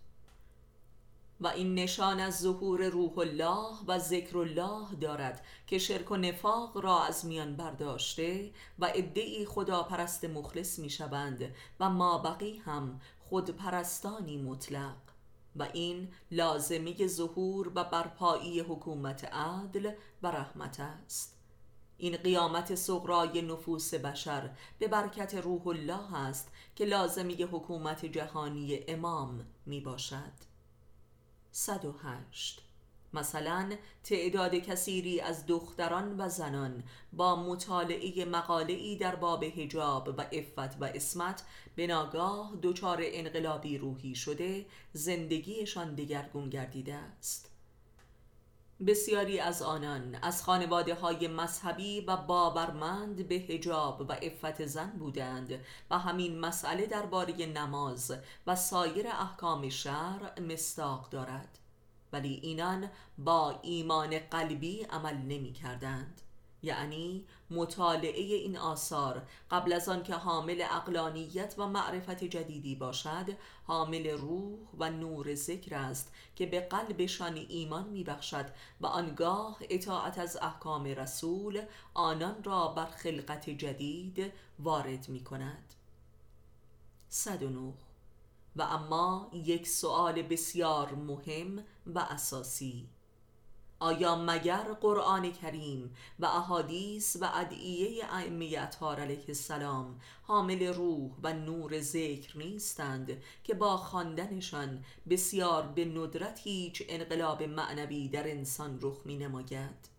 و 1.41 1.47
این 1.47 1.75
نشان 1.75 2.19
از 2.19 2.39
ظهور 2.39 2.89
روح 2.89 3.17
الله 3.17 3.85
و 3.87 3.99
ذکر 3.99 4.37
الله 4.37 4.95
دارد 5.01 5.45
که 5.67 5.77
شرک 5.77 6.11
و 6.11 6.15
نفاق 6.15 6.77
را 6.77 7.03
از 7.03 7.25
میان 7.25 7.55
برداشته 7.55 8.51
و 8.79 8.91
ادعی 8.95 9.45
خدا 9.45 9.83
پرست 9.83 10.25
مخلص 10.25 10.79
می 10.79 10.89
شوند 10.89 11.55
و 11.79 11.89
ما 11.89 12.17
بقی 12.17 12.57
هم 12.57 13.01
خود 13.19 13.49
پرستانی 13.49 14.37
مطلق. 14.37 14.95
و 15.55 15.67
این 15.73 16.07
لازمه 16.31 17.07
ظهور 17.07 17.71
و 17.75 17.83
برپایی 17.83 18.59
حکومت 18.59 19.23
عدل 19.33 19.91
و 20.23 20.27
رحمت 20.27 20.79
است. 20.79 21.37
این 21.97 22.17
قیامت 22.17 22.75
صغرای 22.75 23.41
نفوس 23.41 23.93
بشر 23.93 24.49
به 24.79 24.87
برکت 24.87 25.33
روح 25.33 25.67
الله 25.67 26.15
است 26.15 26.51
که 26.75 26.85
لازمه 26.85 27.33
حکومت 27.33 28.05
جهانی 28.05 28.79
امام 28.87 29.45
می 29.65 29.79
باشد 29.81 30.50
108 31.51 32.61
مثلا 33.13 33.71
تعداد 34.03 34.55
کثیری 34.55 35.21
از 35.21 35.45
دختران 35.45 36.15
و 36.21 36.29
زنان 36.29 36.83
با 37.13 37.35
مطالعه 37.35 38.25
مقاله‌ای 38.25 38.95
در 38.95 39.15
باب 39.15 39.45
حجاب 39.45 40.07
و 40.17 40.21
افت 40.31 40.81
و 40.81 40.85
اسمت 40.85 41.43
به 41.75 41.87
ناگاه 41.87 42.53
دچار 42.61 42.99
انقلابی 43.01 43.77
روحی 43.77 44.15
شده 44.15 44.65
زندگیشان 44.93 45.95
دگرگون 45.95 46.49
گردیده 46.49 46.93
است. 46.93 47.50
بسیاری 48.87 49.39
از 49.39 49.61
آنان 49.61 50.17
از 50.21 50.43
خانواده 50.43 50.95
های 50.95 51.27
مذهبی 51.27 52.01
و 52.01 52.17
باورمند 52.17 53.27
به 53.27 53.35
حجاب 53.35 54.01
و 54.09 54.15
افت 54.21 54.65
زن 54.65 54.89
بودند 54.89 55.59
و 55.89 55.99
همین 55.99 56.39
مسئله 56.39 56.85
درباره 56.85 57.45
نماز 57.45 58.13
و 58.47 58.55
سایر 58.55 59.07
احکام 59.07 59.69
شرع 59.69 60.39
مستاق 60.39 61.09
دارد. 61.09 61.57
ولی 62.13 62.39
اینان 62.43 62.89
با 63.17 63.59
ایمان 63.61 64.19
قلبی 64.19 64.83
عمل 64.83 65.15
نمی 65.15 65.53
کردند 65.53 66.21
یعنی 66.63 67.25
مطالعه 67.51 68.21
این 68.21 68.57
آثار. 68.57 69.21
قبل 69.51 69.73
از 69.73 69.89
آن 69.89 70.03
که 70.03 70.15
حامل 70.15 70.63
اقلانیت 70.71 71.55
و 71.57 71.67
معرفت 71.67 72.23
جدیدی 72.23 72.75
باشد 72.75 73.25
حامل 73.63 74.09
روح 74.09 74.59
و 74.79 74.89
نور 74.89 75.35
ذکر 75.35 75.75
است 75.75 76.13
که 76.35 76.45
به 76.45 76.59
قلبشان 76.59 77.45
ایمان 77.49 77.89
میبخشد 77.89 78.45
و 78.81 78.85
آنگاه 78.85 79.57
اطاعت 79.69 80.19
از 80.19 80.37
احکام 80.41 80.83
رسول 80.83 81.61
آنان 81.93 82.43
را 82.43 82.67
بر 82.67 82.85
خلقت 82.85 83.49
جدید 83.49 84.33
وارد 84.59 85.09
می 85.09 85.23
کند 85.23 85.73
109 87.09 87.73
و 88.55 88.61
اما 88.61 89.29
یک 89.33 89.67
سؤال 89.67 90.21
بسیار 90.21 90.95
مهم 90.95 91.63
و 91.87 91.99
اساسی. 91.99 92.89
آیا 93.81 94.15
مگر 94.15 94.73
قرآن 94.73 95.31
کریم 95.31 95.95
و 96.19 96.25
احادیث 96.25 97.17
و 97.21 97.29
ادعیه 97.33 98.05
ائمه 98.13 98.55
اطهار 98.59 98.99
علیه 98.99 99.25
السلام 99.27 99.99
حامل 100.23 100.73
روح 100.73 101.11
و 101.23 101.33
نور 101.33 101.79
ذکر 101.79 102.37
نیستند 102.37 103.23
که 103.43 103.53
با 103.53 103.77
خواندنشان 103.77 104.83
بسیار 105.09 105.67
به 105.67 105.85
ندرت 105.85 106.39
هیچ 106.43 106.83
انقلاب 106.89 107.43
معنوی 107.43 108.07
در 108.07 108.31
انسان 108.31 108.79
رخ 108.81 109.01
می 109.05 109.17
نماید 109.17 109.89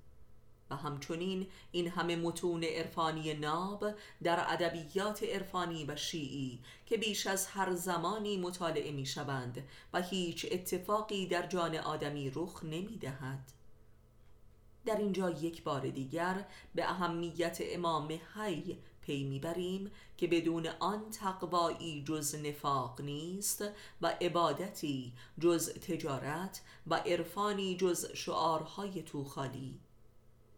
و 0.71 0.77
همچنین 0.77 1.47
این 1.73 1.89
همه 1.89 2.17
متون 2.17 2.65
عرفانی 2.65 3.35
ناب 3.35 3.87
در 4.23 4.45
ادبیات 4.49 5.23
عرفانی 5.23 5.85
و 5.85 5.97
شیعی 5.97 6.59
که 6.87 6.97
بیش 6.97 7.27
از 7.27 7.47
هر 7.47 7.75
زمانی 7.75 8.37
مطالعه 8.37 8.93
می 8.93 9.07
شوند 9.07 9.69
و 9.93 10.03
هیچ 10.03 10.47
اتفاقی 10.51 11.27
در 11.27 11.47
جان 11.47 11.77
آدمی 11.77 12.31
رخ 12.35 12.65
نمی 12.65 12.99
دهد 12.99 13.62
در 14.85 14.97
اینجا 14.97 15.31
یک 15.31 15.63
بار 15.63 15.89
دیگر 15.89 16.45
به 16.75 16.91
اهمیت 16.91 17.59
امام 17.61 18.21
حی 18.35 18.79
پی 19.01 19.25
می‌بریم 19.25 19.91
که 20.17 20.27
بدون 20.27 20.67
آن 20.67 21.11
تقوایی 21.11 22.05
جز 22.05 22.35
نفاق 22.35 23.01
نیست 23.01 23.65
و 24.03 24.07
عبادتی 24.21 25.13
جز 25.41 25.73
تجارت 25.73 26.63
و 26.87 26.95
عرفانی 26.95 27.77
جز 27.77 28.07
شعارهای 28.15 29.03
توخالی. 29.03 29.81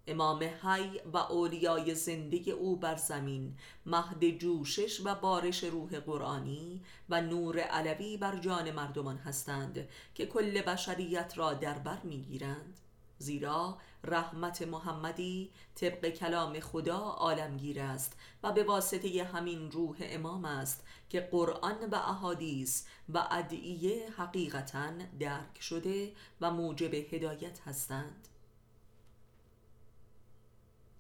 امام 0.07 0.43
حی 0.63 1.01
و 1.13 1.17
اولیای 1.17 1.95
زنده 1.95 2.51
او 2.51 2.77
بر 2.77 2.97
زمین 2.97 3.57
مهد 3.87 4.31
جوشش 4.31 5.01
و 5.05 5.15
بارش 5.15 5.65
روح 5.65 6.01
قرآنی 6.01 6.83
و 7.09 7.21
نور 7.21 7.59
علوی 7.59 8.17
بر 8.17 8.39
جان 8.39 8.71
مردمان 8.71 9.17
هستند 9.17 9.89
که 10.15 10.27
کل 10.27 10.63
بشریت 10.63 11.33
را 11.37 11.55
در 11.55 11.79
بر 11.79 12.01
می‌گیرند. 12.03 12.81
زیرا 13.19 13.79
رحمت 14.05 14.63
محمدی 14.63 15.51
طبق 15.75 16.09
کلام 16.09 16.61
خدا 16.61 16.99
عالمگیر 16.99 17.81
است 17.81 18.13
و 18.43 18.53
به 18.53 18.65
واسطه 18.65 19.25
همین 19.25 19.71
روح 19.71 19.97
امام 20.01 20.45
است 20.45 20.85
که 21.09 21.21
قرآن 21.21 21.91
و 21.93 21.95
احادیث 21.95 22.85
و 23.09 23.27
ادعیه 23.31 24.11
حقیقتا 24.17 24.91
درک 25.21 25.63
شده 25.63 26.13
و 26.41 26.51
موجب 26.51 26.95
هدایت 26.95 27.61
هستند. 27.67 28.29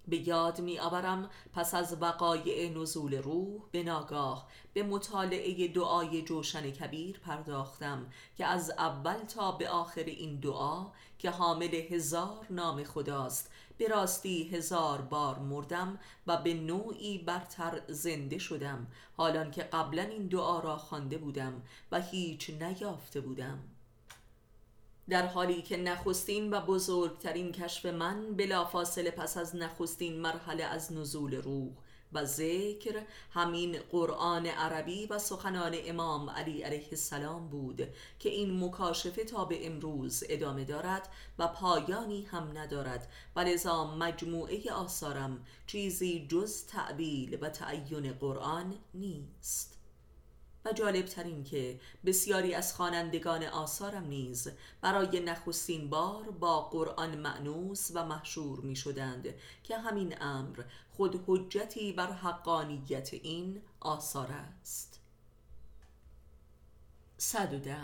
به 0.08 0.28
یاد 0.28 0.60
می 0.60 0.78
آورم 0.78 1.30
پس 1.52 1.74
از 1.74 1.96
وقایع 2.00 2.78
نزول 2.78 3.14
روح 3.14 3.62
به 3.70 3.82
ناگاه 3.82 4.48
به 4.72 4.82
مطالعه 4.82 5.68
دعای 5.68 6.22
جوشن 6.22 6.70
کبیر 6.70 7.18
پرداختم 7.18 8.06
که 8.36 8.46
از 8.46 8.70
اول 8.70 9.18
تا 9.18 9.52
به 9.52 9.68
آخر 9.68 10.04
این 10.04 10.40
دعا 10.40 10.86
که 11.18 11.30
حامل 11.30 11.74
هزار 11.74 12.46
نام 12.50 12.84
خداست 12.84 13.50
به 13.78 13.88
راستی 13.88 14.48
هزار 14.48 15.00
بار 15.00 15.38
مردم 15.38 15.98
و 16.26 16.36
به 16.36 16.54
نوعی 16.54 17.18
برتر 17.18 17.80
زنده 17.88 18.38
شدم 18.38 18.86
حالان 19.16 19.50
که 19.50 19.62
قبلا 19.62 20.02
این 20.02 20.26
دعا 20.26 20.60
را 20.60 20.76
خوانده 20.76 21.18
بودم 21.18 21.62
و 21.92 22.00
هیچ 22.00 22.50
نیافته 22.50 23.20
بودم. 23.20 23.73
در 25.08 25.26
حالی 25.26 25.62
که 25.62 25.76
نخستین 25.76 26.54
و 26.54 26.60
بزرگترین 26.60 27.52
کشف 27.52 27.86
من 27.86 28.34
بلافاصله 28.36 29.10
پس 29.10 29.36
از 29.36 29.56
نخستین 29.56 30.20
مرحله 30.20 30.64
از 30.64 30.92
نزول 30.92 31.34
روح 31.34 31.72
و 32.14 32.24
ذکر 32.24 33.02
همین 33.30 33.78
قرآن 33.90 34.46
عربی 34.46 35.06
و 35.06 35.18
سخنان 35.18 35.74
امام 35.84 36.30
علی 36.30 36.62
علیه 36.62 36.88
السلام 36.90 37.48
بود 37.48 37.88
که 38.18 38.28
این 38.28 38.64
مکاشفه 38.64 39.24
تا 39.24 39.44
به 39.44 39.66
امروز 39.66 40.24
ادامه 40.28 40.64
دارد 40.64 41.08
و 41.38 41.48
پایانی 41.48 42.22
هم 42.22 42.58
ندارد. 42.58 43.08
و 43.36 43.40
لذا 43.40 43.96
مجموعه 43.96 44.72
آثارم 44.72 45.44
چیزی 45.66 46.26
جز 46.30 46.66
تعبیل 46.66 47.38
و 47.40 47.48
تعین 47.48 48.12
قرآن 48.12 48.74
نیست. 48.94 49.73
و 50.64 50.72
جالب 50.72 51.06
ترین 51.06 51.44
که 51.44 51.80
بسیاری 52.04 52.54
از 52.54 52.74
خوانندگان 52.74 53.44
آثارم 53.44 54.06
نیز 54.06 54.48
برای 54.80 55.20
نخستین 55.20 55.90
بار 55.90 56.30
با 56.30 56.60
قرآن 56.60 57.18
معنوس 57.18 57.90
و 57.94 58.04
محشور 58.04 58.60
می 58.60 58.76
شدند 58.76 59.34
که 59.62 59.78
همین 59.78 60.22
امر 60.22 60.62
خود 60.96 61.24
حجتی 61.26 61.92
بر 61.92 62.12
حقانیت 62.12 63.14
این 63.14 63.62
آثار 63.80 64.28
است. 64.32 65.00
110 67.16 67.76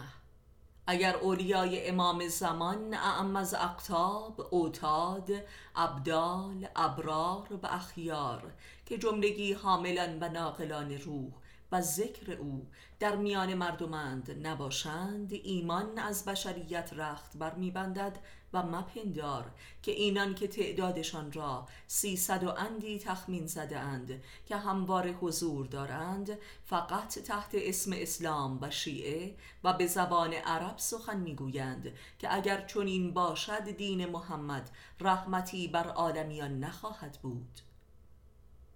اگر 0.86 1.16
اولیای 1.16 1.88
امام 1.88 2.28
زمان 2.28 2.94
اعم 2.94 3.36
از 3.36 3.54
اقتاب، 3.54 4.48
اوتاد، 4.50 5.30
ابدال، 5.76 6.68
ابرار 6.76 7.58
و 7.62 7.66
اخیار 7.66 8.52
که 8.86 8.98
جملگی 8.98 9.52
حاملا 9.52 10.18
و 10.20 10.28
ناقلان 10.28 10.92
روح 10.92 11.32
و 11.72 11.80
ذکر 11.80 12.32
او 12.32 12.66
در 13.00 13.16
میان 13.16 13.54
مردمند 13.54 14.46
نباشند 14.46 15.32
ایمان 15.32 15.98
از 15.98 16.24
بشریت 16.24 16.92
رخت 16.92 17.36
بر 17.36 17.54
میبندد 17.54 18.18
و 18.52 18.62
مپندار 18.62 19.50
که 19.82 19.92
اینان 19.92 20.34
که 20.34 20.48
تعدادشان 20.48 21.32
را 21.32 21.66
سیصد 21.86 22.44
و 22.44 22.50
اندی 22.50 22.98
تخمین 22.98 23.46
زده 23.46 23.78
اند 23.78 24.22
که 24.46 24.56
هموار 24.56 25.12
حضور 25.12 25.66
دارند 25.66 26.38
فقط 26.64 27.18
تحت 27.18 27.50
اسم 27.52 27.92
اسلام 27.94 28.58
و 28.62 28.70
شیعه 28.70 29.34
و 29.64 29.72
به 29.72 29.86
زبان 29.86 30.32
عرب 30.32 30.78
سخن 30.78 31.16
می‌گویند 31.16 31.92
که 32.18 32.34
اگر 32.34 32.66
چنین 32.66 33.14
باشد 33.14 33.70
دین 33.70 34.06
محمد 34.06 34.70
رحمتی 35.00 35.68
بر 35.68 35.88
عالمیان 35.88 36.60
نخواهد 36.60 37.18
بود. 37.22 37.69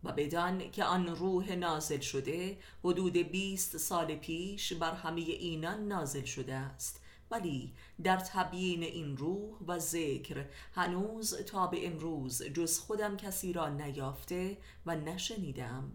و 0.05 0.13
بدان 0.13 0.71
که 0.71 0.85
آن 0.85 1.07
روح 1.07 1.53
نازل 1.53 2.01
شده 2.01 2.59
حدود 2.85 3.17
بیست 3.17 3.77
سال 3.77 4.15
پیش 4.15 4.73
بر 4.73 4.95
همه 4.95 5.21
اینان 5.21 5.89
نازل 5.89 6.25
شده 6.25 6.55
است. 6.55 7.01
ولی 7.31 7.73
در 8.03 8.17
تبیین 8.17 8.83
این 8.83 9.17
روح 9.17 9.59
و 9.67 9.79
ذکر 9.79 10.45
هنوز 10.75 11.35
تا 11.35 11.67
به 11.67 11.87
امروز 11.87 12.43
جز 12.43 12.79
خودم 12.79 13.17
کسی 13.17 13.53
را 13.53 13.69
نیافته 13.69 14.57
و 14.87 14.97
نشنیدم. 14.97 15.93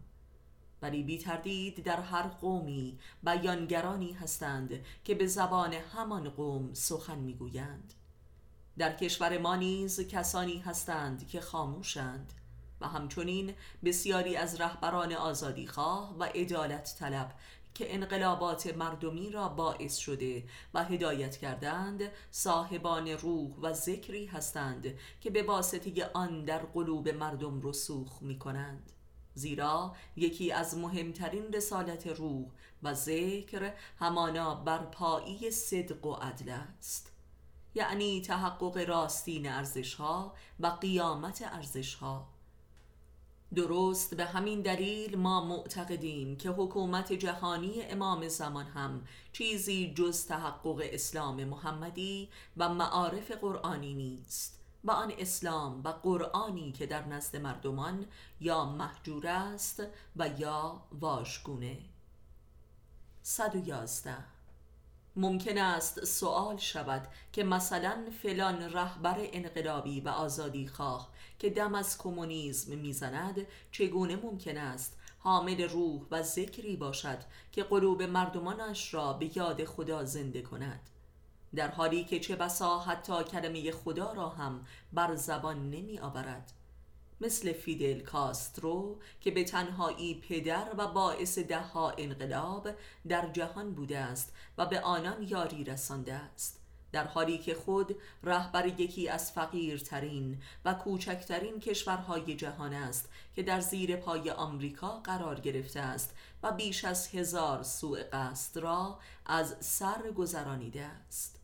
ولی 0.82 1.03
بی 1.03 1.18
تردید 1.18 1.84
در 1.84 2.01
هر 2.01 2.28
قومی 2.28 2.99
بیانگرانی 3.24 4.14
هستند 4.14 4.86
که 5.03 5.16
به 5.16 5.28
زبان 5.28 5.74
همان 5.74 6.30
قوم 6.30 6.74
سخن 6.74 7.20
می‌گویند. 7.20 7.93
در 8.78 8.95
کشور 8.95 9.38
ما 9.38 9.55
نیز 9.55 9.99
کسانی 10.07 10.60
هستند 10.60 11.28
که 11.28 11.41
خاموشند. 11.41 12.34
و 12.82 12.88
همچنین 12.88 13.53
بسیاری 13.84 14.36
از 14.36 14.61
رهبران 14.61 15.13
آزادیخواه 15.13 16.15
و 16.19 16.23
عدالت 16.23 16.95
طلب 16.99 17.36
که 17.73 17.95
انقلابات 17.95 18.77
مردمی 18.77 19.30
را 19.30 19.49
باعث 19.49 19.97
شده 19.97 20.43
و 20.73 20.84
هدایت 20.84 21.38
کردند 21.38 22.11
صاحبان 22.32 23.07
روح 23.07 23.55
و 23.61 23.73
ذکری 23.73 24.25
هستند 24.25 24.97
که 25.21 25.30
به 25.30 25.43
واسطه 25.43 26.09
آن 26.13 26.45
در 26.45 26.59
قلوب 26.59 27.09
مردم 27.09 27.61
رسوخ 27.61 28.21
می 28.21 28.39
کنند 28.39 28.91
زیرا 29.34 29.95
یکی 30.15 30.51
از 30.51 30.77
مهمترین 30.77 31.53
رسالت 31.53 32.07
روح 32.07 32.45
و 32.84 32.93
ذکر 32.93 33.73
همانا 33.99 34.55
بر 34.55 34.77
پایی 34.77 35.51
صدق 35.51 36.05
و 36.05 36.13
عدل 36.13 36.49
است. 36.49 37.11
یعنی 37.75 38.21
تحقق 38.21 38.89
راستین 38.89 39.49
ارزشها 39.49 40.34
و 40.59 40.67
قیامت 40.67 41.41
ارزشها. 41.41 42.27
درست 43.56 44.16
به 44.16 44.26
همین 44.26 44.62
دلیل 44.62 45.18
ما 45.18 45.45
معتقدیم 45.45 46.36
که 46.38 46.50
حکومت 46.50 47.14
جهانی 47.14 47.82
امام 47.82 48.28
زمان 48.28 48.66
هم 48.66 49.04
چیزی 49.32 49.93
جز 49.93 50.26
تحقق 50.26 50.82
اسلام 50.84 51.43
محمدی 51.43 52.30
و 52.58 52.70
معارف 52.70 53.32
قرآنی 53.32 53.93
نیست 53.93 54.60
و 54.84 54.91
آن 54.91 55.14
اسلام 55.18 55.84
و 55.84 55.89
قرآنی 55.89 56.72
که 56.72 56.86
در 56.86 57.06
نزد 57.06 57.36
مردمان 57.36 58.06
یا 58.41 58.66
محجور 58.66 59.28
است 59.28 59.84
و 60.16 60.30
یا 60.39 60.84
واژگونه. 60.91 61.78
111 63.22 64.16
ممکن 65.16 65.58
است 65.58 66.06
سوال 66.06 66.58
شود 66.58 67.08
که 67.34 67.43
مثلا 67.43 68.06
فلان 68.22 68.74
رهبر 68.74 69.18
انقلابی 69.34 70.02
و 70.02 70.10
آزادی 70.10 70.68
خواه 70.68 71.10
که 71.40 71.50
دم 71.50 71.76
از 71.76 71.98
کمونیسم 71.98 72.78
می‌زند 72.78 73.48
چگونه 73.72 74.16
ممکن 74.16 74.58
است 74.58 74.98
حامل 75.20 75.70
روح 75.70 76.02
و 76.12 76.24
ذکری 76.24 76.76
باشد 76.76 77.18
که 77.52 77.64
قلوب 77.64 78.04
مردمانش 78.04 78.94
را 78.94 79.14
به 79.14 79.38
یاد 79.38 79.66
خدا 79.66 80.06
زنده 80.06 80.42
کند؟ 80.42 80.90
در 81.56 81.68
حالی 81.68 82.04
که 82.04 82.20
چه 82.20 82.36
بسا 82.36 82.80
حتی 82.80 83.24
کلمه 83.24 83.72
خدا 83.72 84.14
را 84.14 84.30
هم 84.30 84.66
بر 84.94 85.16
زبان 85.16 85.70
نمی 85.70 86.00
آورد. 86.00 86.52
مثل 87.22 87.54
فیدل 87.54 88.00
کاسترو 88.00 89.00
که 89.22 89.32
به 89.32 89.44
تنهایی 89.44 90.16
پدر 90.16 90.68
و 90.78 90.88
باعث 90.88 91.40
دهها 91.40 91.94
انقلاب 91.98 92.70
در 93.08 93.30
جهان 93.32 93.74
بوده 93.74 93.98
است 93.98 94.34
و 94.58 94.66
به 94.66 94.82
آنان 94.82 95.24
یاری 95.24 95.64
رسانده 95.64 96.14
است. 96.14 96.59
در 96.92 97.08
حالی 97.08 97.38
که 97.38 97.54
خود 97.54 97.96
رهبر 98.24 98.68
یکی 98.68 99.10
از 99.10 99.32
فقیرترین 99.32 100.42
و 100.66 100.74
کوچکترین 100.74 101.60
کشورهای 101.60 102.36
جهان 102.36 102.74
است 102.74 103.10
که 103.36 103.44
در 103.44 103.60
زیر 103.60 103.96
پای 103.96 104.32
آمریکا 104.32 105.00
قرار 105.00 105.40
گرفته 105.40 105.80
است 105.80 106.16
و 106.44 106.52
بیش 106.52 106.86
از 106.86 107.08
هزار 107.08 107.64
سوء 107.64 108.04
قصد 108.14 108.60
را 108.60 109.00
از 109.26 109.56
سر 109.60 110.12
گذرانیده 110.12 110.84
است. 110.84 111.40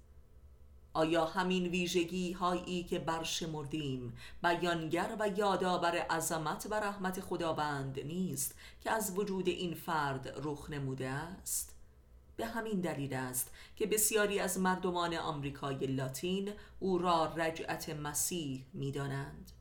آیا 0.95 1.25
همین 1.25 1.67
ویژگی 1.67 2.31
هایی 2.31 2.83
که 2.83 2.99
برشمردیم 2.99 4.13
بیانگر 4.43 5.15
و 5.19 5.27
یادآور 5.27 5.95
عظمت 5.95 6.67
و 6.69 6.73
رحمت 6.73 7.19
خداوند 7.19 7.99
نیست 7.99 8.55
که 8.81 8.91
از 8.91 9.17
وجود 9.17 9.47
این 9.47 9.73
فرد 9.73 10.33
رخ 10.43 10.69
نموده 10.69 11.09
است؟ 11.09 11.74
به 12.37 12.45
همین 12.45 12.81
دلیل 12.81 13.13
است 13.13 13.51
که 13.75 13.87
بسیاری 13.87 14.39
از 14.39 14.59
مردمان 14.59 15.13
آمریکای 15.13 15.87
لاتین 15.87 16.53
او 16.79 16.97
را 16.97 17.25
رجعت 17.25 17.89
مسیح 17.89 18.65
می‌دانند. 18.73 19.51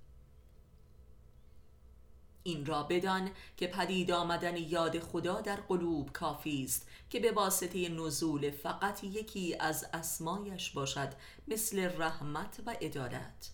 این 2.47 2.67
را 2.67 2.83
بدان 2.83 3.31
که 3.57 3.67
پدید 3.67 4.11
آمدن 4.11 4.57
یاد 4.57 4.99
خدا 4.99 5.41
در 5.41 5.57
قلوب 5.57 6.13
کافی 6.13 6.65
است 6.65 6.89
که 7.11 7.21
به 7.21 7.33
واسطه 7.33 7.89
نزول 7.89 8.51
فقط 8.51 9.05
یکی 9.05 9.57
از 9.61 9.87
اسمایش 9.93 10.71
باشد 10.71 11.13
مثل 11.49 11.91
رحمت 11.99 12.61
و 12.67 12.71
عدالت. 12.71 13.54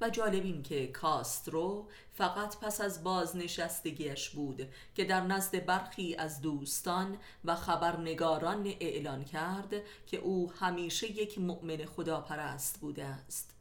و 0.00 0.10
جالب 0.10 0.44
این 0.44 0.62
که 0.62 0.86
کاسترو 0.86 1.88
فقط 2.12 2.56
پس 2.60 2.80
از 2.80 3.04
بازنشستگیش 3.04 4.30
بود 4.30 4.68
که 4.94 5.04
در 5.04 5.20
نزد 5.20 5.66
برخی 5.66 6.14
از 6.14 6.40
دوستان 6.40 7.18
و 7.44 7.54
خبرنگاران 7.54 8.66
اعلان 8.80 9.24
کرد 9.24 9.74
که 10.06 10.16
او 10.16 10.52
همیشه 10.52 11.12
یک 11.12 11.38
مؤمن 11.38 11.84
خداپرست 11.84 12.80
بوده 12.80 13.04
است. 13.04 13.54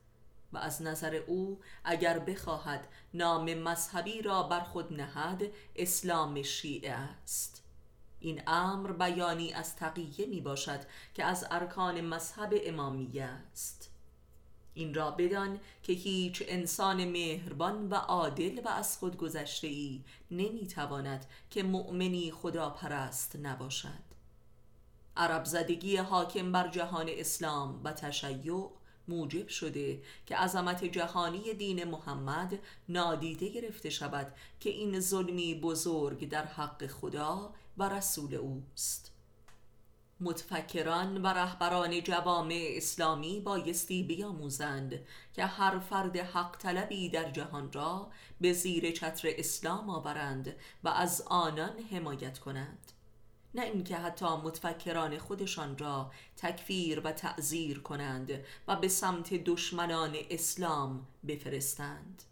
و 0.54 0.58
از 0.58 0.82
نظر 0.82 1.16
او 1.16 1.60
اگر 1.84 2.20
بخواهد 2.20 2.88
نام 3.14 3.54
مذهبی 3.54 4.22
را 4.22 4.44
بر 4.44 4.60
خود 4.60 4.94
نهد 4.94 5.44
اسلام 5.76 6.42
شیعه 6.42 6.94
است. 6.94 7.64
این 8.20 8.42
امر 8.48 8.92
بیانی 8.92 9.54
از 9.54 9.76
تقیه 9.76 10.26
می 10.26 10.42
باشد 10.42 10.80
که 11.14 11.24
از 11.24 11.46
ارکان 11.52 12.02
مذهب 12.02 12.54
امامیه 12.64 13.24
است. 13.24 13.97
این 14.78 14.94
را 14.94 15.12
بدان 15.12 15.60
که 15.84 15.94
هیچ 15.94 16.44
انسان 16.48 17.06
مهربان 17.06 17.90
و 17.90 17.96
عادل 17.96 18.62
و 18.66 18.70
از 18.70 18.98
خود 18.98 19.18
گذشته 19.18 19.68
ای 19.68 20.04
نمی 20.32 20.68
تواند 20.68 21.26
که 21.50 21.64
مؤمنی 21.64 22.32
خدا 22.32 22.70
پرست 22.70 23.36
نباشد. 23.36 24.08
عرب 25.18 25.46
زدگی 25.46 25.98
حاکم 25.98 26.52
بر 26.52 26.68
جهان 26.68 27.06
اسلام 27.10 27.82
و 27.84 27.94
تشیع 27.94 28.70
موجب 29.08 29.48
شده 29.48 30.02
که 30.26 30.36
عظمت 30.36 30.84
جهانی 30.84 31.54
دین 31.54 31.84
محمد 31.84 32.60
نادیده 32.90 33.50
گرفته 33.50 33.90
شود 33.90 34.34
که 34.60 34.70
این 34.70 35.00
ظلمی 35.00 35.56
بزرگ 35.56 36.30
در 36.30 36.46
حق 36.46 36.88
خدا 36.88 37.54
و 37.78 37.90
رسول 37.90 38.36
اوست. 38.36 39.17
متفکران 40.20 41.22
و 41.22 41.28
رهبران 41.28 42.04
جوامع 42.04 42.68
اسلامی 42.70 43.40
بایستی 43.40 44.04
بیاموزند 44.04 45.06
که 45.34 45.46
هر 45.46 45.80
فرد 45.80 46.18
حق 46.18 46.58
طلبی 46.58 47.10
در 47.10 47.32
جهان 47.32 47.72
را 47.72 48.12
به 48.42 48.54
زیر 48.54 48.92
چتر 48.92 49.30
اسلام 49.38 49.90
آورند 49.90 50.56
و 50.84 50.90
از 50.90 51.22
آنان 51.22 51.80
حمایت 51.92 52.40
کنند. 52.40 52.92
نه 53.56 53.62
اینکه 53.62 53.98
حتی 53.98 54.26
متفکران 54.26 55.18
خودشان 55.18 55.78
را 55.78 56.12
تکفیر 56.38 57.00
و 57.00 57.12
تعذیر 57.12 57.80
کنند 57.80 58.32
و 58.68 58.76
به 58.76 58.88
سمت 58.88 59.34
دشمنان 59.34 60.16
اسلام 60.30 61.08
بفرستند. 61.28 62.24